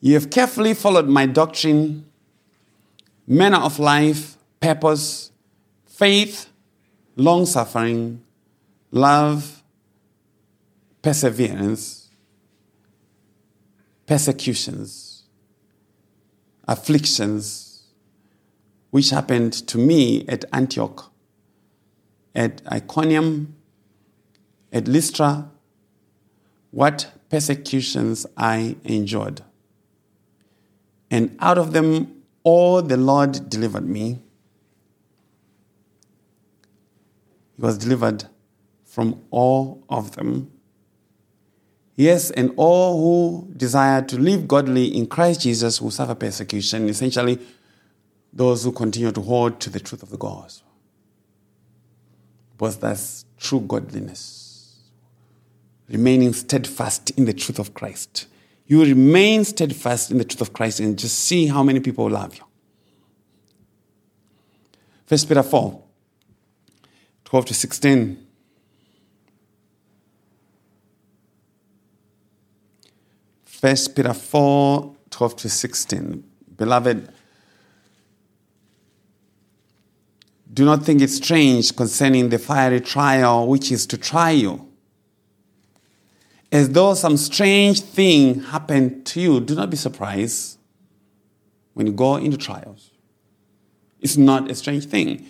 you 0.00 0.14
have 0.14 0.28
carefully 0.28 0.74
followed 0.74 1.08
my 1.08 1.26
doctrine, 1.26 2.06
manner 3.26 3.58
of 3.58 3.78
life, 3.78 4.36
purpose, 4.60 5.30
faith, 5.86 6.50
long 7.16 7.46
suffering, 7.46 8.24
love, 8.90 9.62
perseverance, 11.00 12.10
persecutions, 14.06 15.13
afflictions, 16.66 17.84
which 18.90 19.10
happened 19.10 19.52
to 19.52 19.78
me 19.78 20.26
at 20.28 20.44
Antioch, 20.52 21.12
at 22.34 22.62
Iconium, 22.70 23.54
at 24.72 24.88
Lystra, 24.88 25.50
what 26.70 27.12
persecutions 27.28 28.26
I 28.36 28.76
endured. 28.84 29.42
And 31.10 31.36
out 31.40 31.58
of 31.58 31.72
them 31.72 32.22
all 32.42 32.82
the 32.82 32.96
Lord 32.96 33.48
delivered 33.48 33.88
me. 33.88 34.20
He 37.56 37.62
was 37.62 37.78
delivered 37.78 38.24
from 38.84 39.22
all 39.30 39.84
of 39.88 40.16
them. 40.16 40.50
Yes, 41.96 42.30
and 42.32 42.52
all 42.56 43.00
who 43.00 43.54
desire 43.56 44.02
to 44.02 44.18
live 44.18 44.48
godly 44.48 44.86
in 44.86 45.06
Christ 45.06 45.42
Jesus 45.42 45.80
will 45.80 45.92
suffer 45.92 46.14
persecution, 46.14 46.88
essentially, 46.88 47.38
those 48.32 48.64
who 48.64 48.72
continue 48.72 49.12
to 49.12 49.20
hold 49.20 49.60
to 49.60 49.70
the 49.70 49.78
truth 49.78 50.02
of 50.02 50.10
the 50.10 50.16
gospel. 50.16 50.68
Because 52.56 52.76
that's 52.78 53.24
true 53.38 53.60
godliness. 53.60 54.80
Remaining 55.88 56.32
steadfast 56.32 57.10
in 57.10 57.26
the 57.26 57.32
truth 57.32 57.58
of 57.58 57.74
Christ. 57.74 58.26
You 58.66 58.82
remain 58.82 59.44
steadfast 59.44 60.10
in 60.10 60.18
the 60.18 60.24
truth 60.24 60.40
of 60.40 60.52
Christ 60.52 60.80
and 60.80 60.98
just 60.98 61.18
see 61.18 61.46
how 61.46 61.62
many 61.62 61.78
people 61.78 62.08
love 62.10 62.34
you. 62.34 62.42
First 65.06 65.28
Peter 65.28 65.42
4, 65.42 65.80
12 67.24 67.46
to 67.46 67.54
16. 67.54 68.23
First 73.64 73.96
Peter 73.96 74.12
4, 74.12 74.94
12 75.08 75.36
to 75.36 75.48
16. 75.48 76.22
Beloved, 76.58 77.10
do 80.52 80.66
not 80.66 80.82
think 80.82 81.00
it 81.00 81.08
strange 81.08 81.74
concerning 81.74 82.28
the 82.28 82.38
fiery 82.38 82.82
trial 82.82 83.48
which 83.48 83.72
is 83.72 83.86
to 83.86 83.96
try 83.96 84.32
you. 84.32 84.68
As 86.52 86.68
though 86.68 86.92
some 86.92 87.16
strange 87.16 87.80
thing 87.80 88.42
happened 88.42 89.06
to 89.06 89.20
you, 89.22 89.40
do 89.40 89.54
not 89.54 89.70
be 89.70 89.78
surprised 89.78 90.58
when 91.72 91.86
you 91.86 91.92
go 91.94 92.16
into 92.16 92.36
trials. 92.36 92.90
It's 93.98 94.18
not 94.18 94.50
a 94.50 94.54
strange 94.56 94.84
thing. 94.84 95.24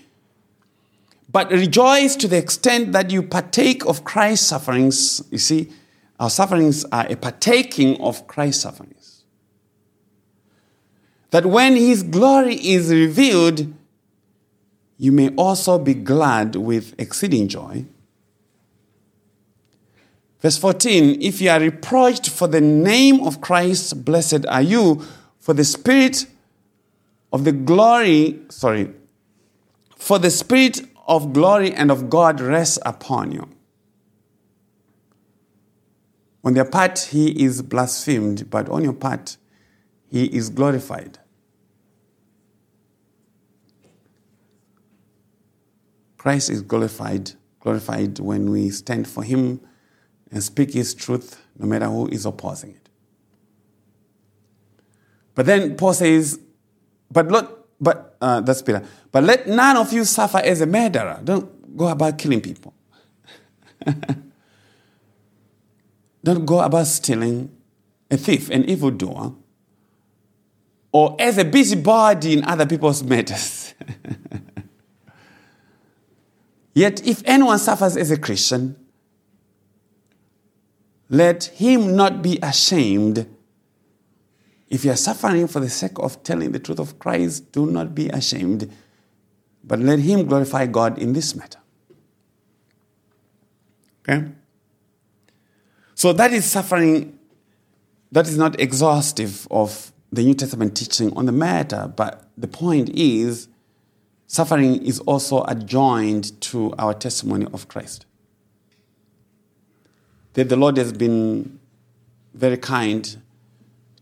But 1.31 1.53
rejoice 1.53 2.17
to 2.17 2.27
the 2.27 2.39
extent 2.39 2.91
that 2.95 3.13
you 3.13 3.23
partake 3.23 3.87
of 3.87 4.03
Christ's 4.03 4.49
sufferings. 4.49 5.23
You 5.31 5.39
see, 5.39 5.71
our 6.19 6.31
sufferings 6.31 6.85
are 6.87 7.07
a 7.09 7.17
partaking 7.17 8.01
of 8.01 8.27
Christ's 8.27 8.63
sufferings. 8.63 9.25
That 11.31 11.47
when 11.47 11.75
his 11.75 12.03
glory 12.03 12.55
is 12.55 12.91
revealed, 12.91 13.73
you 14.97 15.11
may 15.11 15.31
also 15.31 15.79
be 15.79 15.95
glad 15.95 16.55
with 16.55 16.95
exceeding 16.99 17.49
joy. 17.49 17.85
Verse 20.41 20.59
14 20.59 21.21
If 21.21 21.41
you 21.41 21.51
are 21.51 21.59
reproached 21.59 22.31
for 22.31 22.47
the 22.47 22.61
name 22.61 23.21
of 23.27 23.41
Christ, 23.41 24.05
blessed 24.05 24.47
are 24.47 24.63
you, 24.63 25.03
for 25.41 25.55
the 25.55 25.65
Spirit 25.65 26.27
of 27.33 27.45
the 27.45 27.53
glory, 27.53 28.39
sorry, 28.49 28.91
For 29.97 30.19
the 30.19 30.31
Spirit 30.31 30.83
of 31.09 31.33
glory 31.33 31.73
and 31.73 31.91
of 31.91 32.09
God 32.09 32.41
rests 32.41 32.79
upon 32.87 33.33
you. 33.33 33.49
On 36.45 36.53
their 36.53 36.67
part, 36.67 36.99
he 36.99 37.43
is 37.43 37.63
blasphemed, 37.63 38.51
but 38.51 38.69
on 38.69 38.85
your 38.85 38.93
part, 38.93 39.39
he 40.11 40.27
is 40.27 40.51
glorified. 40.51 41.19
Christ 46.19 46.51
is 46.51 46.63
glorified, 46.63 47.33
glorified 47.61 48.19
when 48.19 48.51
we 48.51 48.71
stand 48.71 49.09
for 49.09 49.23
him 49.23 49.61
and 50.31 50.43
speak 50.43 50.75
his 50.75 50.95
truth, 50.95 51.43
no 51.59 51.67
matter 51.67 51.87
who 51.87 52.09
is 52.09 52.27
opposing 52.27 52.71
it. 52.71 52.89
But 55.35 55.47
then 55.47 55.77
Paul 55.77 55.95
says, 55.95 56.39
but 57.11 57.29
look, 57.29 57.69
but 57.81 58.17
uh, 58.21 58.41
that's 58.41 58.63
Peter. 58.63 58.83
But 59.13 59.25
let 59.25 59.47
none 59.49 59.77
of 59.77 59.93
you 59.93 60.05
suffer 60.05 60.39
as 60.39 60.61
a 60.61 60.67
murderer. 60.67 61.21
Don't 61.25 61.77
go 61.77 61.89
about 61.89 62.19
killing 62.19 62.41
people. 62.41 62.75
Don't 66.25 66.47
go 66.47 66.61
about 66.61 66.87
stealing, 66.87 67.55
a 68.11 68.17
thief, 68.17 68.49
an 68.49 68.65
evildoer, 68.65 69.35
or 70.91 71.17
as 71.19 71.37
a 71.37 71.45
busybody 71.45 72.33
in 72.33 72.45
other 72.45 72.65
people's 72.65 73.05
matters. 73.05 73.75
Yet, 76.75 77.07
if 77.07 77.23
anyone 77.27 77.59
suffers 77.59 77.99
as 77.99 78.11
a 78.11 78.17
Christian, 78.17 78.75
let 81.11 81.45
him 81.45 81.95
not 81.95 82.23
be 82.23 82.39
ashamed. 82.43 83.27
If 84.71 84.87
you 84.87 84.93
are 84.93 84.97
suffering 84.97 85.47
for 85.47 85.61
the 85.61 85.69
sake 85.69 85.99
of 85.99 86.23
telling 86.23 86.53
the 86.53 86.59
truth 86.59 86.79
of 86.79 86.99
Christ, 86.99 87.53
do 87.53 87.67
not 87.67 87.95
be 87.95 88.09
ashamed, 88.09 88.73
but 89.63 89.79
let 89.79 89.99
him 89.99 90.27
glorify 90.27 90.67
God 90.67 90.99
in 90.99 91.13
this 91.13 91.35
matter. 91.37 91.59
Okay? 94.09 94.33
So 96.05 96.13
that 96.13 96.35
is 96.35 96.45
suffering, 96.45 97.19
that 98.13 98.29
is 98.29 98.37
not 98.37 98.61
exhaustive 98.61 99.49
of 99.51 99.91
the 100.13 100.23
New 100.23 100.35
Testament 100.35 100.77
teaching 100.77 101.11
on 101.17 101.25
the 101.25 101.33
matter, 101.33 101.91
but 101.97 102.29
the 102.37 102.47
point 102.47 102.91
is 102.91 103.49
suffering 104.27 104.85
is 104.85 105.01
also 105.01 105.45
adjoined 105.45 106.39
to 106.43 106.75
our 106.79 106.93
testimony 106.93 107.47
of 107.55 107.69
Christ. 107.69 108.05
That 110.35 110.51
the 110.51 110.57
Lord 110.57 110.77
has 110.77 110.93
been 110.93 111.59
very 112.35 112.59
kind 112.59 113.17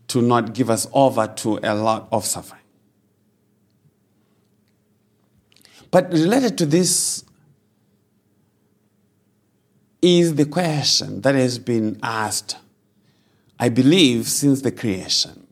to 0.09 0.21
not 0.21 0.53
give 0.53 0.69
us 0.69 0.89
over 0.91 1.25
to 1.25 1.61
a 1.63 1.73
lot 1.73 2.09
of 2.11 2.25
suffering. 2.25 2.63
But 5.89 6.11
related 6.11 6.57
to 6.57 6.65
this 6.65 7.23
is 10.03 10.35
the 10.35 10.45
question 10.45 11.21
that 11.21 11.33
has 11.33 11.57
been 11.57 11.97
asked, 12.03 12.57
I 13.57 13.69
believe, 13.69 14.27
since 14.27 14.61
the 14.61 14.71
creation. 14.71 15.47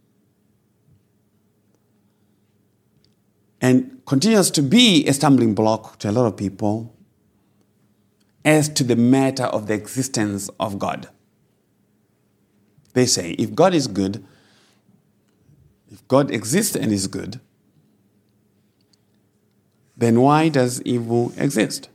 And 3.62 4.02
continues 4.06 4.52
to 4.52 4.62
be 4.62 5.08
a 5.08 5.14
stumbling 5.14 5.56
block 5.56 6.00
to 6.00 6.10
a 6.10 6.12
lot 6.12 6.26
of 6.26 6.36
people 6.36 6.94
as 8.44 8.68
to 8.68 8.84
the 8.84 8.98
matter 8.98 9.46
of 9.46 9.68
the 9.68 9.74
existence 9.74 10.50
of 10.60 10.78
God. 10.78 11.08
They 12.94 13.06
say, 13.06 13.32
if 13.32 13.56
God 13.56 13.74
is 13.74 13.88
good, 13.88 14.26
if 15.90 16.06
God 16.10 16.30
exists 16.30 16.76
and 16.76 16.92
is 16.92 17.08
good, 17.08 17.40
then 19.96 20.20
why 20.20 20.50
does 20.50 20.82
evil 20.82 21.32
exist? 21.38 21.88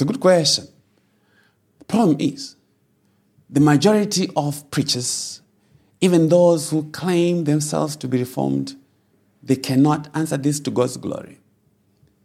It's 0.00 0.08
a 0.08 0.12
good 0.14 0.20
question. 0.20 0.66
The 1.78 1.84
problem 1.84 2.16
is 2.18 2.56
the 3.50 3.60
majority 3.60 4.30
of 4.34 4.70
preachers, 4.70 5.42
even 6.00 6.30
those 6.30 6.70
who 6.70 6.90
claim 6.90 7.44
themselves 7.44 7.96
to 7.96 8.08
be 8.08 8.16
reformed, 8.16 8.76
they 9.42 9.56
cannot 9.56 10.08
answer 10.14 10.38
this 10.38 10.58
to 10.60 10.70
God's 10.70 10.96
glory. 10.96 11.38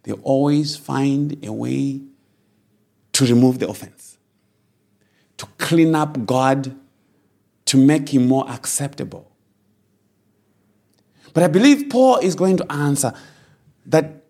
They 0.04 0.12
always 0.12 0.74
find 0.74 1.44
a 1.44 1.52
way 1.52 2.00
to 3.12 3.26
remove 3.26 3.58
the 3.58 3.68
offense, 3.68 4.16
to 5.36 5.44
clean 5.58 5.94
up 5.94 6.24
God, 6.24 6.74
to 7.66 7.76
make 7.76 8.08
him 8.08 8.26
more 8.26 8.48
acceptable. 8.48 9.30
But 11.34 11.42
I 11.42 11.48
believe 11.48 11.90
Paul 11.90 12.20
is 12.20 12.34
going 12.36 12.56
to 12.56 12.72
answer 12.72 13.12
that 13.84 14.24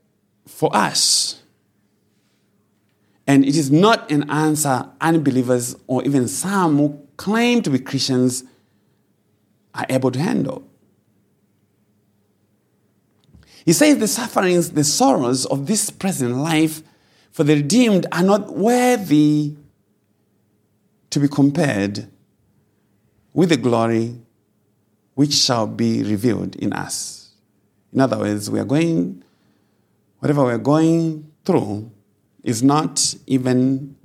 for 0.48 0.74
us, 0.74 1.44
and 3.26 3.44
it 3.44 3.56
is 3.56 3.70
not 3.70 4.10
an 4.10 4.28
answer 4.30 4.88
unbelievers 5.00 5.76
or 5.86 6.04
even 6.04 6.28
some 6.28 6.78
who 6.78 7.00
claim 7.16 7.62
to 7.62 7.70
be 7.70 7.78
Christians 7.78 8.44
are 9.74 9.86
able 9.88 10.10
to 10.10 10.18
handle. 10.18 10.66
He 13.64 13.72
says 13.72 13.98
the 13.98 14.06
sufferings, 14.06 14.70
the 14.70 14.84
sorrows 14.84 15.44
of 15.46 15.66
this 15.66 15.90
present 15.90 16.36
life 16.36 16.82
for 17.32 17.42
the 17.42 17.56
redeemed 17.56 18.06
are 18.12 18.22
not 18.22 18.54
worthy 18.54 19.56
to 21.10 21.20
be 21.20 21.28
compared 21.28 22.08
with 23.32 23.48
the 23.48 23.56
glory 23.56 24.20
which 25.14 25.32
shall 25.32 25.66
be 25.66 26.02
revealed 26.04 26.54
in 26.56 26.72
us. 26.72 27.30
In 27.92 28.00
other 28.00 28.18
words, 28.18 28.50
we 28.50 28.60
are 28.60 28.64
going, 28.64 29.24
whatever 30.20 30.44
we 30.44 30.52
are 30.52 30.58
going 30.58 31.32
through, 31.44 31.90
is 32.46 32.62
not 32.62 33.12
even 33.26 33.96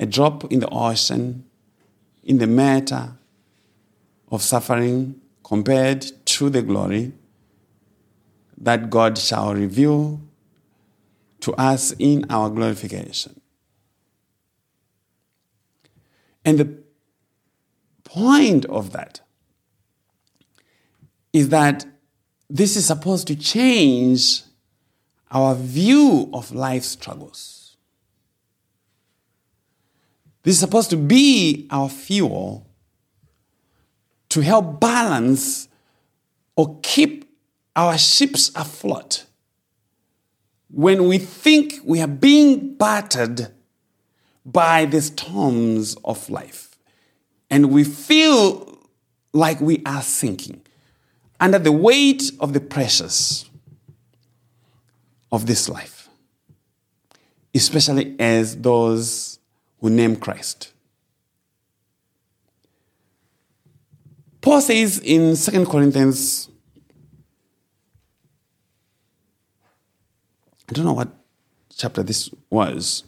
a 0.00 0.04
drop 0.04 0.52
in 0.52 0.58
the 0.58 0.68
ocean 0.68 1.44
in 2.24 2.38
the 2.38 2.48
matter 2.48 3.12
of 4.28 4.42
suffering 4.42 5.20
compared 5.44 6.04
to 6.24 6.50
the 6.50 6.62
glory 6.62 7.12
that 8.58 8.90
God 8.90 9.16
shall 9.16 9.54
reveal 9.54 10.20
to 11.40 11.54
us 11.54 11.92
in 12.00 12.26
our 12.28 12.50
glorification. 12.50 13.40
And 16.44 16.58
the 16.58 16.78
point 18.02 18.64
of 18.64 18.90
that 18.92 19.20
is 21.32 21.50
that 21.50 21.86
this 22.50 22.74
is 22.76 22.84
supposed 22.86 23.28
to 23.28 23.36
change 23.36 24.42
our 25.34 25.56
view 25.56 26.30
of 26.32 26.52
life 26.52 26.84
struggles. 26.84 27.76
This 30.44 30.54
is 30.54 30.60
supposed 30.60 30.90
to 30.90 30.96
be 30.96 31.66
our 31.70 31.88
fuel 31.88 32.66
to 34.28 34.40
help 34.40 34.80
balance 34.80 35.68
or 36.56 36.78
keep 36.82 37.24
our 37.74 37.98
ships 37.98 38.52
afloat 38.54 39.26
when 40.70 41.08
we 41.08 41.18
think 41.18 41.80
we 41.84 42.00
are 42.00 42.06
being 42.06 42.74
battered 42.74 43.48
by 44.46 44.84
the 44.84 45.00
storms 45.00 45.96
of 46.04 46.28
life 46.30 46.76
and 47.50 47.70
we 47.70 47.82
feel 47.82 48.78
like 49.32 49.60
we 49.60 49.82
are 49.86 50.02
sinking 50.02 50.62
under 51.40 51.58
the 51.58 51.72
weight 51.72 52.30
of 52.40 52.52
the 52.52 52.60
pressures 52.60 53.48
of 55.34 55.46
this 55.46 55.68
life, 55.68 56.08
especially 57.52 58.14
as 58.20 58.56
those 58.56 59.40
who 59.80 59.90
name 59.90 60.14
Christ. 60.14 60.72
Paul 64.40 64.60
says 64.60 65.00
in 65.00 65.36
2 65.36 65.66
Corinthians, 65.66 66.48
I 70.68 70.72
don't 70.72 70.84
know 70.84 70.92
what 70.92 71.08
chapter 71.74 72.04
this 72.04 72.30
was, 72.48 73.02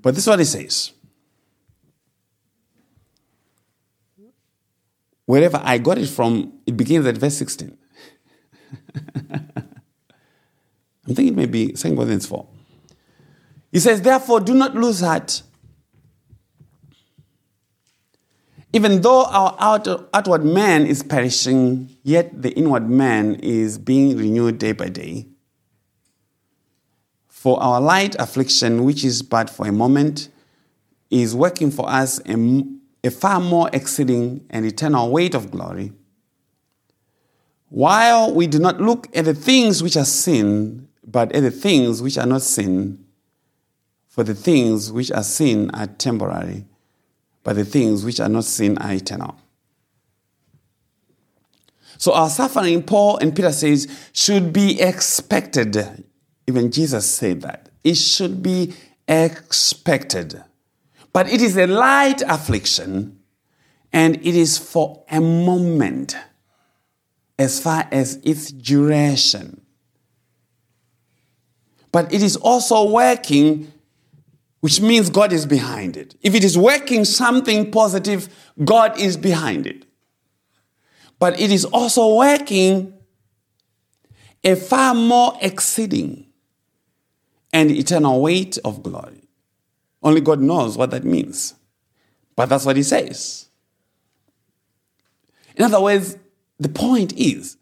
but 0.00 0.14
this 0.14 0.24
is 0.24 0.28
what 0.28 0.38
he 0.38 0.44
says. 0.44 0.92
Wherever 5.26 5.60
I 5.64 5.78
got 5.78 5.98
it 5.98 6.08
from, 6.08 6.52
it 6.66 6.76
begins 6.76 7.04
at 7.06 7.16
verse 7.16 7.36
16. 7.36 7.76
I'm 11.10 11.16
thinking 11.16 11.34
maybe 11.34 11.72
2 11.72 11.96
Corinthians 11.96 12.26
4. 12.26 12.46
He 13.72 13.80
says, 13.80 14.00
Therefore, 14.00 14.38
do 14.38 14.54
not 14.54 14.76
lose 14.76 15.00
heart. 15.00 15.42
Even 18.72 19.00
though 19.00 19.24
our 19.24 19.56
outward 20.14 20.44
man 20.44 20.86
is 20.86 21.02
perishing, 21.02 21.90
yet 22.04 22.42
the 22.42 22.50
inward 22.52 22.88
man 22.88 23.34
is 23.42 23.76
being 23.76 24.16
renewed 24.16 24.58
day 24.58 24.70
by 24.70 24.88
day. 24.88 25.26
For 27.26 27.60
our 27.60 27.80
light 27.80 28.14
affliction, 28.20 28.84
which 28.84 29.02
is 29.02 29.20
but 29.22 29.50
for 29.50 29.66
a 29.66 29.72
moment, 29.72 30.28
is 31.10 31.34
working 31.34 31.72
for 31.72 31.90
us 31.90 32.20
a, 32.24 32.64
a 33.02 33.10
far 33.10 33.40
more 33.40 33.68
exceeding 33.72 34.46
and 34.48 34.64
eternal 34.64 35.10
weight 35.10 35.34
of 35.34 35.50
glory 35.50 35.92
While 37.70 38.32
we 38.32 38.46
do 38.46 38.60
not 38.60 38.80
look 38.80 39.08
at 39.16 39.24
the 39.24 39.34
things 39.34 39.82
which 39.82 39.96
are 39.96 40.04
sin, 40.04 40.86
but 41.10 41.32
at 41.32 41.42
the 41.42 41.50
things 41.50 42.02
which 42.02 42.18
are 42.18 42.26
not 42.26 42.42
seen. 42.42 43.04
for 44.10 44.24
the 44.24 44.34
things 44.34 44.90
which 44.90 45.10
are 45.12 45.22
seen 45.22 45.70
are 45.70 45.86
temporary, 45.86 46.66
but 47.44 47.54
the 47.54 47.64
things 47.64 48.04
which 48.04 48.18
are 48.18 48.28
not 48.28 48.44
seen 48.44 48.76
are 48.78 48.92
eternal. 48.92 49.36
So 51.96 52.12
our 52.12 52.28
suffering, 52.28 52.82
Paul 52.82 53.18
and 53.18 53.34
Peter 53.34 53.52
says, 53.52 53.86
should 54.12 54.52
be 54.52 54.80
expected. 54.80 56.04
Even 56.48 56.72
Jesus 56.72 57.08
said 57.08 57.42
that. 57.42 57.68
It 57.84 57.94
should 57.94 58.42
be 58.42 58.74
expected. 59.06 60.42
But 61.12 61.28
it 61.32 61.40
is 61.40 61.56
a 61.56 61.68
light 61.68 62.20
affliction 62.22 63.20
and 63.92 64.16
it 64.16 64.34
is 64.34 64.58
for 64.58 65.04
a 65.08 65.20
moment 65.20 66.16
as 67.38 67.60
far 67.60 67.86
as 67.92 68.16
its 68.24 68.50
duration. 68.50 69.60
But 71.92 72.12
it 72.12 72.22
is 72.22 72.36
also 72.36 72.90
working, 72.90 73.72
which 74.60 74.80
means 74.80 75.10
God 75.10 75.32
is 75.32 75.46
behind 75.46 75.96
it. 75.96 76.14
If 76.22 76.34
it 76.34 76.44
is 76.44 76.56
working 76.56 77.04
something 77.04 77.70
positive, 77.70 78.28
God 78.64 78.98
is 78.98 79.16
behind 79.16 79.66
it. 79.66 79.84
But 81.18 81.38
it 81.38 81.50
is 81.50 81.64
also 81.64 82.14
working 82.14 82.94
a 84.42 84.56
far 84.56 84.94
more 84.94 85.36
exceeding 85.40 86.26
and 87.52 87.70
eternal 87.70 88.22
weight 88.22 88.58
of 88.64 88.82
glory. 88.82 89.28
Only 90.02 90.20
God 90.20 90.40
knows 90.40 90.78
what 90.78 90.90
that 90.92 91.04
means. 91.04 91.54
But 92.36 92.48
that's 92.48 92.64
what 92.64 92.76
he 92.76 92.82
says. 92.82 93.48
In 95.56 95.64
other 95.64 95.80
words, 95.80 96.16
the 96.58 96.68
point 96.70 97.12
is 97.14 97.58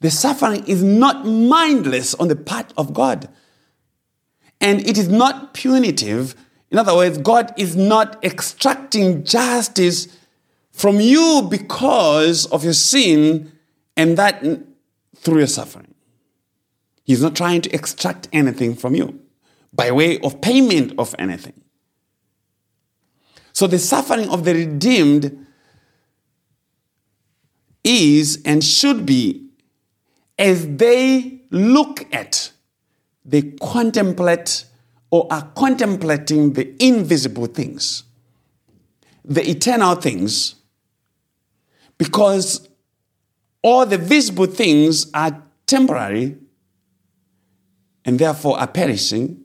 the 0.00 0.10
suffering 0.10 0.64
is 0.66 0.82
not 0.82 1.26
mindless 1.26 2.14
on 2.14 2.28
the 2.28 2.36
part 2.36 2.72
of 2.78 2.94
God. 2.94 3.28
And 4.60 4.86
it 4.86 4.98
is 4.98 5.08
not 5.08 5.54
punitive. 5.54 6.34
In 6.70 6.78
other 6.78 6.94
words, 6.94 7.18
God 7.18 7.52
is 7.56 7.76
not 7.76 8.22
extracting 8.24 9.24
justice 9.24 10.08
from 10.72 11.00
you 11.00 11.46
because 11.50 12.46
of 12.46 12.64
your 12.64 12.72
sin 12.72 13.52
and 13.96 14.16
that 14.16 14.42
through 15.16 15.38
your 15.38 15.46
suffering. 15.46 15.94
He's 17.04 17.22
not 17.22 17.34
trying 17.34 17.60
to 17.62 17.74
extract 17.74 18.28
anything 18.32 18.74
from 18.74 18.94
you 18.94 19.20
by 19.72 19.90
way 19.90 20.18
of 20.20 20.40
payment 20.40 20.92
of 20.98 21.14
anything. 21.18 21.60
So 23.52 23.66
the 23.66 23.78
suffering 23.78 24.28
of 24.28 24.44
the 24.44 24.54
redeemed 24.54 25.46
is 27.84 28.40
and 28.44 28.62
should 28.62 29.04
be 29.04 29.48
as 30.38 30.66
they 30.76 31.42
look 31.50 32.06
at, 32.14 32.52
they 33.24 33.42
contemplate 33.60 34.64
or 35.10 35.26
are 35.30 35.50
contemplating 35.56 36.52
the 36.52 36.74
invisible 36.82 37.46
things, 37.46 38.04
the 39.24 39.48
eternal 39.48 39.94
things, 39.94 40.54
because 41.98 42.68
all 43.62 43.84
the 43.84 43.98
visible 43.98 44.46
things 44.46 45.10
are 45.12 45.42
temporary 45.66 46.36
and 48.04 48.18
therefore 48.18 48.58
are 48.58 48.66
perishing 48.66 49.44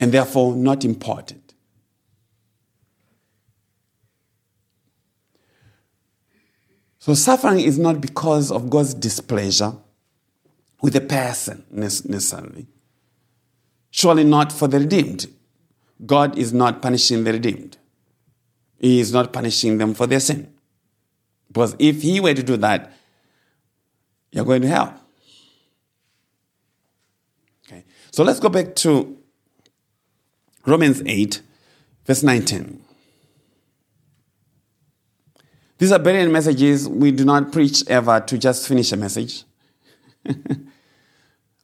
and 0.00 0.12
therefore 0.12 0.54
not 0.56 0.84
important. 0.84 1.54
So 6.98 7.14
suffering 7.14 7.60
is 7.60 7.78
not 7.78 8.00
because 8.00 8.50
of 8.50 8.70
God's 8.70 8.94
displeasure 8.94 9.72
with 10.80 10.92
the 10.92 11.00
person 11.00 11.64
necessarily. 11.70 12.62
Eh? 12.62 12.64
Surely 13.90 14.24
not 14.24 14.52
for 14.52 14.68
the 14.68 14.80
redeemed. 14.80 15.26
God 16.04 16.38
is 16.38 16.52
not 16.52 16.80
punishing 16.80 17.24
the 17.24 17.32
redeemed. 17.32 17.76
He 18.78 19.00
is 19.00 19.12
not 19.12 19.32
punishing 19.32 19.78
them 19.78 19.94
for 19.94 20.06
their 20.06 20.20
sin. 20.20 20.52
Because 21.48 21.74
if 21.78 22.02
He 22.02 22.20
were 22.20 22.34
to 22.34 22.42
do 22.42 22.56
that, 22.58 22.92
you're 24.30 24.44
going 24.44 24.62
to 24.62 24.68
hell. 24.68 25.00
Okay. 27.66 27.84
So 28.10 28.22
let's 28.22 28.38
go 28.38 28.48
back 28.48 28.74
to 28.76 29.18
Romans 30.66 31.02
8, 31.04 31.40
verse 32.04 32.22
19. 32.22 32.84
These 35.78 35.92
are 35.92 35.98
brilliant 35.98 36.32
messages. 36.32 36.88
We 36.88 37.12
do 37.12 37.24
not 37.24 37.52
preach 37.52 37.84
ever 37.88 38.20
to 38.20 38.36
just 38.36 38.68
finish 38.68 38.92
a 38.92 38.96
message. 38.96 39.44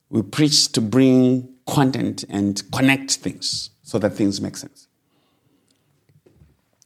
we 0.09 0.21
preach 0.21 0.71
to 0.73 0.81
bring 0.81 1.49
content 1.67 2.23
and 2.29 2.61
connect 2.71 3.15
things 3.15 3.71
so 3.83 3.97
that 3.99 4.11
things 4.11 4.39
make 4.39 4.57
sense. 4.57 4.87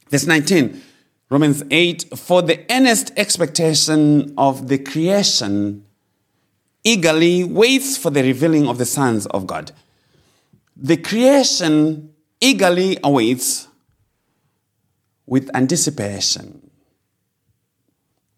Verse 0.09 0.25
19, 0.25 0.81
Romans 1.29 1.63
8 1.69 2.17
For 2.17 2.41
the 2.41 2.65
earnest 2.71 3.11
expectation 3.17 4.33
of 4.37 4.67
the 4.67 4.77
creation 4.77 5.85
eagerly 6.83 7.43
waits 7.43 7.97
for 7.97 8.09
the 8.09 8.23
revealing 8.23 8.67
of 8.67 8.77
the 8.77 8.85
sons 8.85 9.25
of 9.27 9.45
God. 9.45 9.71
The 10.75 10.97
creation 10.97 12.13
eagerly 12.41 12.97
awaits 13.03 13.67
with 15.25 15.51
anticipation 15.53 16.69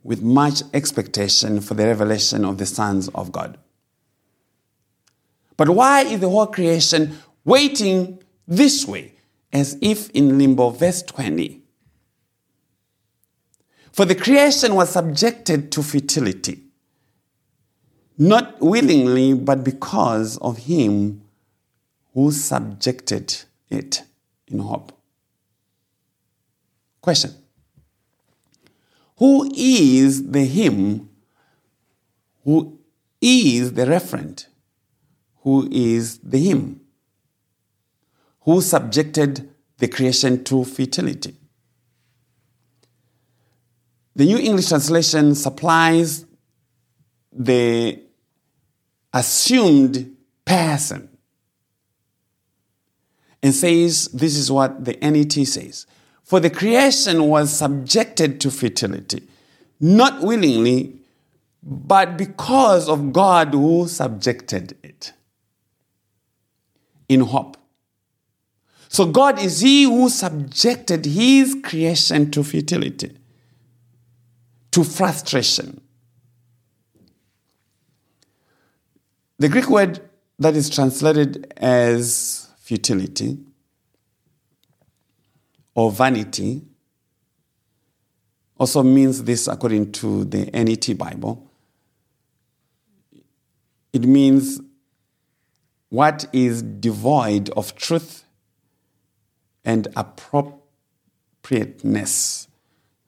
with 0.03 0.21
much 0.21 0.63
expectation 0.73 1.61
for 1.61 1.75
the 1.75 1.85
revelation 1.85 2.43
of 2.43 2.57
the 2.57 2.65
sons 2.65 3.07
of 3.09 3.31
God. 3.31 3.57
But 5.61 5.69
why 5.69 6.01
is 6.01 6.19
the 6.19 6.27
whole 6.27 6.47
creation 6.47 7.19
waiting 7.45 8.19
this 8.47 8.87
way, 8.87 9.13
as 9.53 9.77
if 9.79 10.09
in 10.09 10.39
limbo? 10.39 10.71
Verse 10.71 11.03
20. 11.03 11.61
For 13.91 14.05
the 14.05 14.15
creation 14.15 14.73
was 14.73 14.89
subjected 14.89 15.71
to 15.73 15.83
futility, 15.83 16.63
not 18.17 18.59
willingly, 18.59 19.35
but 19.35 19.63
because 19.63 20.39
of 20.39 20.57
him 20.57 21.21
who 22.15 22.31
subjected 22.31 23.43
it 23.69 24.01
in 24.47 24.57
hope. 24.57 24.91
Question 27.01 27.35
who 29.17 29.47
is 29.55 30.31
the 30.31 30.43
him? 30.43 31.07
Who 32.45 32.79
is 33.21 33.73
the 33.73 33.85
referent? 33.85 34.47
Who 35.41 35.67
is 35.71 36.19
the 36.19 36.37
him? 36.37 36.81
Who 38.41 38.61
subjected 38.61 39.49
the 39.77 39.87
creation 39.87 40.43
to 40.45 40.65
futility? 40.65 41.35
The 44.15 44.25
New 44.25 44.37
English 44.37 44.67
Translation 44.67 45.35
supplies 45.35 46.25
the 47.31 48.01
assumed 49.13 50.15
person 50.45 51.09
and 53.41 53.53
says 53.53 54.07
this 54.09 54.35
is 54.35 54.51
what 54.51 54.83
the 54.83 54.97
NET 55.01 55.31
says 55.31 55.87
for 56.23 56.39
the 56.39 56.49
creation 56.49 57.27
was 57.27 57.51
subjected 57.51 58.39
to 58.41 58.51
futility, 58.51 59.27
not 59.79 60.21
willingly, 60.21 60.95
but 61.63 62.17
because 62.17 62.87
of 62.87 63.11
God 63.11 63.53
who 63.53 63.87
subjected 63.87 64.77
it 64.83 65.13
in 67.11 67.19
hope. 67.19 67.57
So 68.87 69.05
God 69.05 69.37
is 69.39 69.59
He 69.59 69.83
who 69.83 70.09
subjected 70.09 71.05
His 71.05 71.55
creation 71.61 72.31
to 72.31 72.43
futility, 72.43 73.17
to 74.71 74.83
frustration. 74.83 75.81
The 79.37 79.49
Greek 79.49 79.69
word 79.69 79.99
that 80.39 80.55
is 80.55 80.69
translated 80.69 81.53
as 81.57 82.47
futility 82.59 83.37
or 85.75 85.91
vanity 85.91 86.61
also 88.57 88.83
means 88.83 89.23
this 89.23 89.47
according 89.47 89.91
to 89.93 90.23
the 90.25 90.45
NET 90.53 90.97
Bible. 90.97 91.51
It 93.91 94.03
means 94.03 94.61
what 95.91 96.25
is 96.31 96.63
devoid 96.63 97.49
of 97.51 97.75
truth 97.75 98.23
and 99.65 99.87
appropriateness. 99.95 102.47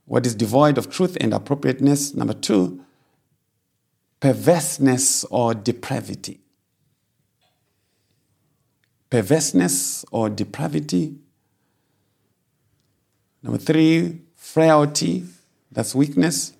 What 0.06 0.26
is 0.26 0.36
devoid 0.36 0.78
of 0.78 0.92
truth 0.92 1.16
and 1.22 1.34
appropriateness? 1.34 2.14
Number 2.14 2.34
two, 2.34 2.84
perverseness 4.20 5.24
or 5.32 5.56
depravity. 5.56 6.42
Perverseness 9.10 10.04
or 10.12 10.30
depravity. 10.30 11.16
Number 13.42 13.60
three, 13.60 14.20
frailty, 14.36 15.24
that's 15.72 15.96
weakness. 15.96 16.52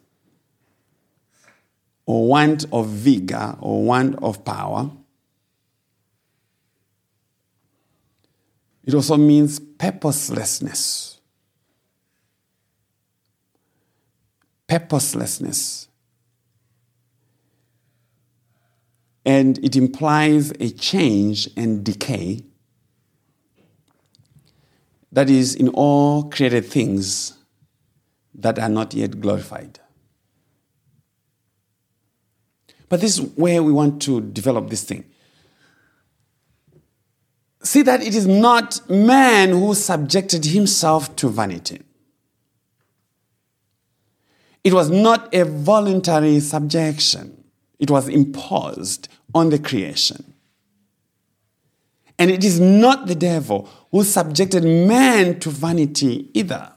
or 2.06 2.28
want 2.28 2.66
of 2.72 2.88
vigor 2.88 3.56
or 3.60 3.84
want 3.84 4.16
of 4.22 4.44
power. 4.44 4.92
It 8.84 8.94
also 8.94 9.16
means 9.18 9.60
purposelessness. 9.60 11.20
Purposelessness. 14.68 15.88
And 19.26 19.58
it 19.64 19.76
implies 19.76 20.52
a 20.60 20.70
change 20.72 21.50
and 21.56 21.84
decay 21.84 22.44
that 25.12 25.30
is 25.30 25.56
in 25.56 25.70
all 25.70 26.24
created 26.30 26.66
things 26.66 27.38
that 28.36 28.60
are 28.60 28.68
not 28.68 28.94
yet 28.94 29.22
glorified. 29.22 29.80
But 32.90 33.00
this 33.00 33.18
is 33.18 33.22
where 33.36 33.64
we 33.64 33.72
want 33.72 34.02
to 34.04 34.22
develop 34.22 34.70
this 34.70 34.84
thing. 34.84 35.06
See 37.64 37.82
that 37.84 38.02
it 38.02 38.14
is 38.14 38.28
not 38.28 38.88
man 38.90 39.50
who 39.50 39.74
subjected 39.74 40.46
himself 40.46 41.16
to 41.16 41.30
vanity. 41.30 41.82
It 44.64 44.74
was 44.74 44.90
not 44.90 45.34
a 45.34 45.44
voluntary 45.44 46.40
subjection, 46.40 47.44
it 47.80 47.90
was 47.90 48.08
imposed 48.08 49.10
on 49.34 49.50
the 49.50 49.60
creation. 49.60 50.34
And 52.20 52.30
it 52.30 52.44
is 52.44 52.60
not 52.60 53.08
the 53.08 53.16
devil 53.16 53.68
who 53.92 54.04
subjected 54.04 54.64
man 54.64 55.40
to 55.40 55.50
vanity 55.50 56.30
either. 56.34 56.72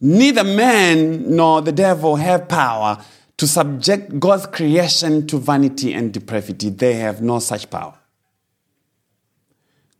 Neither 0.00 0.44
man 0.44 1.34
nor 1.36 1.62
the 1.62 1.72
devil 1.72 2.16
have 2.16 2.48
power 2.48 3.02
to 3.38 3.46
subject 3.46 4.20
God's 4.20 4.46
creation 4.46 5.26
to 5.28 5.38
vanity 5.38 5.94
and 5.94 6.12
depravity. 6.12 6.70
They 6.70 6.94
have 6.94 7.22
no 7.22 7.38
such 7.38 7.70
power. 7.70 7.98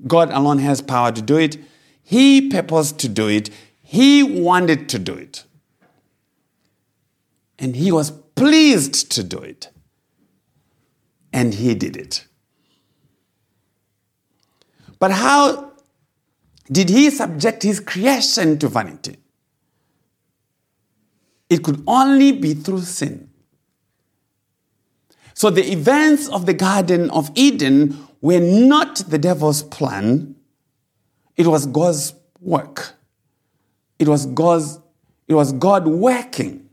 God 0.06 0.30
alone 0.30 0.58
has 0.58 0.82
power 0.82 1.12
to 1.12 1.22
do 1.22 1.36
it. 1.36 1.56
He 2.02 2.48
purposed 2.48 2.98
to 3.00 3.08
do 3.08 3.28
it. 3.28 3.50
He 3.82 4.22
wanted 4.22 4.88
to 4.90 4.98
do 4.98 5.14
it. 5.14 5.44
And 7.58 7.74
he 7.74 7.90
was 7.90 8.10
pleased 8.10 9.10
to 9.12 9.24
do 9.24 9.38
it. 9.38 9.70
And 11.32 11.54
he 11.54 11.74
did 11.74 11.96
it. 11.96 12.26
But 14.98 15.12
how 15.12 15.72
did 16.70 16.88
he 16.88 17.10
subject 17.10 17.62
his 17.62 17.78
creation 17.78 18.58
to 18.58 18.68
vanity? 18.68 19.16
It 21.48 21.62
could 21.62 21.82
only 21.86 22.32
be 22.32 22.54
through 22.54 22.82
sin. 22.82 23.27
So 25.38 25.50
the 25.50 25.70
events 25.70 26.26
of 26.30 26.46
the 26.46 26.52
Garden 26.52 27.10
of 27.10 27.30
Eden 27.36 28.08
were 28.20 28.40
not 28.40 28.96
the 28.96 29.18
devil's 29.18 29.62
plan, 29.62 30.34
it 31.36 31.46
was 31.46 31.64
God's 31.64 32.12
work. 32.40 32.94
It 34.00 34.08
was 34.08 34.26
God's 34.26 34.80
it 35.28 35.34
was 35.34 35.52
God 35.52 35.86
working 35.86 36.68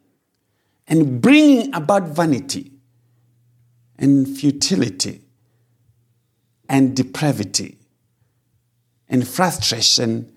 and 0.88 1.22
bringing 1.22 1.76
about 1.76 2.08
vanity 2.08 2.72
and 4.00 4.28
futility 4.36 5.22
and 6.68 6.96
depravity 6.96 7.78
and 9.08 9.28
frustration 9.28 10.34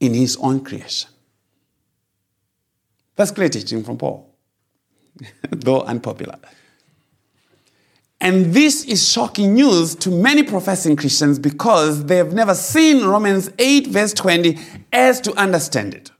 in 0.00 0.12
his 0.12 0.36
own 0.38 0.64
creation. 0.64 1.08
That's 3.14 3.30
clear 3.30 3.48
teaching 3.48 3.84
from 3.84 3.96
Paul, 3.96 4.34
though 5.50 5.82
unpopular. 5.82 6.40
And 8.20 8.52
this 8.52 8.84
is 8.84 9.10
shocking 9.10 9.54
news 9.54 9.94
to 9.96 10.10
many 10.10 10.42
professing 10.42 10.94
Christians 10.94 11.38
because 11.38 12.04
they 12.04 12.16
have 12.16 12.34
never 12.34 12.54
seen 12.54 13.04
Romans 13.04 13.50
8, 13.58 13.86
verse 13.86 14.12
20, 14.12 14.58
as 14.92 15.20
to 15.22 15.34
understand 15.34 15.94
it 15.94 16.10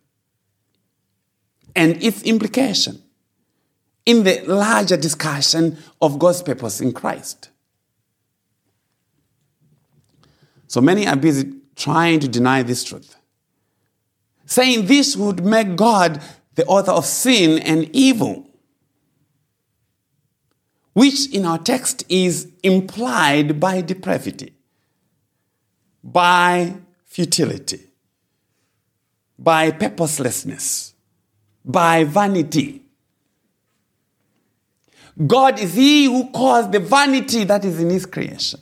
and 1.77 2.03
its 2.03 2.23
implication 2.23 3.03
in 4.07 4.25
the 4.25 4.41
larger 4.47 4.97
discussion 4.97 5.79
of 6.01 6.19
God's 6.19 6.43
purpose 6.43 6.81
in 6.81 6.93
Christ. 6.93 7.51
So 10.67 10.81
many 10.81 11.07
are 11.07 11.17
busy 11.17 11.53
trying 11.77 12.21
to 12.21 12.29
deny 12.29 12.63
this 12.63 12.85
truth, 12.85 13.17
saying 14.47 14.87
this 14.87 15.17
would 15.17 15.45
make 15.45 15.77
God 15.77 16.23
the 16.55 16.65
author 16.67 16.93
of 16.93 17.07
sin 17.07 17.59
and 17.61 17.89
evil, 17.93 18.50
which 20.93 21.33
in 21.35 21.45
our 21.45 21.59
text 21.59 22.05
is 22.09 22.49
implied 22.63 23.61
by 23.61 23.81
depravity, 23.81 24.53
by 26.03 26.75
futility, 27.05 27.81
by 29.39 29.71
purposelessness, 29.71 30.95
by 31.65 32.05
vanity. 32.05 32.83
God 35.27 35.59
is 35.61 35.75
He 35.75 36.05
who 36.05 36.31
caused 36.31 36.73
the 36.73 36.81
vanity 36.81 37.45
that 37.45 37.65
is 37.65 37.81
in 37.81 37.91
His 37.91 38.07
creation. 38.07 38.61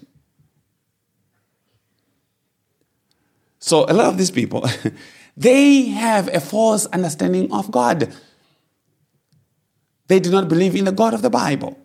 So, 3.60 3.84
a 3.88 3.92
lot 3.92 4.06
of 4.06 4.18
these 4.18 4.30
people, 4.30 4.68
They 5.38 5.82
have 5.90 6.26
a 6.34 6.40
false 6.40 6.86
understanding 6.86 7.52
of 7.52 7.70
God. 7.70 8.12
They 10.08 10.18
do 10.18 10.32
not 10.32 10.48
believe 10.48 10.74
in 10.74 10.84
the 10.84 10.90
God 10.90 11.14
of 11.14 11.22
the 11.22 11.30
Bible. 11.30 11.78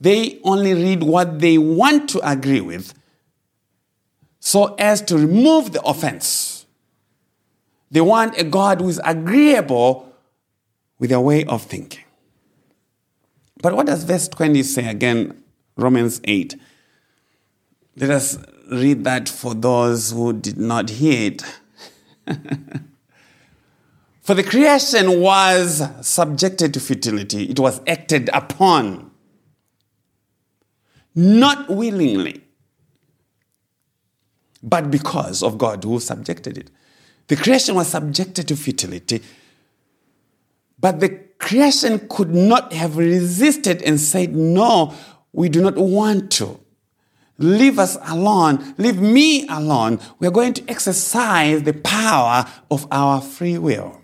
They 0.00 0.40
only 0.44 0.74
read 0.74 1.02
what 1.02 1.40
they 1.40 1.58
want 1.58 2.08
to 2.10 2.28
agree 2.28 2.60
with 2.60 2.94
so 4.38 4.74
as 4.76 5.02
to 5.02 5.18
remove 5.18 5.72
the 5.72 5.82
offense. 5.82 6.66
They 7.90 8.00
want 8.00 8.38
a 8.38 8.44
God 8.44 8.80
who 8.80 8.88
is 8.88 9.00
agreeable 9.04 10.12
with 10.98 11.10
their 11.10 11.20
way 11.20 11.44
of 11.44 11.62
thinking. 11.62 12.04
But 13.60 13.74
what 13.74 13.86
does 13.86 14.04
verse 14.04 14.28
20 14.28 14.62
say 14.62 14.88
again? 14.88 15.42
Romans 15.76 16.20
8. 16.24 16.56
Let 17.96 18.10
us 18.10 18.38
read 18.70 19.04
that 19.04 19.28
for 19.28 19.54
those 19.54 20.12
who 20.12 20.32
did 20.32 20.56
not 20.56 20.88
hear 20.90 21.32
it. 21.32 21.42
For 24.22 24.34
the 24.34 24.44
creation 24.44 25.20
was 25.20 25.82
subjected 26.02 26.72
to 26.74 26.80
futility, 26.80 27.50
it 27.50 27.58
was 27.58 27.80
acted 27.88 28.30
upon, 28.32 29.09
not 31.14 31.68
willingly, 31.68 32.42
but 34.62 34.90
because 34.90 35.42
of 35.42 35.58
God 35.58 35.84
who 35.84 36.00
subjected 36.00 36.58
it. 36.58 36.70
The 37.28 37.36
creation 37.36 37.74
was 37.74 37.88
subjected 37.88 38.48
to 38.48 38.56
futility, 38.56 39.22
but 40.78 41.00
the 41.00 41.08
creation 41.38 42.06
could 42.08 42.34
not 42.34 42.72
have 42.72 42.96
resisted 42.96 43.82
and 43.82 44.00
said, 44.00 44.34
No, 44.34 44.94
we 45.32 45.48
do 45.48 45.60
not 45.62 45.76
want 45.76 46.30
to. 46.32 46.60
Leave 47.38 47.78
us 47.78 47.96
alone. 48.02 48.74
Leave 48.76 49.00
me 49.00 49.48
alone. 49.48 49.98
We 50.18 50.26
are 50.26 50.32
going 50.32 50.52
to 50.54 50.64
exercise 50.68 51.62
the 51.62 51.72
power 51.72 52.44
of 52.70 52.86
our 52.90 53.22
free 53.22 53.56
will. 53.56 54.02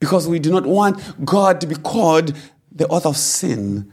Because 0.00 0.26
we 0.26 0.40
do 0.40 0.50
not 0.50 0.66
want 0.66 1.24
God 1.24 1.60
to 1.60 1.68
be 1.68 1.76
called 1.76 2.36
the 2.72 2.88
author 2.88 3.10
of 3.10 3.16
sin 3.16 3.92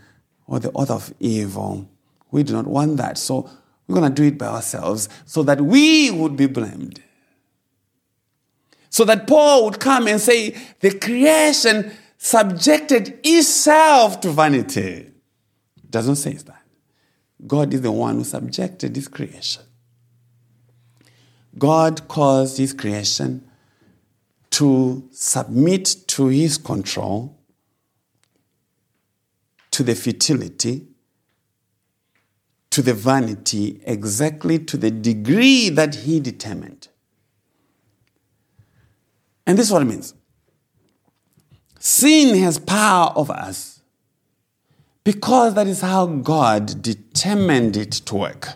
or 0.51 0.59
the 0.59 0.69
author 0.71 0.95
of 0.95 1.13
evil. 1.21 1.89
We 2.29 2.43
do 2.43 2.51
not 2.51 2.67
want 2.67 2.97
that. 2.97 3.17
So 3.17 3.49
we're 3.87 3.95
going 3.95 4.13
to 4.13 4.21
do 4.21 4.27
it 4.27 4.37
by 4.37 4.47
ourselves 4.47 5.07
so 5.25 5.43
that 5.43 5.61
we 5.61 6.11
would 6.11 6.35
be 6.35 6.47
blamed. 6.47 7.01
So 8.89 9.05
that 9.05 9.27
Paul 9.27 9.63
would 9.63 9.79
come 9.79 10.07
and 10.07 10.19
say, 10.19 10.57
the 10.81 10.93
creation 10.99 11.93
subjected 12.17 13.17
itself 13.23 14.19
to 14.21 14.31
vanity. 14.31 15.09
It 15.77 15.89
doesn't 15.89 16.17
say 16.17 16.33
that. 16.33 16.63
God 17.47 17.73
is 17.73 17.81
the 17.81 17.91
one 17.93 18.17
who 18.17 18.23
subjected 18.25 18.93
his 18.93 19.07
creation. 19.07 19.63
God 21.57 22.09
caused 22.09 22.57
his 22.57 22.73
creation 22.73 23.49
to 24.49 25.07
submit 25.11 25.95
to 26.07 26.27
his 26.27 26.57
control, 26.57 27.40
to 29.71 29.83
the 29.83 29.95
futility, 29.95 30.87
to 32.69 32.81
the 32.81 32.93
vanity, 32.93 33.81
exactly 33.85 34.59
to 34.59 34.77
the 34.77 34.91
degree 34.91 35.69
that 35.69 35.95
he 35.95 36.19
determined. 36.19 36.87
And 39.45 39.57
this 39.57 39.67
is 39.67 39.73
what 39.73 39.81
it 39.81 39.85
means 39.85 40.13
sin 41.79 42.37
has 42.37 42.59
power 42.59 43.11
over 43.15 43.33
us 43.33 43.81
because 45.03 45.55
that 45.55 45.67
is 45.67 45.81
how 45.81 46.05
God 46.05 46.81
determined 46.81 47.75
it 47.75 47.91
to 47.91 48.15
work. 48.15 48.49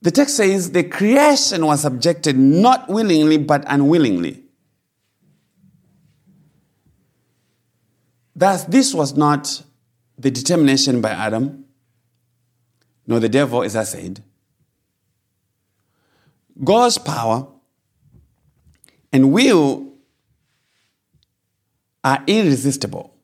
The 0.00 0.12
text 0.12 0.36
says 0.36 0.70
the 0.70 0.84
creation 0.84 1.66
was 1.66 1.80
subjected 1.80 2.38
not 2.38 2.88
willingly 2.88 3.38
but 3.38 3.64
unwillingly. 3.66 4.45
Thus, 8.36 8.64
this 8.64 8.92
was 8.92 9.16
not 9.16 9.62
the 10.18 10.30
determination 10.30 11.00
by 11.00 11.10
Adam, 11.10 11.64
nor 13.06 13.18
the 13.18 13.30
devil, 13.30 13.62
as 13.62 13.74
I 13.74 13.84
said. 13.84 14.22
God's 16.62 16.98
power 16.98 17.46
and 19.10 19.32
will 19.32 19.94
are 22.04 22.22
irresistible. 22.26 23.14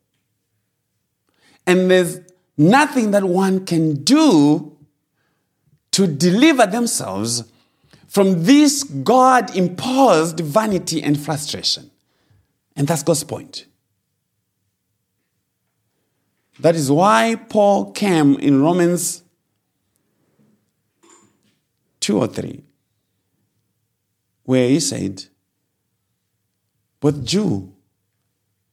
And 1.66 1.90
there's 1.90 2.18
nothing 2.56 3.10
that 3.10 3.24
one 3.24 3.66
can 3.66 4.02
do 4.02 4.76
to 5.92 6.06
deliver 6.06 6.66
themselves 6.66 7.44
from 8.08 8.44
this 8.44 8.82
God 8.82 9.54
imposed 9.54 10.40
vanity 10.40 11.02
and 11.02 11.18
frustration. 11.18 11.90
And 12.76 12.88
that's 12.88 13.02
God's 13.02 13.24
point. 13.24 13.66
That 16.62 16.76
is 16.76 16.92
why 16.92 17.34
Paul 17.48 17.90
came 17.90 18.36
in 18.36 18.62
Romans 18.62 19.24
2 21.98 22.18
or 22.18 22.28
3, 22.28 22.62
where 24.44 24.68
he 24.68 24.78
said, 24.78 25.24
Both 27.00 27.24
Jew 27.24 27.72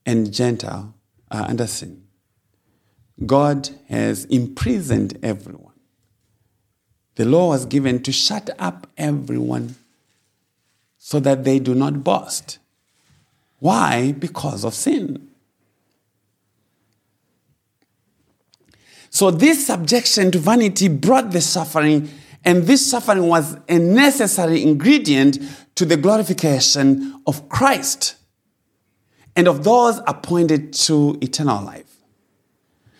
and 0.06 0.32
Gentile 0.32 0.94
are 1.32 1.49
under 1.49 1.66
sin. 1.66 2.03
God 3.26 3.72
has 3.88 4.26
imprisoned 4.26 5.18
everyone. 5.24 5.74
The 7.16 7.26
law 7.26 7.49
was 7.49 7.66
given 7.66 8.03
to 8.03 8.11
shut 8.11 8.52
up 8.60 8.86
everyone 8.99 9.78
so 10.99 11.20
that 11.22 11.44
they 11.44 11.57
do 11.57 11.74
not 11.74 12.03
boast. 12.03 12.60
Why? 13.57 14.11
Because 14.11 14.64
of 14.64 14.76
sin. 14.76 15.28
So, 19.10 19.31
this 19.31 19.65
subjection 19.65 20.31
to 20.31 20.40
vanity 20.40 20.88
brought 20.88 21.31
the 21.31 21.41
suffering, 21.41 22.10
and 22.45 22.64
this 22.64 22.90
suffering 22.90 23.27
was 23.27 23.57
a 23.68 23.80
necessary 23.80 24.61
ingredient 24.61 25.40
to 25.76 25.86
the 25.86 25.98
glorification 25.98 27.22
of 27.26 27.49
Christ 27.49 28.15
and 29.36 29.48
of 29.48 29.64
those 29.64 29.99
appointed 30.06 30.73
to 30.73 31.18
eternal 31.22 31.64
life. 31.64 31.95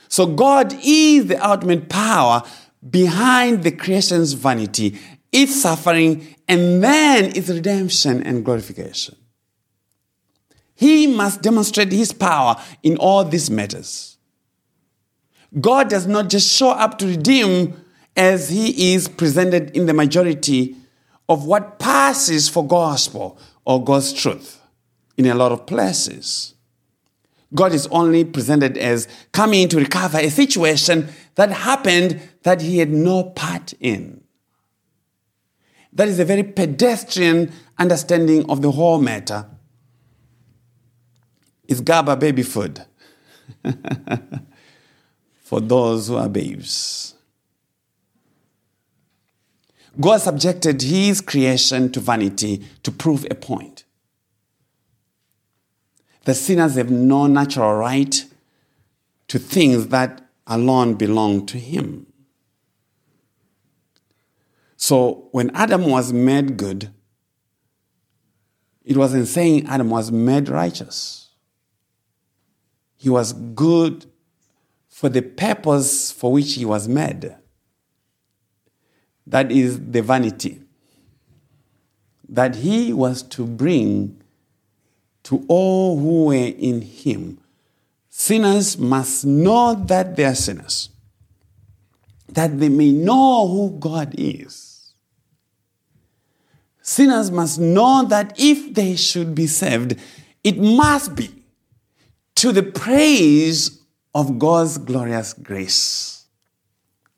So, 0.08 0.26
God 0.26 0.76
is 0.84 1.28
the 1.28 1.38
ultimate 1.48 1.90
power 1.90 2.42
behind 2.90 3.64
the 3.64 3.72
creation's 3.72 4.34
vanity, 4.34 4.98
its 5.32 5.62
suffering, 5.62 6.36
and 6.48 6.84
then 6.84 7.26
its 7.36 7.50
redemption 7.50 8.24
and 8.24 8.44
glorification. 8.44 9.16
He 10.74 11.08
must 11.08 11.42
demonstrate 11.42 11.92
his 11.92 12.14
power 12.14 12.56
in 12.82 12.98
all 12.98 13.24
these 13.26 13.52
matters. 13.52 14.09
God 15.58 15.90
does 15.90 16.06
not 16.06 16.30
just 16.30 16.52
show 16.52 16.70
up 16.70 16.98
to 17.00 17.08
redeem 17.08 17.74
as 18.16 18.50
he 18.50 18.94
is 18.94 19.08
presented 19.08 19.76
in 19.76 19.86
the 19.86 19.94
majority 19.94 20.76
of 21.28 21.46
what 21.46 21.80
passes 21.80 22.50
for 22.50 22.66
gospel 22.66 23.40
or 23.66 23.84
God's 23.84 24.14
truth 24.14 24.62
in 25.18 25.26
a 25.26 25.36
lot 25.36 25.52
of 25.52 25.66
places. 25.66 26.56
God 27.54 27.74
is 27.74 27.88
only 27.88 28.26
presented 28.26 28.78
as 28.78 29.08
coming 29.32 29.68
to 29.70 29.78
recover 29.78 30.20
a 30.20 30.30
situation 30.30 31.10
that 31.36 31.52
happened 31.52 32.22
that 32.44 32.62
he 32.62 32.78
had 32.78 32.92
no 32.92 33.24
part 33.24 33.74
in. 33.80 34.22
That 35.94 36.08
is 36.08 36.20
a 36.20 36.26
very 36.26 36.44
pedestrian 36.44 37.52
understanding 37.78 38.50
of 38.50 38.62
the 38.62 38.72
whole 38.72 39.00
matter. 39.00 39.48
It's 41.68 41.82
Gerber 41.82 42.16
baby 42.16 42.44
food. 42.44 42.86
for 45.50 45.60
those 45.60 46.08
who 46.08 46.16
are 46.16 46.30
babes. 46.30 47.16
God 50.00 50.22
subjected 50.22 50.80
his 50.80 51.22
creation 51.22 51.92
to 51.94 52.00
vanity 52.00 52.64
to 52.84 52.92
prove 52.92 53.26
a 53.32 53.34
point. 53.34 53.84
The 56.26 56.36
sinners 56.36 56.76
have 56.76 56.92
no 56.92 57.26
natural 57.26 57.74
right 57.74 58.24
to 59.30 59.40
things 59.40 59.88
that 59.88 60.22
alone 60.46 60.94
belong 60.94 61.48
to 61.48 61.58
him. 61.58 62.06
So 64.78 65.30
when 65.32 65.50
Adam 65.56 65.88
was 65.88 66.14
made 66.14 66.58
good, 66.58 66.92
it 68.86 68.98
wasn't 68.98 69.28
saying 69.28 69.66
Adam 69.66 69.90
was 69.90 70.12
made 70.12 70.48
righteous. 70.48 71.30
He 72.98 73.10
was 73.10 73.34
good 73.34 74.06
for 75.00 75.08
the 75.08 75.22
purpose 75.22 76.12
for 76.12 76.34
which 76.34 76.56
he 76.56 76.66
was 76.66 76.90
made. 76.90 77.34
That 79.26 79.50
is 79.50 79.80
the 79.80 80.02
vanity 80.02 80.62
that 82.28 82.56
he 82.56 82.92
was 82.92 83.24
to 83.24 83.46
bring 83.46 84.22
to 85.24 85.46
all 85.48 85.98
who 85.98 86.26
were 86.26 86.34
in 86.34 86.82
him. 86.82 87.40
Sinners 88.10 88.78
must 88.78 89.24
know 89.26 89.74
that 89.74 90.18
they 90.18 90.26
are 90.26 90.36
sinners, 90.36 90.90
that 92.28 92.60
they 92.60 92.68
may 92.68 92.92
know 92.92 93.48
who 93.48 93.78
God 93.80 94.14
is. 94.18 94.92
Sinners 96.82 97.32
must 97.32 97.58
know 97.58 98.04
that 98.04 98.38
if 98.38 98.74
they 98.74 98.98
should 98.98 99.34
be 99.34 99.48
saved, 99.48 99.96
it 100.44 100.58
must 100.58 101.16
be 101.16 101.42
to 102.36 102.52
the 102.52 102.64
praise 102.64 103.79
of 104.20 104.38
God's 104.38 104.78
glorious 104.78 105.32
grace 105.32 106.26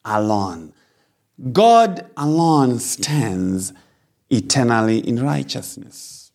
alone. 0.06 0.72
God 1.52 2.06
alone 2.16 2.78
stands 2.78 3.74
eternally 4.30 5.00
in 5.00 5.24
righteousness. 5.24 6.32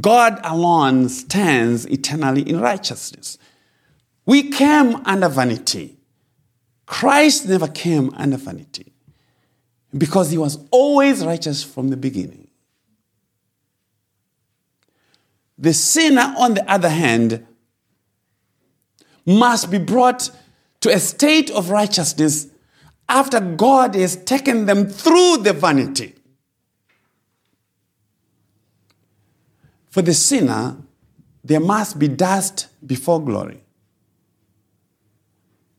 God 0.00 0.40
alone 0.44 1.08
stands 1.08 1.84
eternally 1.86 2.48
in 2.48 2.60
righteousness. 2.60 3.38
We 4.24 4.50
came 4.52 5.02
under 5.04 5.28
vanity. 5.28 5.98
Christ 6.86 7.48
never 7.48 7.66
came 7.66 8.14
under 8.14 8.36
vanity 8.36 8.92
because 9.98 10.30
he 10.30 10.38
was 10.38 10.58
always 10.70 11.24
righteous 11.24 11.64
from 11.64 11.88
the 11.88 11.96
beginning. 11.96 12.46
The 15.58 15.74
sinner, 15.74 16.32
on 16.38 16.54
the 16.54 16.70
other 16.70 16.88
hand, 16.88 17.44
must 19.26 19.70
be 19.70 19.78
brought 19.78 20.30
to 20.80 20.90
a 20.90 20.98
state 20.98 21.50
of 21.50 21.70
righteousness 21.70 22.48
after 23.08 23.40
God 23.40 23.94
has 23.94 24.16
taken 24.16 24.66
them 24.66 24.86
through 24.86 25.38
the 25.38 25.52
vanity. 25.52 26.14
For 29.90 30.02
the 30.02 30.14
sinner, 30.14 30.76
there 31.42 31.60
must 31.60 31.98
be 31.98 32.08
dust 32.08 32.68
before 32.86 33.22
glory 33.22 33.62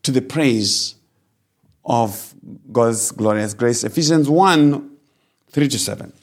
to 0.03 0.11
the 0.11 0.21
praise 0.21 0.95
of 1.85 2.33
God's 2.71 3.11
glorious 3.11 3.53
grace. 3.53 3.83
Ephesians 3.83 4.29
1 4.29 4.89
3 5.49 5.67
to 5.67 5.79
7. 5.79 6.13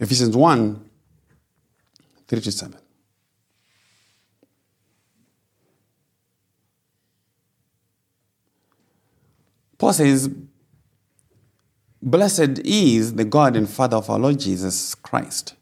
Ephesians 0.00 0.36
1 0.36 0.84
3 2.28 2.40
to 2.40 2.52
7. 2.52 2.78
Paul 9.78 9.92
says, 9.92 10.28
Blessed 12.02 12.60
is 12.64 13.14
the 13.14 13.24
God 13.24 13.56
and 13.56 13.68
Father 13.68 13.96
of 13.96 14.10
our 14.10 14.18
Lord 14.18 14.38
Jesus 14.38 14.94
Christ, 14.94 15.54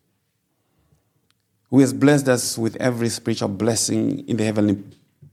who 1.70 1.80
has 1.80 1.92
blessed 1.92 2.28
us 2.28 2.58
with 2.58 2.76
every 2.76 3.08
spiritual 3.10 3.48
blessing 3.48 4.26
in 4.26 4.36
the 4.38 4.44
heavenly 4.44 4.82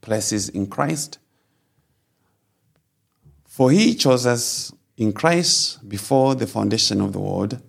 places 0.01 0.49
in 0.49 0.67
Christ. 0.67 1.17
For 3.45 3.71
he 3.71 3.95
chose 3.95 4.25
us 4.25 4.73
in 4.97 5.13
Christ 5.13 5.87
before 5.87 6.35
the 6.35 6.47
foundation 6.47 7.01
of 7.01 7.13
the 7.13 7.19
world 7.19 7.61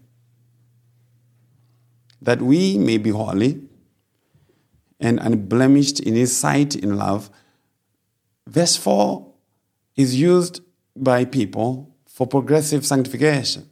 that 2.25 2.43
we 2.43 2.79
may 2.79 2.99
be 2.99 3.11
holy 3.11 3.63
and 5.01 5.19
unblemished 5.21 6.01
in 6.01 6.15
his 6.15 6.37
sight 6.37 6.75
in 6.75 6.97
love. 6.97 7.31
Verse 8.47 8.77
4 8.77 9.33
is 9.97 10.19
used 10.19 10.61
by 10.97 11.25
people 11.25 11.95
for 12.07 12.27
progressive 12.27 12.85
sanctification. 12.87 13.69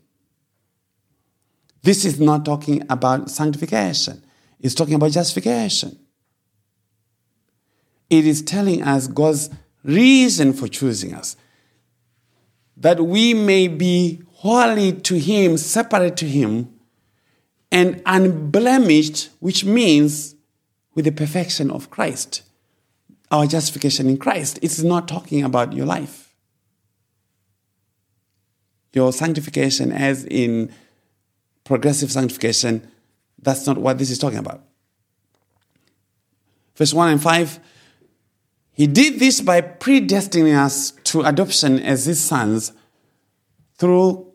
This 1.82 2.04
is 2.04 2.20
not 2.20 2.44
talking 2.44 2.84
about 2.88 3.30
sanctification, 3.30 4.24
it's 4.60 4.74
talking 4.74 4.94
about 4.94 5.10
justification. 5.10 5.98
it 8.12 8.26
is 8.26 8.42
telling 8.42 8.82
us 8.82 9.06
God's 9.06 9.48
reason 9.82 10.52
for 10.52 10.68
choosing 10.68 11.14
us. 11.14 11.34
That 12.76 13.00
we 13.00 13.32
may 13.32 13.68
be 13.68 14.22
holy 14.34 14.92
to 14.92 15.18
Him, 15.18 15.56
separate 15.56 16.18
to 16.18 16.28
Him, 16.28 16.71
and 17.72 18.02
unblemished, 18.04 19.30
which 19.40 19.64
means 19.64 20.36
with 20.94 21.06
the 21.06 21.10
perfection 21.10 21.70
of 21.70 21.88
Christ, 21.88 22.42
our 23.30 23.46
justification 23.46 24.08
in 24.10 24.18
Christ. 24.18 24.58
It's 24.60 24.82
not 24.82 25.08
talking 25.08 25.42
about 25.42 25.72
your 25.72 25.86
life. 25.86 26.34
Your 28.92 29.10
sanctification, 29.10 29.90
as 29.90 30.26
in 30.26 30.70
progressive 31.64 32.12
sanctification, 32.12 32.86
that's 33.40 33.66
not 33.66 33.78
what 33.78 33.96
this 33.96 34.10
is 34.10 34.18
talking 34.18 34.38
about. 34.38 34.62
Verse 36.76 36.92
1 36.92 37.08
and 37.08 37.22
5 37.22 37.58
He 38.72 38.86
did 38.86 39.18
this 39.18 39.40
by 39.40 39.62
predestining 39.62 40.54
us 40.54 40.90
to 41.04 41.22
adoption 41.22 41.78
as 41.80 42.04
his 42.04 42.22
sons 42.22 42.72
through 43.78 44.30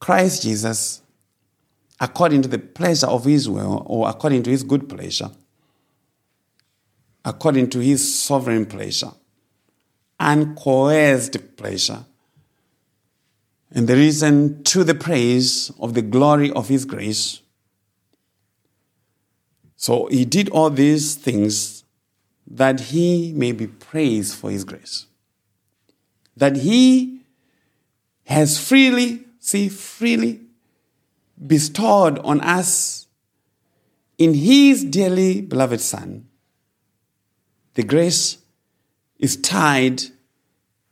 Christ 0.00 0.42
Jesus 0.42 1.00
according 2.00 2.42
to 2.42 2.48
the 2.48 2.58
pleasure 2.58 3.06
of 3.06 3.24
his 3.24 3.48
will 3.48 3.82
or 3.86 4.08
according 4.08 4.42
to 4.44 4.50
his 4.50 4.62
good 4.62 4.88
pleasure, 4.88 5.30
according 7.24 7.70
to 7.70 7.78
his 7.78 8.22
sovereign 8.22 8.66
pleasure, 8.66 9.12
uncoerced 10.20 11.56
pleasure, 11.56 12.04
and 13.70 13.88
the 13.88 13.96
reason 13.96 14.62
to 14.62 14.84
the 14.84 14.94
praise 14.94 15.72
of 15.80 15.94
the 15.94 16.02
glory 16.02 16.50
of 16.52 16.68
his 16.68 16.84
grace. 16.84 17.40
So 19.76 20.06
he 20.06 20.24
did 20.24 20.48
all 20.50 20.70
these 20.70 21.16
things 21.16 21.84
that 22.46 22.80
he 22.80 23.32
may 23.32 23.52
be 23.52 23.66
praised 23.66 24.36
for 24.36 24.50
his 24.50 24.64
grace. 24.64 25.06
That 26.36 26.56
he 26.56 27.22
has 28.26 28.58
freely, 28.58 29.24
see, 29.40 29.68
freely 29.68 30.43
bestowed 31.46 32.18
on 32.20 32.40
us 32.40 33.06
in 34.18 34.34
his 34.34 34.84
dearly 34.84 35.40
beloved 35.40 35.80
Son. 35.80 36.26
The 37.74 37.82
grace 37.82 38.38
is 39.18 39.36
tied 39.36 40.02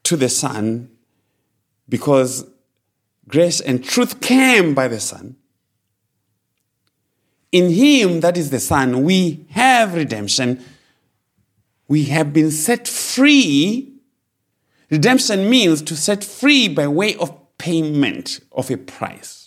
to 0.05 0.17
the 0.17 0.29
Son 0.29 0.91
because 1.89 2.45
grace 3.29 3.61
and 3.61 3.85
truth 3.85 4.21
came 4.21 4.75
by 4.75 4.89
the 4.89 5.01
Son. 5.01 5.37
In 7.53 7.71
him, 7.71 8.21
that 8.21 8.37
is 8.37 8.51
the 8.51 8.61
Son, 8.61 9.05
we 9.05 9.47
have 9.51 9.95
redemption. 9.95 10.65
We 11.87 12.05
have 12.05 12.33
been 12.33 12.51
set 12.51 12.89
free. 12.89 13.93
Redemption 14.91 15.49
means 15.49 15.83
to 15.83 15.97
set 15.97 16.25
free 16.25 16.67
by 16.67 16.89
way 16.89 17.15
of 17.17 17.39
payment 17.59 18.41
of 18.51 18.71
a 18.71 18.77
price 18.77 19.42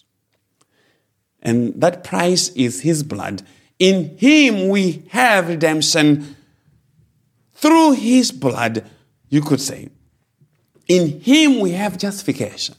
and 1.46 1.80
that 1.80 2.04
price 2.04 2.50
is 2.50 2.82
his 2.82 3.04
blood. 3.04 3.44
In 3.78 4.18
him 4.18 4.68
we 4.68 5.04
have 5.10 5.48
redemption 5.48 6.36
through 7.54 7.94
his 7.94 8.32
blood, 8.32 8.84
you 9.30 9.42
could 9.42 9.62
say. 9.62 9.90
In 10.88 11.22
him 11.22 11.60
we 11.60 11.72
have 11.72 12.00
justification. 12.00 12.76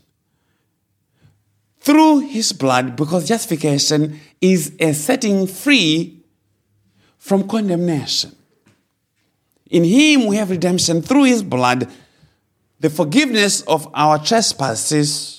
Through 1.79 2.29
his 2.29 2.53
blood, 2.53 2.97
because 2.97 3.29
justification 3.29 4.19
is 4.41 4.75
a 4.81 4.93
setting 4.93 5.47
free 5.47 6.25
from 7.19 7.47
condemnation. 7.47 8.35
In 9.71 9.85
him 9.85 10.27
we 10.27 10.37
have 10.37 10.51
redemption 10.51 11.03
through 11.03 11.25
his 11.25 11.45
blood, 11.45 11.89
the 12.81 12.91
forgiveness 12.91 13.61
of 13.63 13.89
our 13.95 14.19
trespasses 14.19 15.36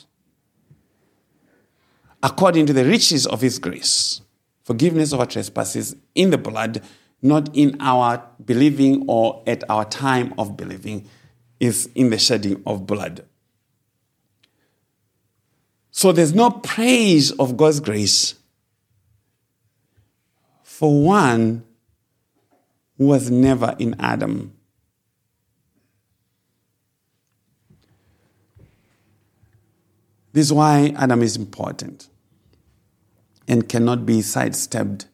according 2.23 2.65
to 2.67 2.73
the 2.73 2.85
riches 2.85 3.25
of 3.27 3.41
his 3.41 3.59
grace. 3.59 4.21
Forgiveness 4.63 5.13
of 5.13 5.19
our 5.19 5.25
trespasses 5.25 5.95
in 6.15 6.29
the 6.29 6.37
blood, 6.37 6.81
not 7.21 7.55
in 7.55 7.77
our 7.79 8.23
believing 8.43 9.05
or 9.07 9.43
at 9.47 9.63
our 9.69 9.85
time 9.85 10.33
of 10.37 10.57
believing, 10.57 11.07
is 11.59 11.89
in 11.95 12.09
the 12.09 12.17
shedding 12.17 12.61
of 12.65 12.85
blood. 12.85 13.25
So 15.91 16.11
there's 16.11 16.35
no 16.35 16.51
praise 16.51 17.31
of 17.31 17.57
God's 17.57 17.79
grace 17.79 18.35
for 20.61 21.01
one 21.01 21.63
who 22.97 23.07
was 23.07 23.31
never 23.31 23.75
in 23.79 23.95
Adam. 23.99 24.56
This 30.37 30.45
is 30.45 30.53
why 30.53 30.93
Adam 30.95 31.23
is 31.23 31.35
important 31.35 32.09
and 33.47 33.67
cannot 33.67 34.05
be 34.05 34.21
sidestepped 34.21 35.07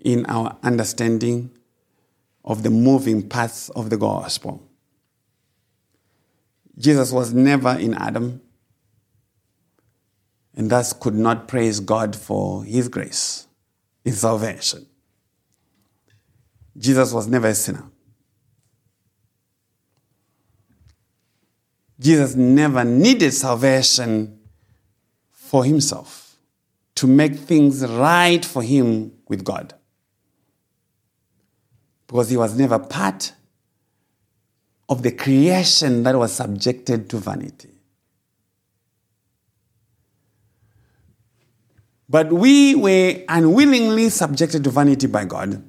in 0.00 0.26
our 0.26 0.58
understanding 0.64 1.56
of 2.44 2.64
the 2.64 2.70
moving 2.70 3.28
parts 3.28 3.68
of 3.68 3.90
the 3.90 3.96
gospel. 3.96 4.60
Jesus 6.76 7.12
was 7.12 7.32
never 7.32 7.78
in 7.78 7.94
Adam 7.94 8.40
and 10.56 10.68
thus 10.68 10.92
could 10.92 11.14
not 11.14 11.46
praise 11.46 11.78
God 11.78 12.16
for 12.16 12.64
his 12.64 12.88
grace 12.88 13.46
in 14.04 14.14
salvation. 14.14 14.84
Jesus 16.76 17.12
was 17.12 17.28
never 17.28 17.46
a 17.46 17.54
sinner. 17.54 17.84
Jesus 22.00 22.34
never 22.34 22.84
needed 22.84 23.32
salvation 23.32 24.38
for 25.30 25.64
himself 25.64 26.36
to 26.94 27.06
make 27.06 27.36
things 27.36 27.84
right 27.86 28.44
for 28.44 28.62
him 28.62 29.12
with 29.28 29.44
God. 29.44 29.74
Because 32.06 32.30
he 32.30 32.36
was 32.36 32.56
never 32.58 32.78
part 32.78 33.32
of 34.88 35.02
the 35.02 35.10
creation 35.10 36.02
that 36.04 36.16
was 36.16 36.32
subjected 36.32 37.10
to 37.10 37.18
vanity. 37.18 37.70
But 42.08 42.32
we 42.32 42.74
were 42.74 43.22
unwillingly 43.28 44.08
subjected 44.08 44.64
to 44.64 44.70
vanity 44.70 45.06
by 45.06 45.26
God. 45.26 45.62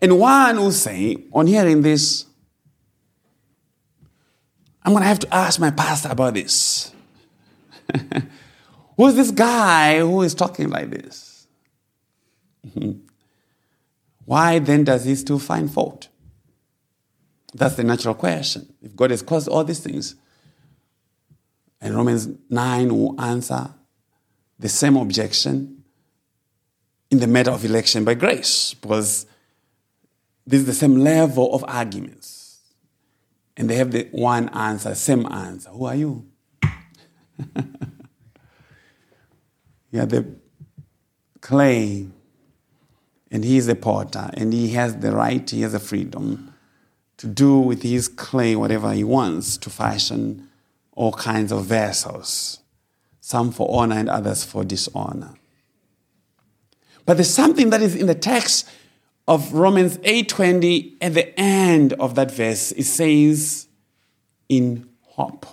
And 0.00 0.18
one 0.18 0.56
will 0.56 0.72
say, 0.72 1.24
on 1.32 1.46
hearing 1.46 1.82
this, 1.82 2.26
I'm 4.84 4.92
going 4.92 5.02
to 5.02 5.08
have 5.08 5.20
to 5.20 5.34
ask 5.34 5.60
my 5.60 5.70
pastor 5.70 6.08
about 6.10 6.34
this. 6.34 6.92
Who's 8.96 9.14
this 9.14 9.30
guy 9.30 10.00
who 10.00 10.22
is 10.22 10.34
talking 10.34 10.68
like 10.68 10.90
this? 10.90 11.46
Why 14.24 14.58
then 14.58 14.84
does 14.84 15.04
he 15.04 15.14
still 15.14 15.38
find 15.38 15.72
fault? 15.72 16.08
That's 17.54 17.74
the 17.74 17.84
natural 17.84 18.14
question. 18.14 18.72
If 18.82 18.96
God 18.96 19.10
has 19.10 19.22
caused 19.22 19.48
all 19.48 19.64
these 19.64 19.80
things, 19.80 20.14
and 21.80 21.94
Romans 21.94 22.28
9 22.48 22.96
will 22.96 23.20
answer 23.20 23.74
the 24.58 24.68
same 24.68 24.96
objection 24.96 25.84
in 27.10 27.18
the 27.18 27.26
matter 27.26 27.50
of 27.50 27.64
election 27.64 28.04
by 28.04 28.14
grace, 28.14 28.74
because 28.74 29.26
this 30.46 30.60
is 30.60 30.66
the 30.66 30.72
same 30.72 30.96
level 30.96 31.54
of 31.54 31.64
arguments. 31.68 32.41
And 33.56 33.68
they 33.68 33.76
have 33.76 33.92
the 33.92 34.08
one 34.12 34.48
answer, 34.50 34.94
same 34.94 35.26
answer. 35.30 35.70
Who 35.70 35.84
are 35.84 35.94
you? 35.94 36.26
you 39.90 40.06
the 40.06 40.26
clay, 41.40 42.08
and 43.30 43.44
he 43.44 43.56
is 43.58 43.66
the 43.66 43.74
potter, 43.74 44.30
and 44.34 44.52
he 44.52 44.70
has 44.70 44.96
the 44.96 45.12
right, 45.12 45.48
he 45.48 45.62
has 45.62 45.72
the 45.72 45.80
freedom 45.80 46.54
to 47.18 47.26
do 47.26 47.58
with 47.58 47.82
his 47.82 48.08
clay 48.08 48.56
whatever 48.56 48.92
he 48.92 49.04
wants 49.04 49.56
to 49.56 49.70
fashion 49.70 50.48
all 50.94 51.12
kinds 51.12 51.52
of 51.52 51.64
vessels, 51.64 52.60
some 53.20 53.52
for 53.52 53.68
honor 53.70 53.96
and 53.96 54.08
others 54.08 54.44
for 54.44 54.64
dishonor. 54.64 55.34
But 57.06 57.14
there's 57.14 57.32
something 57.32 57.70
that 57.70 57.82
is 57.82 57.94
in 57.94 58.06
the 58.06 58.14
text 58.14 58.68
of 59.26 59.52
Romans 59.52 59.98
8:20 59.98 60.96
at 61.00 61.14
the 61.14 61.38
end 61.38 61.92
of 61.94 62.14
that 62.16 62.30
verse 62.30 62.72
it 62.72 62.84
says 62.84 63.68
in 64.48 64.88
hope. 65.02 65.46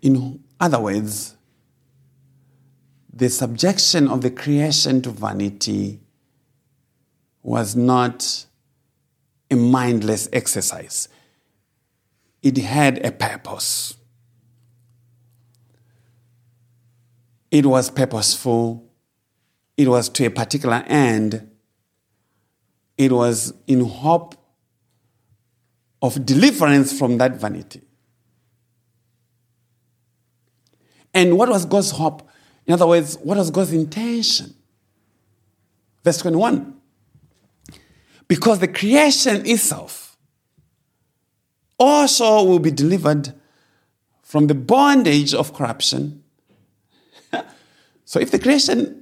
In 0.00 0.42
other 0.58 0.80
words, 0.80 1.36
the 3.12 3.28
subjection 3.28 4.08
of 4.08 4.22
the 4.22 4.30
creation 4.30 5.00
to 5.02 5.10
vanity 5.10 6.00
was 7.42 7.76
not 7.76 8.46
a 9.50 9.54
mindless 9.54 10.28
exercise. 10.32 11.08
It 12.42 12.56
had 12.58 13.04
a 13.04 13.12
purpose. 13.12 13.96
It 17.50 17.66
was 17.66 17.90
purposeful 17.90 18.91
it 19.76 19.88
was 19.88 20.08
to 20.10 20.26
a 20.26 20.30
particular 20.30 20.84
end, 20.86 21.50
it 22.98 23.12
was 23.12 23.54
in 23.66 23.84
hope 23.84 24.34
of 26.00 26.26
deliverance 26.26 26.96
from 26.96 27.18
that 27.18 27.36
vanity. 27.36 27.80
And 31.14 31.36
what 31.36 31.48
was 31.48 31.64
God's 31.64 31.90
hope? 31.92 32.28
In 32.66 32.74
other 32.74 32.86
words, 32.86 33.16
what 33.18 33.36
was 33.36 33.50
God's 33.50 33.72
intention? 33.72 34.54
Verse 36.04 36.18
21. 36.18 36.76
Because 38.28 38.58
the 38.58 38.68
creation 38.68 39.46
itself 39.46 40.16
also 41.78 42.44
will 42.44 42.58
be 42.58 42.70
delivered 42.70 43.34
from 44.22 44.46
the 44.46 44.54
bondage 44.54 45.34
of 45.34 45.52
corruption. 45.52 46.22
so 48.04 48.18
if 48.18 48.30
the 48.30 48.38
creation 48.38 49.01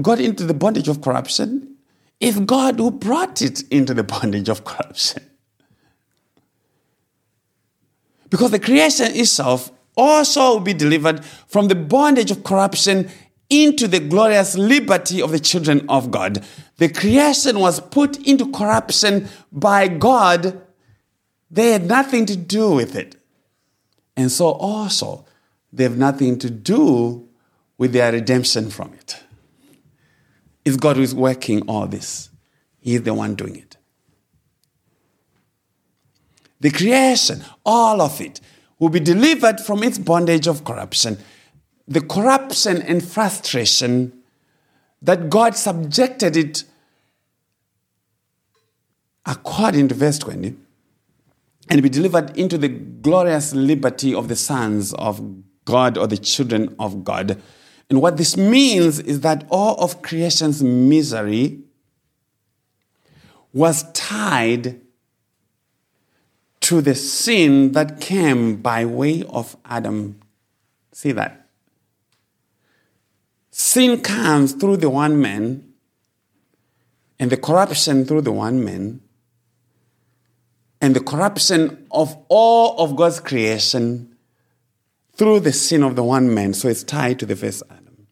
got 0.00 0.20
into 0.20 0.44
the 0.44 0.54
bondage 0.54 0.88
of 0.88 1.00
corruption, 1.00 1.76
if 2.20 2.44
God 2.46 2.78
who 2.78 2.90
brought 2.90 3.42
it 3.42 3.62
into 3.70 3.94
the 3.94 4.04
bondage 4.14 4.48
of 4.48 4.64
corruption. 4.64 5.24
Because 8.28 8.52
the 8.52 8.60
creation 8.60 9.08
itself 9.16 9.72
also 9.96 10.54
will 10.54 10.60
be 10.60 10.74
delivered 10.74 11.24
from 11.24 11.68
the 11.68 11.74
bondage 11.74 12.30
of 12.30 12.44
corruption 12.44 13.10
into 13.48 13.88
the 13.88 13.98
glorious 13.98 14.56
liberty 14.56 15.20
of 15.20 15.32
the 15.32 15.40
children 15.40 15.84
of 15.88 16.12
God. 16.12 16.44
The 16.76 16.88
creation 16.88 17.58
was 17.58 17.80
put 17.80 18.16
into 18.26 18.50
corruption 18.52 19.28
by 19.50 19.88
God. 19.88 20.62
They 21.50 21.72
had 21.72 21.86
nothing 21.86 22.26
to 22.26 22.36
do 22.36 22.70
with 22.70 22.94
it. 22.94 23.16
And 24.16 24.30
so 24.30 24.50
also, 24.50 25.26
they 25.72 25.82
have 25.82 25.98
nothing 25.98 26.38
to 26.38 26.50
do 26.50 27.28
with 27.76 27.92
their 27.92 28.12
redemption 28.12 28.70
from 28.70 28.92
it. 28.94 29.20
It's 30.64 30.76
God 30.76 30.96
who 30.96 31.02
is 31.02 31.14
working 31.14 31.62
all 31.68 31.86
this. 31.86 32.30
He 32.80 32.94
is 32.94 33.02
the 33.02 33.14
one 33.14 33.34
doing 33.34 33.56
it. 33.56 33.76
The 36.60 36.70
creation, 36.70 37.42
all 37.64 38.00
of 38.02 38.20
it, 38.20 38.40
will 38.78 38.90
be 38.90 39.00
delivered 39.00 39.60
from 39.60 39.82
its 39.82 39.98
bondage 39.98 40.46
of 40.46 40.64
corruption. 40.64 41.18
The 41.88 42.00
corruption 42.00 42.82
and 42.82 43.02
frustration 43.02 44.12
that 45.02 45.30
God 45.30 45.56
subjected 45.56 46.36
it 46.36 46.64
according 49.24 49.88
to 49.88 49.94
verse 49.94 50.18
20 50.18 50.56
and 51.68 51.82
be 51.82 51.88
delivered 51.88 52.36
into 52.36 52.58
the 52.58 52.68
glorious 52.68 53.54
liberty 53.54 54.14
of 54.14 54.28
the 54.28 54.36
sons 54.36 54.92
of 54.94 55.20
God 55.64 55.96
or 55.96 56.06
the 56.06 56.18
children 56.18 56.74
of 56.78 57.04
God. 57.04 57.40
And 57.90 58.00
what 58.00 58.16
this 58.16 58.36
means 58.36 59.00
is 59.00 59.20
that 59.20 59.44
all 59.50 59.74
of 59.82 60.00
creation's 60.00 60.62
misery 60.62 61.58
was 63.52 63.82
tied 63.92 64.80
to 66.60 66.80
the 66.80 66.94
sin 66.94 67.72
that 67.72 68.00
came 68.00 68.62
by 68.62 68.84
way 68.84 69.24
of 69.24 69.56
Adam. 69.64 70.20
See 70.92 71.10
that? 71.12 71.48
Sin 73.50 74.00
comes 74.00 74.52
through 74.52 74.76
the 74.76 74.88
one 74.88 75.20
man, 75.20 75.72
and 77.18 77.30
the 77.30 77.36
corruption 77.36 78.04
through 78.04 78.20
the 78.20 78.32
one 78.32 78.64
man, 78.64 79.00
and 80.80 80.94
the 80.94 81.00
corruption 81.00 81.86
of 81.90 82.16
all 82.28 82.78
of 82.78 82.94
God's 82.94 83.18
creation 83.18 84.14
through 85.14 85.40
the 85.40 85.52
sin 85.52 85.82
of 85.82 85.96
the 85.96 86.04
one 86.04 86.32
man. 86.32 86.54
So 86.54 86.68
it's 86.68 86.84
tied 86.84 87.18
to 87.18 87.26
the 87.26 87.36
first 87.36 87.62
Adam. 87.68 88.06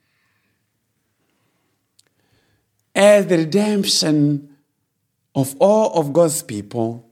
As 2.99 3.29
the 3.29 3.39
redemption 3.39 4.57
of 5.33 5.55
all 5.61 6.01
of 6.01 6.13
God's 6.13 6.43
people 6.43 7.09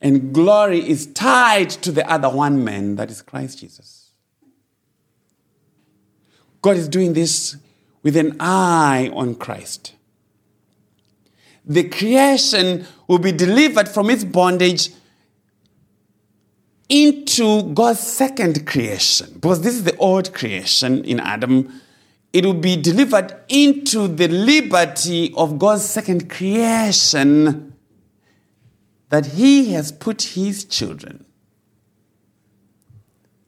and 0.00 0.32
glory 0.32 0.88
is 0.88 1.06
tied 1.08 1.70
to 1.70 1.90
the 1.90 2.08
other 2.08 2.30
one 2.30 2.62
man, 2.62 2.94
that 2.94 3.10
is 3.10 3.20
Christ 3.20 3.58
Jesus. 3.58 4.12
God 6.62 6.76
is 6.76 6.86
doing 6.86 7.14
this 7.14 7.56
with 8.04 8.16
an 8.16 8.36
eye 8.38 9.10
on 9.12 9.34
Christ. 9.34 9.94
The 11.66 11.88
creation 11.88 12.86
will 13.08 13.18
be 13.18 13.32
delivered 13.32 13.88
from 13.88 14.08
its 14.08 14.22
bondage 14.22 14.90
into 16.88 17.74
God's 17.74 17.98
second 17.98 18.68
creation. 18.68 19.32
Because 19.34 19.62
this 19.62 19.74
is 19.74 19.82
the 19.82 19.96
old 19.96 20.32
creation 20.32 21.04
in 21.04 21.18
Adam. 21.18 21.80
It 22.34 22.44
will 22.44 22.52
be 22.52 22.74
delivered 22.74 23.32
into 23.48 24.08
the 24.08 24.26
liberty 24.26 25.32
of 25.36 25.56
God's 25.56 25.84
second 25.84 26.28
creation 26.28 27.76
that 29.08 29.24
he 29.24 29.72
has 29.72 29.92
put 29.92 30.20
his 30.22 30.64
children. 30.64 31.24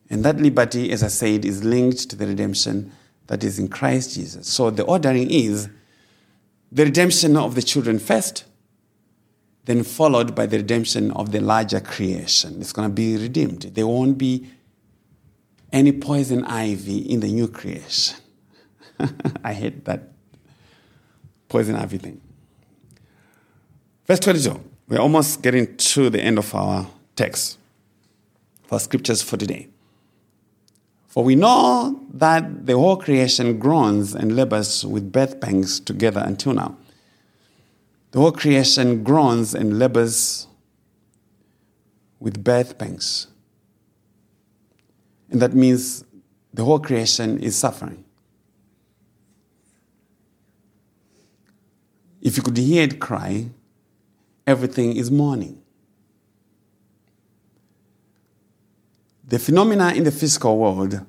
And 0.08 0.24
that 0.24 0.36
liberty, 0.36 0.92
as 0.92 1.02
I 1.02 1.08
said, 1.08 1.44
is 1.44 1.64
linked 1.64 2.08
to 2.10 2.16
the 2.16 2.28
redemption 2.28 2.92
that 3.26 3.42
is 3.42 3.58
in 3.58 3.66
Christ 3.66 4.14
Jesus. 4.14 4.46
So 4.46 4.70
the 4.70 4.84
ordering 4.84 5.32
is 5.32 5.68
the 6.70 6.84
redemption 6.84 7.36
of 7.36 7.56
the 7.56 7.62
children 7.62 7.98
first, 7.98 8.44
then 9.64 9.82
followed 9.82 10.36
by 10.36 10.46
the 10.46 10.58
redemption 10.58 11.10
of 11.10 11.32
the 11.32 11.40
larger 11.40 11.80
creation. 11.80 12.60
It's 12.60 12.72
going 12.72 12.88
to 12.88 12.94
be 12.94 13.16
redeemed. 13.16 13.62
There 13.62 13.88
won't 13.88 14.16
be 14.16 14.48
any 15.72 15.90
poison 15.90 16.44
ivy 16.44 16.98
in 16.98 17.18
the 17.18 17.32
new 17.32 17.48
creation. 17.48 18.18
I 19.44 19.52
hate 19.52 19.84
that 19.84 20.12
poison 21.48 21.76
ivy 21.76 21.98
thing. 21.98 22.20
Verse 24.06 24.20
22. 24.20 24.60
We're 24.88 25.00
almost 25.00 25.42
getting 25.42 25.76
to 25.76 26.10
the 26.10 26.20
end 26.20 26.38
of 26.38 26.54
our 26.54 26.86
text 27.16 27.58
for 28.66 28.78
scriptures 28.78 29.22
for 29.22 29.36
today. 29.36 29.68
For 31.08 31.24
we 31.24 31.34
know 31.34 32.00
that 32.12 32.66
the 32.66 32.74
whole 32.74 32.96
creation 32.96 33.58
groans 33.58 34.14
and 34.14 34.36
labors 34.36 34.84
with 34.84 35.10
birth 35.10 35.40
pangs 35.40 35.80
together 35.80 36.22
until 36.24 36.52
now. 36.52 36.76
The 38.12 38.20
whole 38.20 38.32
creation 38.32 39.02
groans 39.02 39.54
and 39.54 39.78
labors 39.78 40.46
with 42.20 42.44
birth 42.44 42.78
pangs. 42.78 43.26
And 45.30 45.42
that 45.42 45.54
means 45.54 46.04
the 46.54 46.64
whole 46.64 46.78
creation 46.78 47.38
is 47.40 47.56
suffering. 47.56 48.05
If 52.20 52.36
you 52.36 52.42
could 52.42 52.56
hear 52.56 52.82
it 52.82 53.00
cry, 53.00 53.50
everything 54.46 54.96
is 54.96 55.10
mourning. 55.10 55.62
The 59.28 59.38
phenomena 59.38 59.92
in 59.92 60.04
the 60.04 60.12
physical 60.12 60.56
world 60.56 61.04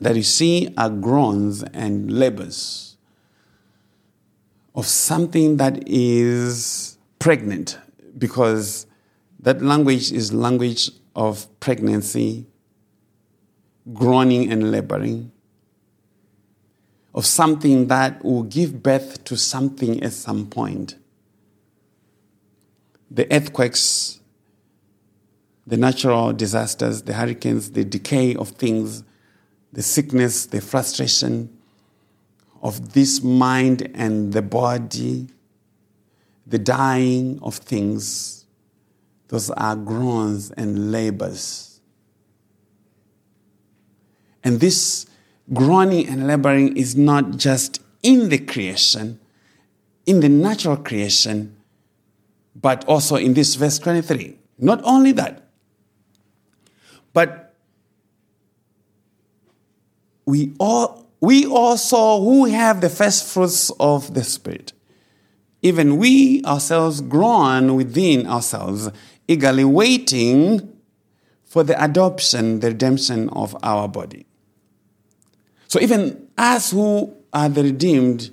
that 0.00 0.16
you 0.16 0.22
see 0.22 0.72
are 0.76 0.90
groans 0.90 1.62
and 1.62 2.10
labors 2.10 2.96
of 4.74 4.86
something 4.86 5.56
that 5.56 5.88
is 5.88 6.98
pregnant 7.18 7.78
because 8.18 8.86
that 9.40 9.62
language 9.62 10.12
is 10.12 10.32
language 10.32 10.90
of 11.14 11.48
pregnancy, 11.60 12.46
groaning 13.92 14.50
and 14.50 14.70
laboring, 14.70 15.30
of 17.14 17.24
something 17.24 17.86
that 17.86 18.24
will 18.24 18.42
give 18.42 18.82
birth 18.82 19.22
to 19.24 19.36
something 19.36 20.02
at 20.02 20.12
some 20.12 20.46
point 20.46 20.96
the 23.10 23.32
earthquakes, 23.32 24.18
the 25.68 25.76
natural 25.76 26.32
disasters, 26.32 27.02
the 27.02 27.12
hurricanes, 27.12 27.70
the 27.70 27.84
decay 27.84 28.34
of 28.34 28.48
things, 28.48 29.04
the 29.72 29.82
sickness, 29.82 30.46
the 30.46 30.60
frustration 30.60 31.56
of 32.60 32.92
this 32.92 33.22
mind 33.22 33.88
and 33.94 34.32
the 34.32 34.42
body, 34.42 35.28
the 36.44 36.58
dying 36.58 37.38
of 37.40 37.54
things, 37.54 38.46
those 39.28 39.50
are 39.50 39.76
groans 39.76 40.50
and 40.52 40.90
labors. 40.90 41.80
And 44.42 44.58
this 44.58 45.06
groaning 45.52 46.08
and 46.08 46.26
laboring 46.26 46.76
is 46.76 46.96
not 46.96 47.36
just 47.36 47.82
in 48.02 48.28
the 48.28 48.38
creation, 48.38 49.18
in 50.06 50.20
the 50.20 50.28
natural 50.28 50.76
creation, 50.76 51.56
but 52.54 52.84
also 52.86 53.16
in 53.16 53.34
this 53.34 53.54
verse 53.54 53.78
23. 53.78 54.38
Not 54.58 54.80
only 54.84 55.12
that, 55.12 55.42
but 57.12 57.54
we 60.26 60.54
all 60.58 61.06
we 61.20 61.46
also 61.46 62.20
who 62.22 62.44
have 62.46 62.80
the 62.80 62.90
first 62.90 63.26
fruits 63.26 63.70
of 63.80 64.14
the 64.14 64.22
Spirit, 64.22 64.72
even 65.62 65.96
we 65.96 66.44
ourselves 66.44 67.00
groan 67.00 67.76
within 67.76 68.26
ourselves, 68.26 68.90
eagerly 69.26 69.64
waiting 69.64 70.70
for 71.44 71.62
the 71.62 71.82
adoption, 71.82 72.60
the 72.60 72.68
redemption 72.68 73.28
of 73.30 73.56
our 73.62 73.88
body. 73.88 74.26
So 75.74 75.80
even 75.80 76.28
us 76.38 76.70
who 76.70 77.16
are 77.32 77.48
the 77.48 77.64
redeemed 77.64 78.30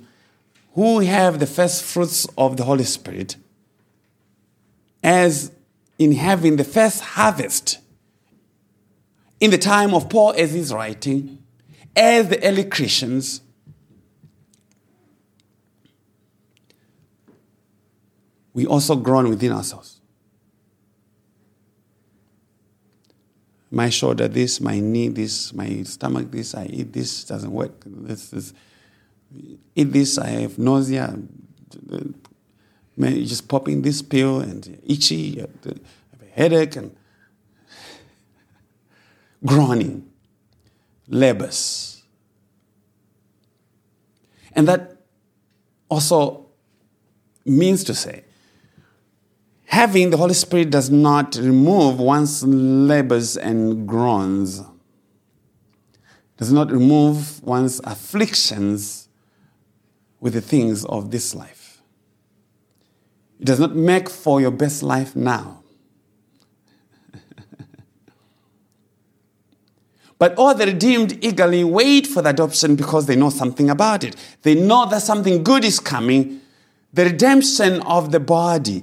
who 0.74 1.00
have 1.00 1.40
the 1.40 1.46
first 1.48 1.82
fruits 1.82 2.24
of 2.38 2.56
the 2.56 2.62
Holy 2.62 2.84
Spirit 2.84 3.34
as 5.02 5.50
in 5.98 6.12
having 6.12 6.54
the 6.54 6.62
first 6.62 7.00
harvest 7.00 7.80
in 9.40 9.50
the 9.50 9.58
time 9.58 9.92
of 9.92 10.08
Paul 10.08 10.34
as 10.38 10.52
he's 10.52 10.72
writing, 10.72 11.42
as 11.96 12.28
the 12.28 12.40
early 12.44 12.62
Christians, 12.62 13.40
we 18.52 18.66
also 18.66 18.94
groan 18.94 19.28
within 19.28 19.50
ourselves. 19.50 20.00
My 23.72 23.88
shoulder 23.88 24.28
this, 24.28 24.60
my 24.60 24.78
knee 24.78 25.08
this, 25.08 25.54
my 25.54 25.82
stomach 25.84 26.30
this, 26.30 26.54
I 26.54 26.66
eat 26.66 26.92
this, 26.92 27.24
doesn't 27.24 27.50
work. 27.50 27.72
This 27.86 28.30
is, 28.34 28.52
eat 29.74 29.92
this, 29.92 30.18
I 30.18 30.28
have 30.28 30.58
nausea. 30.58 31.18
Man, 32.94 33.24
just 33.24 33.48
popping 33.48 33.80
this 33.80 34.02
pill 34.02 34.40
and 34.40 34.78
itchy, 34.84 35.40
have 35.40 35.48
a 35.64 35.74
headache 36.32 36.76
and 36.76 36.94
groaning, 39.46 40.06
labors. 41.08 42.02
And 44.54 44.68
that 44.68 44.98
also 45.88 46.46
means 47.46 47.84
to 47.84 47.94
say, 47.94 48.24
having 49.72 50.10
the 50.10 50.18
Holy 50.18 50.34
Spirit 50.34 50.68
does 50.68 50.90
not 50.90 51.34
remove 51.36 51.98
one's 51.98 52.44
labors 52.44 53.38
and 53.38 53.88
groans, 53.88 54.60
does 56.36 56.52
not 56.52 56.70
remove 56.70 57.42
one's 57.42 57.80
afflictions 57.84 59.08
with 60.20 60.34
the 60.34 60.42
things 60.42 60.84
of 60.84 61.10
this 61.10 61.34
life. 61.34 61.80
It 63.40 63.46
does 63.46 63.58
not 63.58 63.74
make 63.74 64.10
for 64.10 64.42
your 64.42 64.50
best 64.50 64.82
life 64.82 65.16
now. 65.16 65.62
But 70.18 70.36
all 70.36 70.54
the 70.54 70.66
redeemed 70.66 71.24
eagerly 71.24 71.64
wait 71.64 72.06
for 72.06 72.20
the 72.20 72.28
adoption 72.28 72.76
because 72.76 73.06
they 73.06 73.16
know 73.16 73.30
something 73.30 73.70
about 73.70 74.04
it. 74.04 74.16
They 74.42 74.54
know 74.54 74.86
that 74.90 75.00
something 75.00 75.42
good 75.42 75.64
is 75.64 75.80
coming 75.80 76.42
the 76.92 77.04
redemption 77.04 77.80
of 77.82 78.12
the 78.12 78.20
body, 78.20 78.82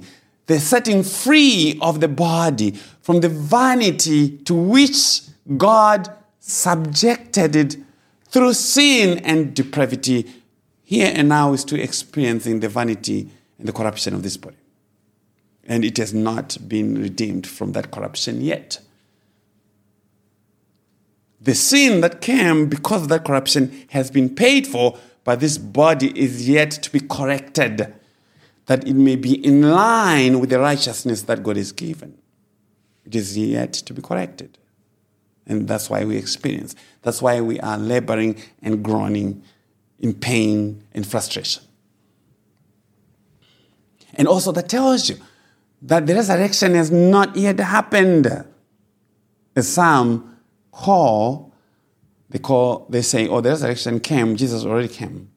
the 0.50 0.58
setting 0.58 1.02
free 1.02 1.78
of 1.80 2.00
the 2.00 2.08
body 2.08 2.72
from 3.02 3.20
the 3.20 3.28
vanity 3.28 4.36
to 4.38 4.54
which 4.54 5.22
God 5.56 6.10
subjected 6.40 7.54
it 7.54 7.76
through 8.26 8.54
sin 8.54 9.18
and 9.20 9.54
depravity. 9.54 10.30
Here 10.82 11.12
and 11.14 11.28
now 11.28 11.52
is 11.52 11.64
to 11.66 11.80
experiencing 11.80 12.60
the 12.60 12.68
vanity 12.68 13.30
and 13.58 13.68
the 13.68 13.72
corruption 13.72 14.12
of 14.12 14.24
this 14.24 14.36
body. 14.36 14.56
And 15.64 15.84
it 15.84 15.96
has 15.98 16.12
not 16.12 16.58
been 16.66 17.00
redeemed 17.00 17.46
from 17.46 17.72
that 17.72 17.92
corruption 17.92 18.40
yet 18.40 18.80
the 21.40 21.54
sin 21.54 22.02
that 22.02 22.20
came 22.20 22.68
because 22.68 23.02
of 23.02 23.08
that 23.08 23.24
corruption 23.24 23.86
has 23.90 24.10
been 24.10 24.34
paid 24.34 24.66
for, 24.66 24.98
but 25.24 25.40
this 25.40 25.56
body 25.56 26.12
is 26.18 26.48
yet 26.48 26.70
to 26.70 26.92
be 26.92 27.00
corrected, 27.00 27.94
that 28.70 28.86
it 28.86 28.94
may 28.94 29.16
be 29.16 29.44
in 29.44 29.62
line 29.68 30.38
with 30.38 30.48
the 30.48 30.60
righteousness 30.60 31.22
that 31.22 31.42
God 31.42 31.56
has 31.56 31.72
given. 31.72 32.16
It 33.04 33.16
is 33.16 33.36
yet 33.36 33.72
to 33.72 33.92
be 33.92 34.00
corrected. 34.00 34.58
And 35.44 35.66
that's 35.66 35.90
why 35.90 36.04
we 36.04 36.16
experience. 36.16 36.76
That's 37.02 37.20
why 37.20 37.40
we 37.40 37.58
are 37.58 37.76
laboring 37.76 38.36
and 38.62 38.80
groaning 38.80 39.42
in 39.98 40.14
pain 40.14 40.84
and 40.92 41.04
frustration. 41.04 41.64
And 44.14 44.28
also, 44.28 44.52
that 44.52 44.68
tells 44.68 45.08
you 45.08 45.16
that 45.82 46.06
the 46.06 46.14
resurrection 46.14 46.76
has 46.76 46.92
not 46.92 47.34
yet 47.34 47.58
happened. 47.58 48.46
The 49.54 49.62
psalm 49.64 50.38
call, 50.70 51.52
they 52.28 52.38
call, 52.38 52.86
they 52.88 53.02
say, 53.02 53.26
oh, 53.26 53.40
the 53.40 53.48
resurrection 53.48 53.98
came, 53.98 54.36
Jesus 54.36 54.64
already 54.64 54.86
came. 54.86 55.28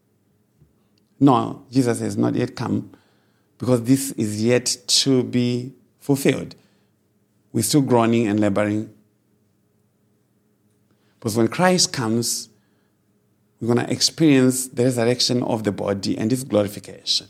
No, 1.19 1.65
Jesus 1.71 1.99
has 1.99 2.15
not 2.15 2.35
yet 2.35 2.55
come 2.55 2.91
because 3.63 3.83
this 3.83 4.11
is 4.11 4.43
yet 4.43 4.75
to 4.87 5.23
be 5.23 5.71
fulfilled. 6.01 6.53
We're 7.53 7.63
still 7.63 7.79
groaning 7.79 8.27
and 8.27 8.37
laboring. 8.37 8.93
Because 11.17 11.37
when 11.37 11.47
Christ 11.47 11.93
comes, 11.93 12.49
we're 13.61 13.73
going 13.73 13.87
to 13.87 13.89
experience 13.89 14.67
the 14.67 14.83
resurrection 14.83 15.43
of 15.43 15.63
the 15.63 15.71
body 15.71 16.17
and 16.17 16.33
its 16.33 16.43
glorification. 16.43 17.27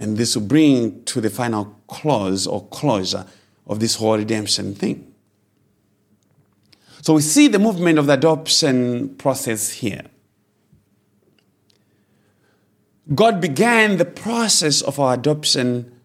And 0.00 0.16
this 0.16 0.34
will 0.34 0.48
bring 0.48 1.04
to 1.04 1.20
the 1.20 1.30
final 1.30 1.76
close 1.86 2.48
or 2.48 2.66
closure 2.66 3.24
of 3.68 3.78
this 3.78 3.94
whole 3.94 4.18
redemption 4.18 4.74
thing. 4.74 5.14
So 7.02 7.14
we 7.14 7.22
see 7.22 7.46
the 7.46 7.60
movement 7.60 8.00
of 8.00 8.06
the 8.06 8.14
adoption 8.14 9.14
process 9.14 9.70
here. 9.70 10.09
God 13.14 13.40
began 13.40 13.96
the 13.96 14.04
process 14.04 14.82
of 14.82 14.98
our 15.00 15.14
adoption 15.14 16.00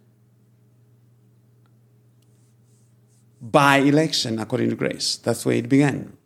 by 3.41 3.77
election 3.77 4.39
according 4.39 4.69
to 4.69 4.75
grace. 4.75 5.17
That's 5.17 5.45
where 5.45 5.55
it 5.55 5.69
began. 5.69 6.17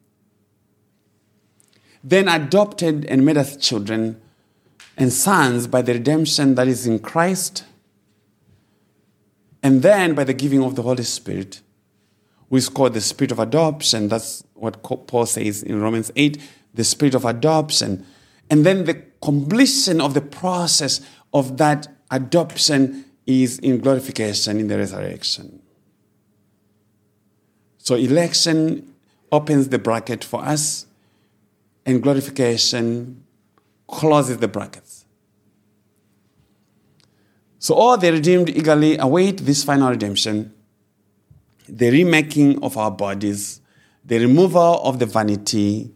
Then 2.03 2.29
adopted 2.29 3.05
and 3.05 3.25
made 3.25 3.37
us 3.37 3.57
children 3.57 4.21
and 4.95 5.11
sons 5.11 5.67
by 5.67 5.81
the 5.81 5.93
redemption 5.93 6.55
that 6.55 6.67
is 6.67 6.87
in 6.87 6.99
Christ, 6.99 7.65
and 9.61 9.81
then 9.81 10.13
by 10.13 10.23
the 10.23 10.33
giving 10.33 10.63
of 10.63 10.75
the 10.75 10.81
Holy 10.81 11.03
Spirit 11.03 11.61
which 12.49 12.63
is 12.63 12.69
called 12.69 12.93
the 12.93 13.01
spirit 13.01 13.31
of 13.31 13.39
adoption. 13.39 14.07
That's 14.09 14.43
what 14.55 14.83
Paul 14.83 15.25
says 15.25 15.63
in 15.63 15.79
Romans 15.79 16.11
8 16.15 16.41
the 16.73 16.83
spirit 16.83 17.15
of 17.15 17.25
adoption. 17.25 18.05
And 18.49 18.65
then 18.65 18.85
the 18.85 19.03
completion 19.21 20.01
of 20.01 20.13
the 20.13 20.21
process 20.21 21.01
of 21.33 21.57
that 21.57 21.87
adoption 22.09 23.05
is 23.25 23.59
in 23.59 23.79
glorification 23.79 24.59
in 24.59 24.67
the 24.67 24.77
resurrection. 24.77 25.61
So, 27.77 27.95
election 27.95 28.93
opens 29.31 29.69
the 29.69 29.79
bracket 29.79 30.23
for 30.23 30.43
us, 30.43 30.87
and 31.85 32.01
glorification 32.01 33.23
closes 33.87 34.37
the 34.37 34.47
brackets. 34.47 35.05
So, 37.59 37.75
all 37.75 37.97
the 37.97 38.11
redeemed 38.11 38.49
eagerly 38.49 38.97
await 38.97 39.37
this 39.37 39.63
final 39.63 39.89
redemption 39.89 40.53
the 41.67 41.91
remaking 41.91 42.63
of 42.63 42.77
our 42.77 42.89
bodies, 42.89 43.61
the 44.03 44.17
removal 44.17 44.81
of 44.83 44.97
the 44.97 45.05
vanity, 45.05 45.91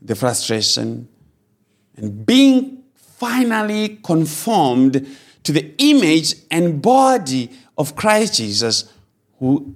the 0.00 0.16
frustration, 0.16 1.08
and 1.96 2.24
being 2.24 2.82
finally 2.94 4.00
conformed 4.02 5.06
to 5.44 5.52
the 5.52 5.74
image 5.78 6.34
and 6.50 6.80
body 6.80 7.50
of 7.76 7.96
Christ 7.96 8.34
Jesus, 8.34 8.92
who 9.38 9.74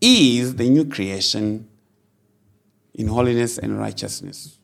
is 0.00 0.56
the 0.56 0.68
new 0.68 0.84
creation 0.84 1.68
in 2.94 3.08
holiness 3.08 3.58
and 3.58 3.78
righteousness. 3.78 4.58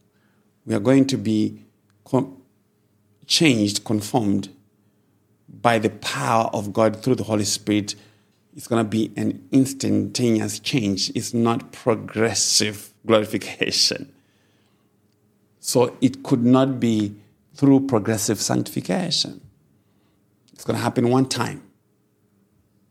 We 0.66 0.74
are 0.74 0.80
going 0.80 1.06
to 1.06 1.16
be 1.16 1.62
changed, 3.26 3.84
conformed 3.84 4.48
by 5.48 5.78
the 5.78 5.90
power 5.90 6.50
of 6.52 6.72
God 6.72 7.02
through 7.02 7.16
the 7.16 7.24
Holy 7.24 7.44
Spirit 7.44 7.94
it's 8.58 8.66
going 8.66 8.84
to 8.84 8.90
be 8.90 9.12
an 9.16 9.48
instantaneous 9.52 10.58
change. 10.58 11.12
It's 11.14 11.32
not 11.32 11.70
progressive 11.70 12.92
glorification. 13.06 14.12
So 15.68 15.94
it 16.00 16.22
could 16.22 16.46
not 16.46 16.80
be 16.80 17.14
through 17.52 17.88
progressive 17.88 18.40
sanctification. 18.40 19.38
It's 20.54 20.64
going 20.64 20.78
to 20.78 20.82
happen 20.82 21.10
one 21.10 21.26
time. 21.26 21.62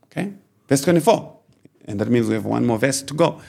Okay? 0.04 0.34
Verse 0.68 0.84
24. 0.84 1.40
And 1.86 2.00
that 2.00 2.08
means 2.08 2.28
we 2.28 2.36
have 2.36 2.46
one 2.46 2.68
more 2.68 2.78
verse 2.78 3.02
to 3.02 3.16
go. 3.16 3.42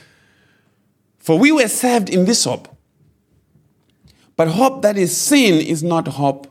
For 1.19 1.37
we 1.37 1.51
were 1.51 1.67
saved 1.67 2.09
in 2.09 2.25
this 2.25 2.43
hope. 2.45 2.75
But 4.35 4.47
hope 4.47 4.81
that 4.81 4.97
is 4.97 5.15
seen 5.15 5.61
is 5.61 5.83
not 5.83 6.07
hope. 6.07 6.47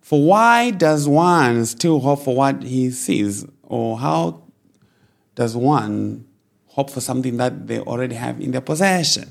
For 0.00 0.24
why 0.24 0.70
does 0.70 1.06
one 1.06 1.66
still 1.66 2.00
hope 2.00 2.22
for 2.22 2.34
what 2.34 2.62
he 2.62 2.90
sees? 2.90 3.44
Or 3.64 3.98
how 3.98 4.44
does 5.34 5.54
one 5.54 6.26
hope 6.68 6.88
for 6.88 7.02
something 7.02 7.36
that 7.36 7.66
they 7.66 7.80
already 7.80 8.14
have 8.14 8.40
in 8.40 8.52
their 8.52 8.62
possession? 8.62 9.30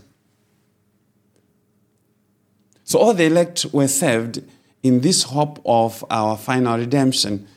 So 2.86 3.00
all 3.00 3.14
the 3.14 3.26
elect 3.26 3.66
were 3.74 3.88
saved 3.88 4.44
in 4.84 5.02
this 5.02 5.24
hope 5.24 5.60
of 5.66 6.06
our 6.12 6.38
final 6.38 6.78
redemption. 6.78 7.48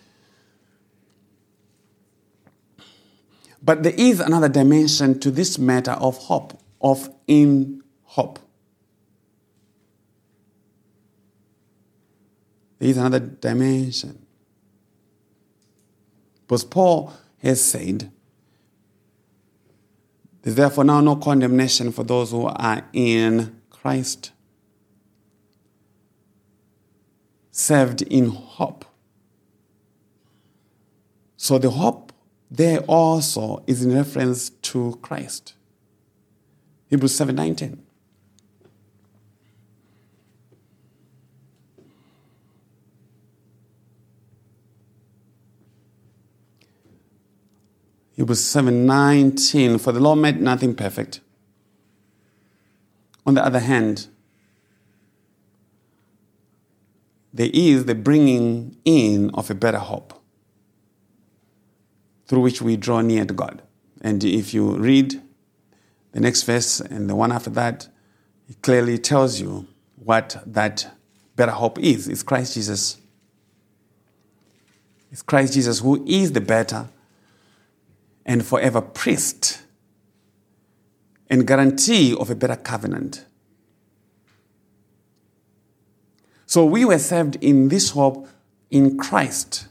But 3.62 3.82
there 3.82 3.92
is 3.96 4.20
another 4.20 4.48
dimension 4.48 5.20
to 5.20 5.30
this 5.30 5.59
matter 5.59 5.90
of 5.92 6.16
hope, 6.16 6.59
of 6.80 7.10
in 7.26 7.82
hope. 8.05 8.38
There 12.78 12.88
is 12.88 12.96
another 12.96 13.20
dimension. 13.20 14.24
Because 16.46 16.64
Paul 16.64 17.12
has 17.42 17.62
said, 17.62 18.10
There's 20.40 20.56
therefore 20.56 20.84
now 20.84 21.02
no 21.02 21.16
condemnation 21.16 21.92
for 21.92 22.05
those 22.05 22.30
who 22.30 22.46
are 22.46 22.82
in 22.94 23.60
Christ, 23.68 24.32
saved 27.59 28.02
in 28.02 28.30
hope. 28.30 28.85
So 31.36 31.59
the 31.59 31.70
hope 31.70 32.12
there 32.51 32.80
also 32.80 33.62
is 33.66 33.85
in 33.85 33.94
reference 33.94 34.51
to 34.51 34.98
Christ. 35.02 35.55
Hebrews 36.89 37.14
7 37.14 37.35
9 37.35 37.55
10. 37.56 37.82
Hebrews 48.16 48.44
7 48.44 48.86
19. 48.86 49.78
For 49.78 49.93
the 49.93 50.01
law 50.01 50.14
made 50.14 50.40
nothing 50.40 50.74
perfect. 50.74 51.20
On 53.26 53.35
the 53.35 53.44
other 53.44 53.60
hand, 53.60 54.09
there 57.32 57.50
is 57.52 57.84
the 57.84 57.94
bringing 57.94 58.76
in 58.84 59.30
of 59.34 59.50
a 59.50 59.55
better 59.55 59.78
hope 59.78 60.14
through 62.26 62.40
which 62.40 62.60
we 62.60 62.76
draw 62.76 63.00
near 63.00 63.24
to 63.24 63.34
God. 63.34 63.62
And 64.00 64.22
if 64.22 64.55
you 64.55 64.76
read 64.76 65.20
the 66.12 66.20
next 66.20 66.42
verse 66.42 66.80
and 66.80 67.09
the 67.09 67.16
one 67.16 67.32
after 67.32 67.50
that, 67.50 67.88
it 68.48 68.62
clearly 68.62 68.98
tells 68.98 69.40
you 69.40 69.66
what 69.96 70.42
that 70.46 70.94
better 71.36 71.52
hope 71.52 71.78
is. 71.78 72.09
It's 72.09 72.22
Christ 72.22 72.55
Jesus. 72.55 72.98
It's 75.10 75.22
Christ 75.22 75.55
Jesus 75.55 75.80
who 75.80 76.05
is 76.06 76.32
the 76.32 76.40
better 76.40 76.88
and 78.24 78.44
forever 78.44 78.80
priest 78.80 79.62
and 81.30 81.46
guarantee 81.46 82.14
of 82.14 82.30
a 82.30 82.34
better 82.34 82.56
covenant. 82.56 83.24
So 86.48 86.64
we 86.64 86.84
were 86.84 86.98
saved 86.98 87.36
in 87.40 87.68
this 87.68 87.90
hope 87.90 88.26
in 88.68 88.98
Christ 88.98 89.68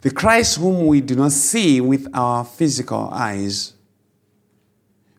the 0.00 0.10
Christ 0.10 0.56
whom 0.56 0.86
we 0.86 1.00
do 1.00 1.14
not 1.14 1.32
see 1.32 1.80
with 1.80 2.08
our 2.14 2.44
physical 2.44 3.10
eyes, 3.12 3.74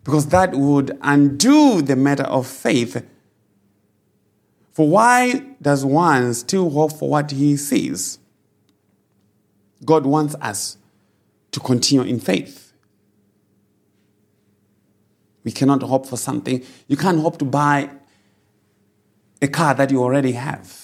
because 0.03 0.27
that 0.27 0.55
would 0.55 0.97
undo 1.01 1.81
the 1.81 1.95
matter 1.95 2.23
of 2.23 2.47
faith. 2.47 3.05
For 4.73 4.87
why 4.89 5.45
does 5.61 5.85
one 5.85 6.33
still 6.33 6.69
hope 6.69 6.93
for 6.93 7.09
what 7.09 7.31
he 7.31 7.57
sees? 7.57 8.17
God 9.85 10.05
wants 10.05 10.35
us 10.41 10.77
to 11.51 11.59
continue 11.59 12.03
in 12.03 12.19
faith. 12.19 12.73
We 15.43 15.51
cannot 15.51 15.83
hope 15.83 16.07
for 16.07 16.17
something. 16.17 16.63
You 16.87 16.97
can't 16.97 17.19
hope 17.19 17.37
to 17.39 17.45
buy 17.45 17.89
a 19.41 19.47
car 19.47 19.73
that 19.73 19.91
you 19.91 20.01
already 20.03 20.33
have. 20.33 20.81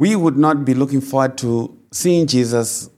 we 0.00 0.16
would 0.16 0.38
not 0.38 0.64
be 0.64 0.72
looking 0.72 1.02
forward 1.02 1.36
to 1.36 1.78
seeing 1.92 2.26
Jesus, 2.26 2.88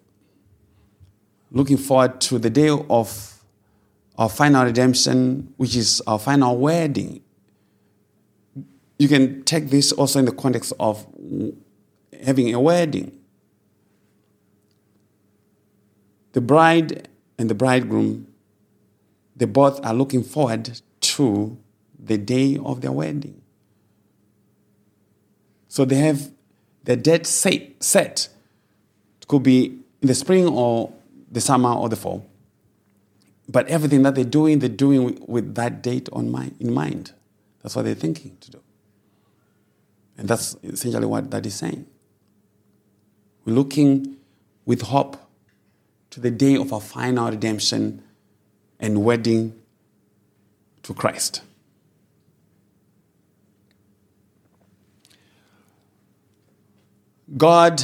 looking 1.50 1.76
forward 1.76 2.20
to 2.20 2.38
the 2.38 2.48
day 2.48 2.68
of 2.68 3.42
our 4.16 4.28
final 4.28 4.64
redemption, 4.64 5.52
which 5.56 5.74
is 5.74 6.00
our 6.06 6.20
final 6.20 6.56
wedding. 6.56 7.20
You 9.00 9.08
can 9.08 9.42
take 9.42 9.68
this 9.68 9.90
also 9.90 10.20
in 10.20 10.26
the 10.26 10.32
context 10.32 10.74
of 10.78 11.04
having 12.22 12.54
a 12.54 12.60
wedding. 12.60 13.18
The 16.34 16.40
bride 16.40 17.08
and 17.36 17.50
the 17.50 17.54
bridegroom, 17.56 18.28
they 19.34 19.46
both 19.46 19.84
are 19.84 19.94
looking 19.94 20.22
forward 20.22 20.80
to 21.00 21.58
the 21.98 22.18
day 22.18 22.58
of 22.64 22.80
their 22.80 22.92
wedding. 22.92 23.40
So 25.68 25.84
they 25.84 25.96
have 25.96 26.30
the 26.84 26.96
date 26.96 27.26
set, 27.26 27.82
set 27.82 28.28
it 29.20 29.28
could 29.28 29.42
be 29.42 29.78
in 30.00 30.08
the 30.08 30.14
spring 30.14 30.48
or 30.48 30.92
the 31.30 31.40
summer 31.40 31.72
or 31.72 31.88
the 31.88 31.96
fall. 31.96 32.26
But 33.48 33.68
everything 33.68 34.02
that 34.02 34.14
they're 34.14 34.24
doing, 34.24 34.58
they're 34.58 34.68
doing 34.68 35.22
with, 35.26 35.54
that 35.54 35.82
date 35.82 36.08
on 36.12 36.52
in 36.58 36.72
mind. 36.72 37.12
That's 37.62 37.76
what 37.76 37.84
they're 37.84 37.94
thinking 37.94 38.36
to 38.40 38.50
do. 38.50 38.60
And 40.18 40.28
that's 40.28 40.56
essentially 40.62 41.06
what 41.06 41.30
that 41.30 41.46
is 41.46 41.54
saying. 41.54 41.86
We're 43.44 43.54
looking 43.54 44.16
with 44.64 44.82
hope 44.82 45.16
to 46.10 46.20
the 46.20 46.30
day 46.30 46.56
of 46.56 46.72
our 46.72 46.80
final 46.80 47.30
redemption 47.30 48.02
and 48.82 49.04
wedding 49.04 49.54
to 50.82 50.92
Christ. 50.92 51.40
God 57.36 57.82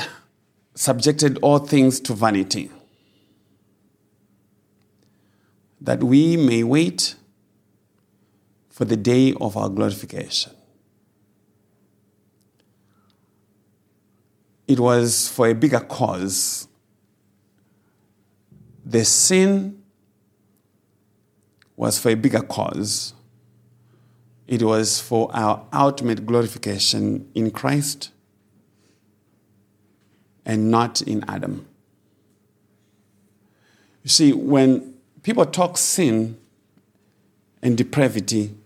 subjected 0.75 1.39
all 1.41 1.61
things 1.61 2.01
to 2.01 2.13
vanity, 2.13 2.71
that 5.81 6.03
we 6.03 6.37
may 6.37 6.65
wait 6.65 7.15
for 8.69 8.85
the 8.85 8.97
day 8.97 9.33
of 9.41 9.57
our 9.57 9.69
glorification. 9.69 10.53
It 14.67 14.81
was 14.81 15.29
for 15.29 15.49
a 15.49 15.55
bigger 15.55 15.81
cause. 15.81 16.69
The 18.85 19.05
sin 19.05 19.78
was 21.79 21.97
for 21.97 22.11
a 22.11 22.17
bigger 22.17 22.43
cause. 22.43 23.15
It 24.49 24.65
was 24.65 25.01
for 25.01 25.31
our 25.33 25.65
ultimate 25.73 26.27
glorification 26.27 27.31
in 27.37 27.53
Christ 27.53 28.11
and 30.45 30.73
not 30.73 31.01
in 31.01 31.25
Adam. 31.29 31.67
You 34.03 34.11
see, 34.11 34.33
when 34.33 34.95
people 35.23 35.47
talk 35.47 35.79
sin 35.79 36.37
and 37.63 37.79
depravity, 37.79 38.57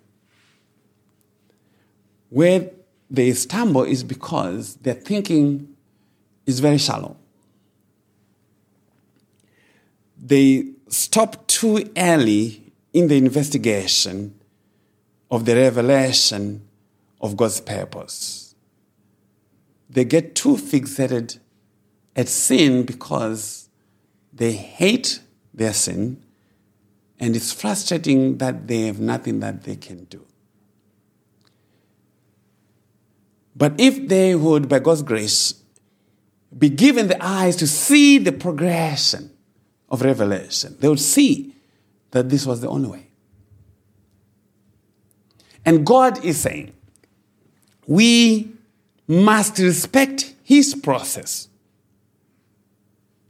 where 2.30 2.70
they 3.10 3.32
stumble 3.32 3.82
is 3.82 4.02
because 4.02 4.76
their 4.76 4.94
thinking 4.94 5.76
is 6.46 6.60
very 6.60 6.78
shallow. 6.78 7.16
They 10.18 10.70
stop 10.88 11.46
too 11.46 11.90
early 11.94 12.61
in 12.92 13.08
the 13.08 13.16
investigation 13.16 14.38
of 15.30 15.44
the 15.44 15.54
revelation 15.56 16.68
of 17.20 17.36
God's 17.36 17.60
purpose. 17.60 18.54
They 19.88 20.04
get 20.04 20.34
too 20.34 20.56
fixated 20.56 21.38
at 22.14 22.28
sin 22.28 22.84
because 22.84 23.68
they 24.32 24.52
hate 24.52 25.20
their 25.54 25.72
sin 25.72 26.22
and 27.18 27.36
it's 27.36 27.52
frustrating 27.52 28.38
that 28.38 28.66
they 28.66 28.82
have 28.86 28.98
nothing 28.98 29.40
that 29.40 29.62
they 29.62 29.76
can 29.76 30.04
do. 30.04 30.26
But 33.54 33.78
if 33.78 34.08
they 34.08 34.34
would, 34.34 34.68
by 34.68 34.80
God's 34.80 35.02
grace, 35.02 35.54
be 36.56 36.68
given 36.68 37.06
the 37.06 37.24
eyes 37.24 37.54
to 37.56 37.66
see 37.66 38.18
the 38.18 38.32
progression 38.32 39.30
of 39.88 40.02
revelation, 40.02 40.76
they 40.80 40.88
would 40.88 41.00
see 41.00 41.54
that 42.12 42.28
this 42.30 42.46
was 42.46 42.60
the 42.60 42.68
only 42.68 42.88
way. 42.88 43.06
And 45.64 45.84
God 45.84 46.24
is 46.24 46.40
saying, 46.40 46.72
we 47.86 48.52
must 49.06 49.58
respect 49.58 50.34
His 50.42 50.74
process. 50.74 51.48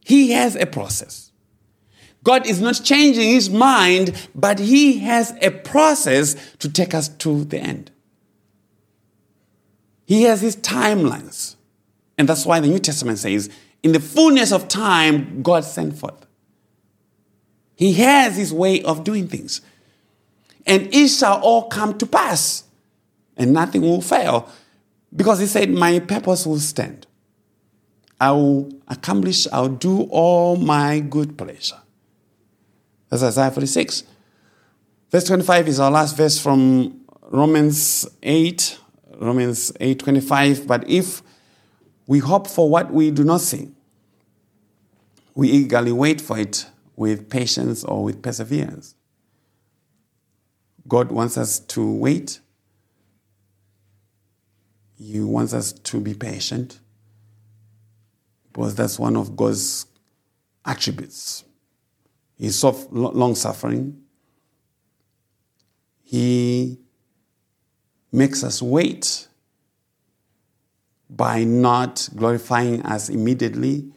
He 0.04 0.32
has 0.32 0.56
a 0.56 0.66
process. 0.66 1.32
God 2.24 2.46
is 2.46 2.60
not 2.60 2.80
changing 2.84 3.28
his 3.30 3.50
mind, 3.50 4.28
but 4.34 4.58
he 4.58 4.98
has 4.98 5.34
a 5.42 5.50
process 5.50 6.36
to 6.58 6.68
take 6.68 6.94
us 6.94 7.08
to 7.08 7.44
the 7.44 7.58
end. 7.58 7.90
He 10.06 10.22
has 10.24 10.40
his 10.40 10.56
timelines. 10.56 11.56
And 12.16 12.28
that's 12.28 12.46
why 12.46 12.60
the 12.60 12.68
New 12.68 12.78
Testament 12.78 13.18
says, 13.18 13.50
in 13.82 13.92
the 13.92 14.00
fullness 14.00 14.52
of 14.52 14.68
time, 14.68 15.42
God 15.42 15.64
sent 15.64 15.98
forth. 15.98 16.26
He 17.76 17.94
has 17.94 18.36
his 18.36 18.52
way 18.52 18.82
of 18.82 19.04
doing 19.04 19.28
things. 19.28 19.60
And 20.66 20.94
it 20.94 21.08
shall 21.08 21.40
all 21.40 21.68
come 21.68 21.98
to 21.98 22.06
pass, 22.06 22.64
and 23.36 23.52
nothing 23.52 23.82
will 23.82 24.00
fail, 24.00 24.48
because 25.14 25.40
he 25.40 25.46
said, 25.46 25.70
My 25.70 25.98
purpose 25.98 26.46
will 26.46 26.60
stand. 26.60 27.06
I 28.20 28.30
will 28.30 28.70
accomplish, 28.86 29.48
I'll 29.52 29.68
do 29.68 30.02
all 30.02 30.56
my 30.56 31.00
good 31.00 31.36
pleasure. 31.36 31.80
That's 33.08 33.24
Isaiah 33.24 33.50
46. 33.50 34.04
Verse 35.10 35.24
25 35.24 35.68
is 35.68 35.80
our 35.80 35.90
last 35.90 36.16
verse 36.16 36.38
from 36.38 37.00
Romans 37.32 38.06
8, 38.22 38.78
Romans 39.18 39.72
8:25, 39.80 40.66
but 40.66 40.88
if 40.88 41.22
we 42.06 42.18
hope 42.18 42.46
for 42.46 42.68
what 42.68 42.92
we 42.92 43.10
do 43.10 43.24
not 43.24 43.40
see, 43.40 43.70
we 45.34 45.48
eagerly 45.48 45.92
wait 45.92 46.20
for 46.20 46.38
it 46.38 46.66
with 47.02 47.28
patience 47.28 47.82
or 47.84 48.04
with 48.04 48.22
perseverance. 48.22 48.94
God 50.88 51.10
wants 51.10 51.36
us 51.36 51.58
to 51.58 51.92
wait. 51.92 52.40
He 54.96 55.20
wants 55.20 55.52
us 55.52 55.72
to 55.72 56.00
be 56.00 56.14
patient 56.14 56.78
because 58.52 58.74
that's 58.76 58.98
one 58.98 59.16
of 59.16 59.36
God's 59.36 59.86
attributes. 60.64 61.44
He's 62.36 62.62
long 62.62 63.34
suffering. 63.34 64.00
He 66.04 66.78
makes 68.12 68.44
us 68.44 68.62
wait 68.62 69.26
by 71.10 71.44
not 71.44 72.08
glorifying 72.14 72.82
us 72.82 73.08
immediately, 73.08 73.92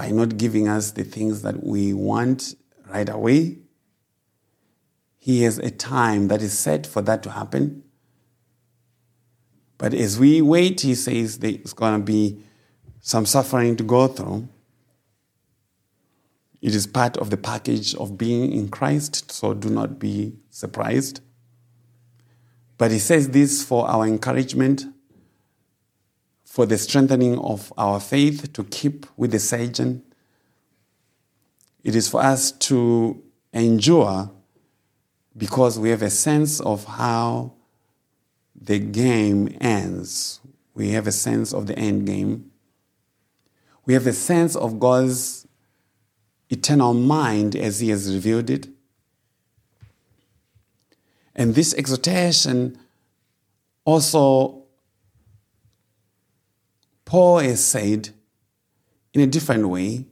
by 0.00 0.10
not 0.10 0.38
giving 0.38 0.66
us 0.66 0.92
the 0.92 1.04
things 1.04 1.42
that 1.42 1.62
we 1.62 1.92
want 1.92 2.54
right 2.88 3.10
away. 3.10 3.58
He 5.18 5.42
has 5.42 5.58
a 5.58 5.70
time 5.70 6.28
that 6.28 6.40
is 6.40 6.58
set 6.58 6.86
for 6.86 7.02
that 7.02 7.22
to 7.24 7.30
happen. 7.30 7.82
But 9.76 9.92
as 9.92 10.18
we 10.18 10.40
wait, 10.40 10.80
he 10.80 10.94
says 10.94 11.40
there's 11.40 11.74
going 11.74 12.00
to 12.00 12.02
be 12.02 12.42
some 13.00 13.26
suffering 13.26 13.76
to 13.76 13.84
go 13.84 14.08
through. 14.08 14.48
It 16.62 16.74
is 16.74 16.86
part 16.86 17.18
of 17.18 17.28
the 17.28 17.36
package 17.36 17.94
of 17.94 18.16
being 18.16 18.52
in 18.52 18.70
Christ, 18.70 19.30
so 19.30 19.52
do 19.52 19.68
not 19.68 19.98
be 19.98 20.32
surprised. 20.48 21.20
But 22.78 22.90
he 22.90 23.00
says 23.00 23.28
this 23.28 23.62
for 23.62 23.86
our 23.86 24.06
encouragement, 24.06 24.86
for 26.60 26.66
the 26.66 26.76
strengthening 26.76 27.38
of 27.38 27.72
our 27.78 27.98
faith 27.98 28.52
to 28.52 28.62
keep 28.64 29.06
with 29.16 29.30
the 29.30 29.38
surgeon. 29.38 30.02
It 31.82 31.96
is 31.96 32.06
for 32.06 32.20
us 32.20 32.52
to 32.52 33.22
endure 33.54 34.30
because 35.34 35.78
we 35.78 35.88
have 35.88 36.02
a 36.02 36.10
sense 36.10 36.60
of 36.60 36.84
how 36.84 37.54
the 38.54 38.78
game 38.78 39.56
ends. 39.58 40.40
We 40.74 40.90
have 40.90 41.06
a 41.06 41.12
sense 41.12 41.54
of 41.54 41.66
the 41.66 41.78
end 41.78 42.06
game. 42.06 42.50
We 43.86 43.94
have 43.94 44.06
a 44.06 44.12
sense 44.12 44.54
of 44.54 44.78
God's 44.78 45.46
eternal 46.50 46.92
mind 46.92 47.56
as 47.56 47.80
He 47.80 47.88
has 47.88 48.12
revealed 48.12 48.50
it. 48.50 48.68
And 51.34 51.54
this 51.54 51.72
exhortation 51.72 52.78
also, 53.86 54.59
Paul 57.10 57.40
has 57.40 57.64
said 57.64 58.10
in 59.12 59.20
a 59.20 59.26
different 59.26 59.68
way 59.68 60.04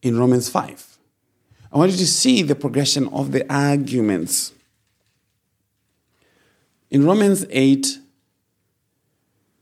in 0.00 0.16
Romans 0.16 0.48
5. 0.48 0.98
I 1.72 1.76
want 1.76 1.90
you 1.90 1.98
to 1.98 2.06
see 2.06 2.42
the 2.42 2.54
progression 2.54 3.08
of 3.08 3.32
the 3.32 3.52
arguments. 3.52 4.52
In 6.88 7.04
Romans 7.04 7.46
8, 7.50 7.98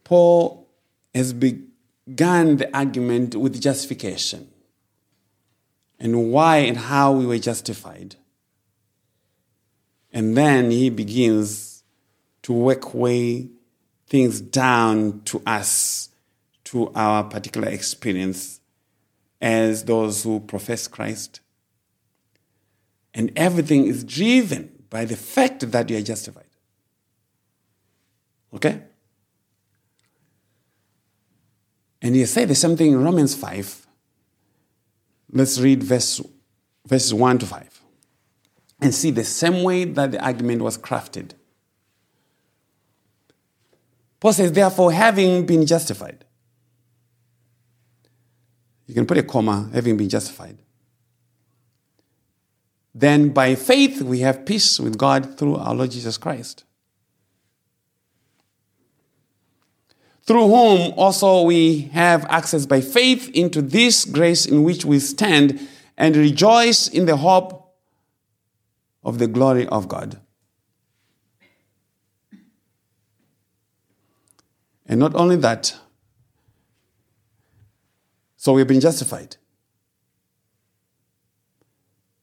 Paul 0.04 0.68
has 1.14 1.32
begun 1.32 2.58
the 2.58 2.68
argument 2.76 3.34
with 3.34 3.58
justification 3.58 4.50
and 5.98 6.30
why 6.30 6.58
and 6.58 6.76
how 6.76 7.12
we 7.12 7.24
were 7.24 7.38
justified. 7.38 8.16
And 10.12 10.36
then 10.36 10.70
he 10.70 10.90
begins 10.90 11.82
to 12.42 12.52
work 12.52 12.92
way 12.92 13.48
things 14.08 14.40
down 14.40 15.22
to 15.26 15.42
us, 15.46 16.10
to 16.64 16.90
our 16.94 17.24
particular 17.24 17.68
experience 17.68 18.60
as 19.40 19.84
those 19.84 20.22
who 20.22 20.40
profess 20.40 20.88
Christ. 20.88 21.40
And 23.14 23.32
everything 23.36 23.86
is 23.86 24.04
driven 24.04 24.84
by 24.90 25.04
the 25.04 25.16
fact 25.16 25.70
that 25.70 25.90
you 25.90 25.96
are 25.98 26.02
justified. 26.02 26.44
Okay? 28.54 28.82
And 32.00 32.14
he 32.14 32.24
said 32.26 32.48
the 32.48 32.54
same 32.54 32.76
thing 32.76 32.92
in 32.92 33.02
Romans 33.02 33.34
5. 33.34 33.86
Let's 35.32 35.60
read 35.60 35.82
verse, 35.82 36.20
verses 36.86 37.12
1 37.12 37.38
to 37.38 37.46
5 37.46 37.82
and 38.80 38.94
see 38.94 39.10
the 39.10 39.24
same 39.24 39.62
way 39.62 39.84
that 39.84 40.12
the 40.12 40.24
argument 40.24 40.62
was 40.62 40.78
crafted. 40.78 41.32
Paul 44.20 44.32
says, 44.32 44.52
therefore, 44.52 44.92
having 44.92 45.46
been 45.46 45.64
justified, 45.66 46.24
you 48.86 48.94
can 48.94 49.06
put 49.06 49.18
a 49.18 49.22
comma, 49.22 49.70
having 49.72 49.96
been 49.96 50.08
justified. 50.08 50.58
Then 52.94 53.28
by 53.28 53.54
faith 53.54 54.02
we 54.02 54.20
have 54.20 54.44
peace 54.44 54.80
with 54.80 54.98
God 54.98 55.38
through 55.38 55.56
our 55.56 55.74
Lord 55.74 55.90
Jesus 55.90 56.16
Christ. 56.16 56.64
through 60.28 60.46
whom 60.46 60.92
also 60.98 61.40
we 61.40 61.80
have 61.94 62.26
access 62.26 62.66
by 62.66 62.82
faith 62.82 63.30
into 63.32 63.62
this 63.62 64.04
grace 64.04 64.44
in 64.44 64.62
which 64.62 64.84
we 64.84 64.98
stand 64.98 65.58
and 65.96 66.14
rejoice 66.14 66.86
in 66.86 67.06
the 67.06 67.16
hope 67.16 67.72
of 69.02 69.18
the 69.18 69.26
glory 69.26 69.66
of 69.68 69.88
God. 69.88 70.20
And 74.88 74.98
not 74.98 75.14
only 75.14 75.36
that, 75.36 75.76
so 78.36 78.54
we've 78.54 78.66
been 78.66 78.80
justified. 78.80 79.36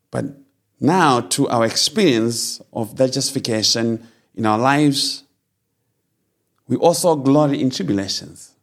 But 0.10 0.26
now, 0.80 1.22
to 1.22 1.48
our 1.50 1.66
experience 1.66 2.62
of 2.74 2.98
that 2.98 3.14
justification 3.14 4.08
in 4.34 4.46
our 4.46 4.58
lives, 4.58 5.24
we 6.68 6.76
also 6.78 7.16
glory 7.16 7.62
in 7.62 7.70
tribulations. 7.70 8.56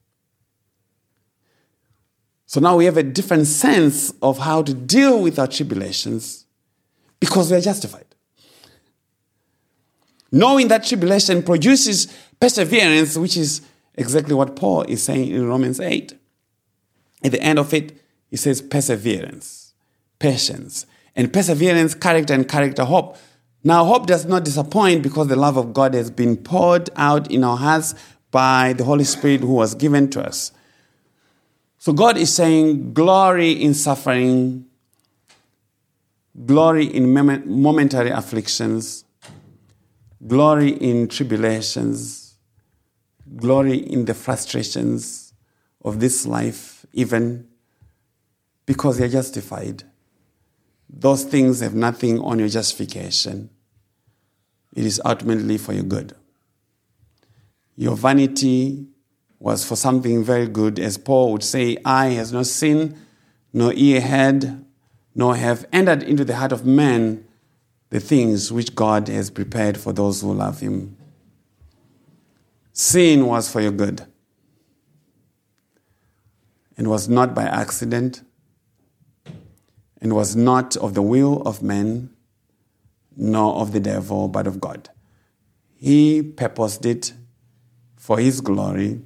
So 2.47 2.61
now 2.61 2.77
we 2.77 2.85
have 2.85 2.97
a 2.97 3.03
different 3.03 3.47
sense 3.47 4.13
of 4.21 4.39
how 4.39 4.63
to 4.63 4.75
deal 4.75 5.23
with 5.23 5.39
our 5.39 5.47
tribulations 5.47 6.45
because 7.19 7.51
we 7.51 7.57
are 7.57 7.63
justified. 7.63 8.05
Knowing 10.31 10.69
that 10.69 10.85
tribulation 10.85 11.43
produces 11.43 12.13
perseverance, 12.41 13.17
which 13.17 13.37
is 13.37 13.63
exactly 13.95 14.35
what 14.35 14.57
Paul 14.57 14.83
is 14.83 15.03
saying 15.03 15.29
in 15.29 15.49
Romans 15.49 15.81
8. 15.81 16.15
At 17.25 17.33
the 17.33 17.43
end 17.43 17.59
of 17.59 17.73
it, 17.73 18.01
he 18.31 18.37
says 18.37 18.63
perseverance, 18.63 19.75
patience, 20.19 20.87
and 21.15 21.33
perseverance, 21.33 21.95
character, 21.95 22.35
and 22.35 22.49
character, 22.49 22.85
hope. 22.85 23.17
Now, 23.65 23.85
hope 23.85 24.07
does 24.07 24.25
not 24.25 24.45
disappoint 24.45 25.03
because 25.03 25.29
the 25.29 25.37
love 25.37 25.57
of 25.57 25.73
God 25.73 25.95
has 25.95 26.11
been 26.11 26.37
poured 26.37 26.91
out 26.97 27.31
in 27.31 27.45
our 27.45 27.57
hearts 27.57 27.95
by 28.31 28.73
the 28.73 28.85
Holy 28.85 29.05
Spirit 29.05 29.43
who 29.43 29.53
was 29.53 29.75
given 29.75 30.11
to 30.11 30.23
us. 30.27 30.53
So, 31.79 31.93
God 31.93 32.17
is 32.17 32.35
saying, 32.35 32.95
glory 32.95 33.53
in 33.53 33.75
suffering, 33.75 34.67
glory 36.47 36.87
in 36.87 37.13
momentary 37.13 38.11
afflictions, 38.11 39.05
glory 40.27 40.71
in 40.71 41.09
tribulations, 41.09 42.22
glory 43.37 43.79
in 43.79 44.05
the 44.05 44.15
frustrations 44.15 45.33
of 45.85 46.01
this 46.01 46.27
life, 46.27 46.87
even 46.93 47.49
because 48.67 48.99
you're 48.99 49.09
justified. 49.09 49.85
Those 50.89 51.25
things 51.25 51.61
have 51.61 51.75
nothing 51.75 52.21
on 52.21 52.39
your 52.39 52.49
justification. 52.49 53.51
It 54.75 54.85
is 54.85 55.01
ultimately 55.05 55.59
for 55.59 55.73
your 55.73 55.85
good. 55.85 56.15
Your 57.77 57.97
vanity 57.97 58.87
was 59.39 59.67
for 59.67 59.77
something 59.77 60.23
very 60.23 60.47
good, 60.47 60.79
as 60.79 60.99
Paul 60.99 61.33
would 61.33 61.43
say, 61.43 61.77
Eye 61.85 62.11
has 62.11 62.33
not 62.33 62.47
seen, 62.47 62.97
nor 63.53 63.73
ear 63.75 64.01
heard, 64.01 64.65
nor 65.15 65.37
have 65.37 65.67
entered 65.73 66.03
into 66.03 66.25
the 66.25 66.37
heart 66.37 66.53
of 66.53 66.65
man 66.65 67.27
the 67.91 68.01
things 68.01 68.53
which 68.53 68.75
God 68.75 69.09
has 69.09 69.31
prepared 69.31 69.77
for 69.77 69.93
those 69.93 70.23
who 70.23 70.33
love 70.33 70.61
him. 70.61 70.97
Sin 72.73 73.27
was 73.27 73.51
for 73.51 73.61
your 73.61 73.73
good 73.73 74.07
It 76.77 76.87
was 76.87 77.09
not 77.09 77.35
by 77.35 77.45
accident 77.45 78.23
It 80.01 80.13
was 80.13 80.35
not 80.35 80.77
of 80.79 80.95
the 80.95 81.03
will 81.03 81.43
of 81.43 81.63
men 81.63 82.11
nor 83.17 83.57
of 83.57 83.73
the 83.73 83.81
devil, 83.81 84.27
but 84.29 84.47
of 84.47 84.61
God. 84.61 84.89
He 85.75 86.23
purposed 86.23 86.87
it 86.87 87.13
for 87.97 88.19
his 88.19 88.41
glory. 88.41 89.03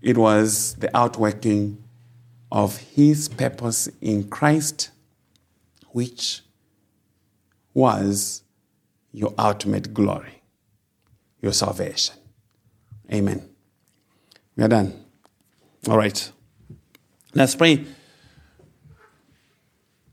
It 0.00 0.16
was 0.16 0.74
the 0.76 0.94
outworking 0.96 1.82
of 2.50 2.78
his 2.78 3.28
purpose 3.28 3.88
in 4.00 4.28
Christ, 4.28 4.90
which 5.90 6.42
was 7.74 8.42
your 9.12 9.34
ultimate 9.38 9.92
glory, 9.92 10.42
your 11.40 11.52
salvation. 11.52 12.16
Amen. 13.12 13.48
We 14.56 14.64
are 14.64 14.68
done. 14.68 15.04
All 15.88 15.96
right. 15.96 16.32
Let's 17.34 17.54
pray. 17.54 17.84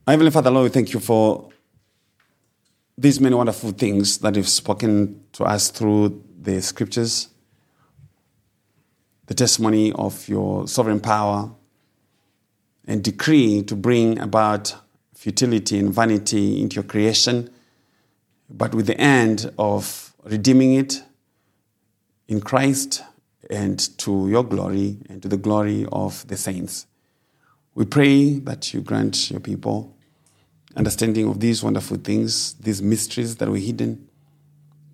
Heavenly 0.07 0.31
Father, 0.31 0.51
Lord, 0.51 0.65
we 0.65 0.69
thank 0.69 0.93
you 0.93 0.99
for 0.99 1.49
these 2.97 3.19
many 3.19 3.35
wonderful 3.35 3.71
things 3.71 4.19
that 4.19 4.35
you've 4.35 4.47
spoken 4.47 5.23
to 5.31 5.45
us 5.45 5.71
through 5.71 6.23
the 6.39 6.61
scriptures, 6.61 7.29
the 9.25 9.33
testimony 9.33 9.91
of 9.93 10.27
your 10.27 10.67
sovereign 10.67 10.99
power, 10.99 11.49
and 12.85 13.03
decree 13.03 13.63
to 13.63 13.75
bring 13.75 14.19
about 14.19 14.75
futility 15.15 15.79
and 15.79 15.93
vanity 15.93 16.61
into 16.61 16.75
your 16.75 16.83
creation, 16.83 17.49
but 18.49 18.75
with 18.75 18.87
the 18.87 18.99
end 18.99 19.51
of 19.57 20.13
redeeming 20.25 20.75
it 20.75 21.01
in 22.33 22.41
Christ 22.41 23.03
and 23.49 23.79
to 23.99 24.27
your 24.27 24.43
glory 24.43 24.97
and 25.07 25.21
to 25.21 25.27
the 25.27 25.37
glory 25.37 25.85
of 25.91 26.27
the 26.27 26.35
saints. 26.35 26.87
We 27.75 27.85
pray 27.85 28.39
that 28.39 28.73
you 28.73 28.81
grant 28.81 29.29
your 29.29 29.39
people 29.39 29.95
understanding 30.75 31.27
of 31.27 31.39
these 31.39 31.63
wonderful 31.63 31.97
things, 31.97 32.53
these 32.55 32.81
mysteries 32.81 33.35
that 33.35 33.47
were 33.47 33.57
hidden, 33.57 34.09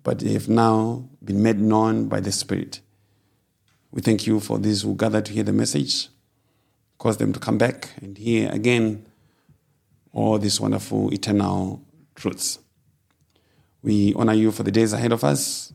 but 0.02 0.20
have 0.20 0.48
now 0.48 1.08
been 1.24 1.42
made 1.42 1.58
known 1.58 2.08
by 2.08 2.20
the 2.20 2.30
Spirit. 2.30 2.80
We 3.90 4.02
thank 4.02 4.26
you 4.26 4.38
for 4.38 4.58
these 4.58 4.82
who 4.82 4.94
gather 4.94 5.22
to 5.22 5.32
hear 5.32 5.42
the 5.42 5.54
message. 5.54 6.08
Cause 6.98 7.16
them 7.16 7.32
to 7.32 7.40
come 7.40 7.56
back 7.56 7.88
and 8.02 8.18
hear 8.18 8.50
again 8.50 9.06
all 10.12 10.38
these 10.38 10.60
wonderful 10.60 11.12
eternal 11.14 11.82
truths. 12.14 12.58
We 13.82 14.12
honor 14.14 14.34
you 14.34 14.52
for 14.52 14.62
the 14.62 14.70
days 14.70 14.92
ahead 14.92 15.12
of 15.12 15.24
us. 15.24 15.72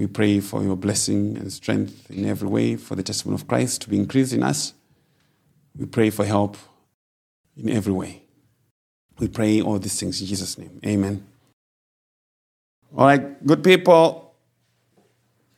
We 0.00 0.06
pray 0.06 0.40
for 0.40 0.62
your 0.62 0.76
blessing 0.76 1.36
and 1.36 1.52
strength 1.52 2.10
in 2.10 2.24
every 2.24 2.48
way 2.48 2.76
for 2.76 2.94
the 2.94 3.02
testimony 3.02 3.34
of 3.34 3.46
Christ 3.46 3.82
to 3.82 3.90
be 3.90 3.98
increased 3.98 4.32
in 4.32 4.42
us. 4.42 4.72
We 5.78 5.84
pray 5.84 6.08
for 6.08 6.24
help 6.24 6.56
in 7.54 7.68
every 7.68 7.92
way. 7.92 8.22
We 9.18 9.28
pray 9.28 9.60
all 9.60 9.78
these 9.78 10.00
things 10.00 10.18
in 10.22 10.26
Jesus' 10.26 10.56
name. 10.56 10.80
Amen. 10.86 11.26
All 12.96 13.08
right, 13.08 13.46
good 13.46 13.62
people. 13.62 14.34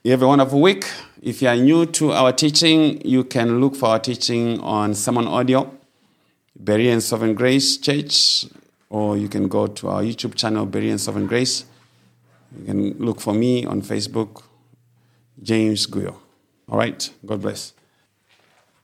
You 0.03 0.11
have 0.11 0.23
a 0.23 0.27
wonderful 0.27 0.61
week. 0.61 0.91
If 1.23 1.41
you 1.41 1.47
are 1.47 1.55
new 1.55 1.87
to 1.87 2.11
our 2.11 2.33
teaching, 2.33 3.01
you 3.07 3.23
can 3.23 3.61
look 3.61 3.77
for 3.77 3.91
our 3.91 4.01
teaching 4.01 4.59
on 4.59 4.97
Sermon 4.97 5.29
Audio, 5.29 5.73
Berean 6.61 7.01
Sovereign 7.01 7.35
Grace 7.35 7.77
Church, 7.77 8.47
or 8.91 9.17
you 9.17 9.29
can 9.29 9.47
go 9.47 9.69
to 9.69 9.89
our 9.89 10.03
YouTube 10.03 10.35
channel, 10.35 10.67
Berean 10.67 10.99
Sovereign 10.99 11.29
Grace. 11.29 11.65
You 12.59 12.65
can 12.67 12.99
look 12.99 13.21
for 13.21 13.35
me 13.35 13.65
on 13.65 13.83
Facebook, 13.83 14.43
James 15.43 15.87
Guyo. 15.87 16.17
All 16.69 16.79
right, 16.79 17.11
God 17.25 17.43
bless. 17.43 17.73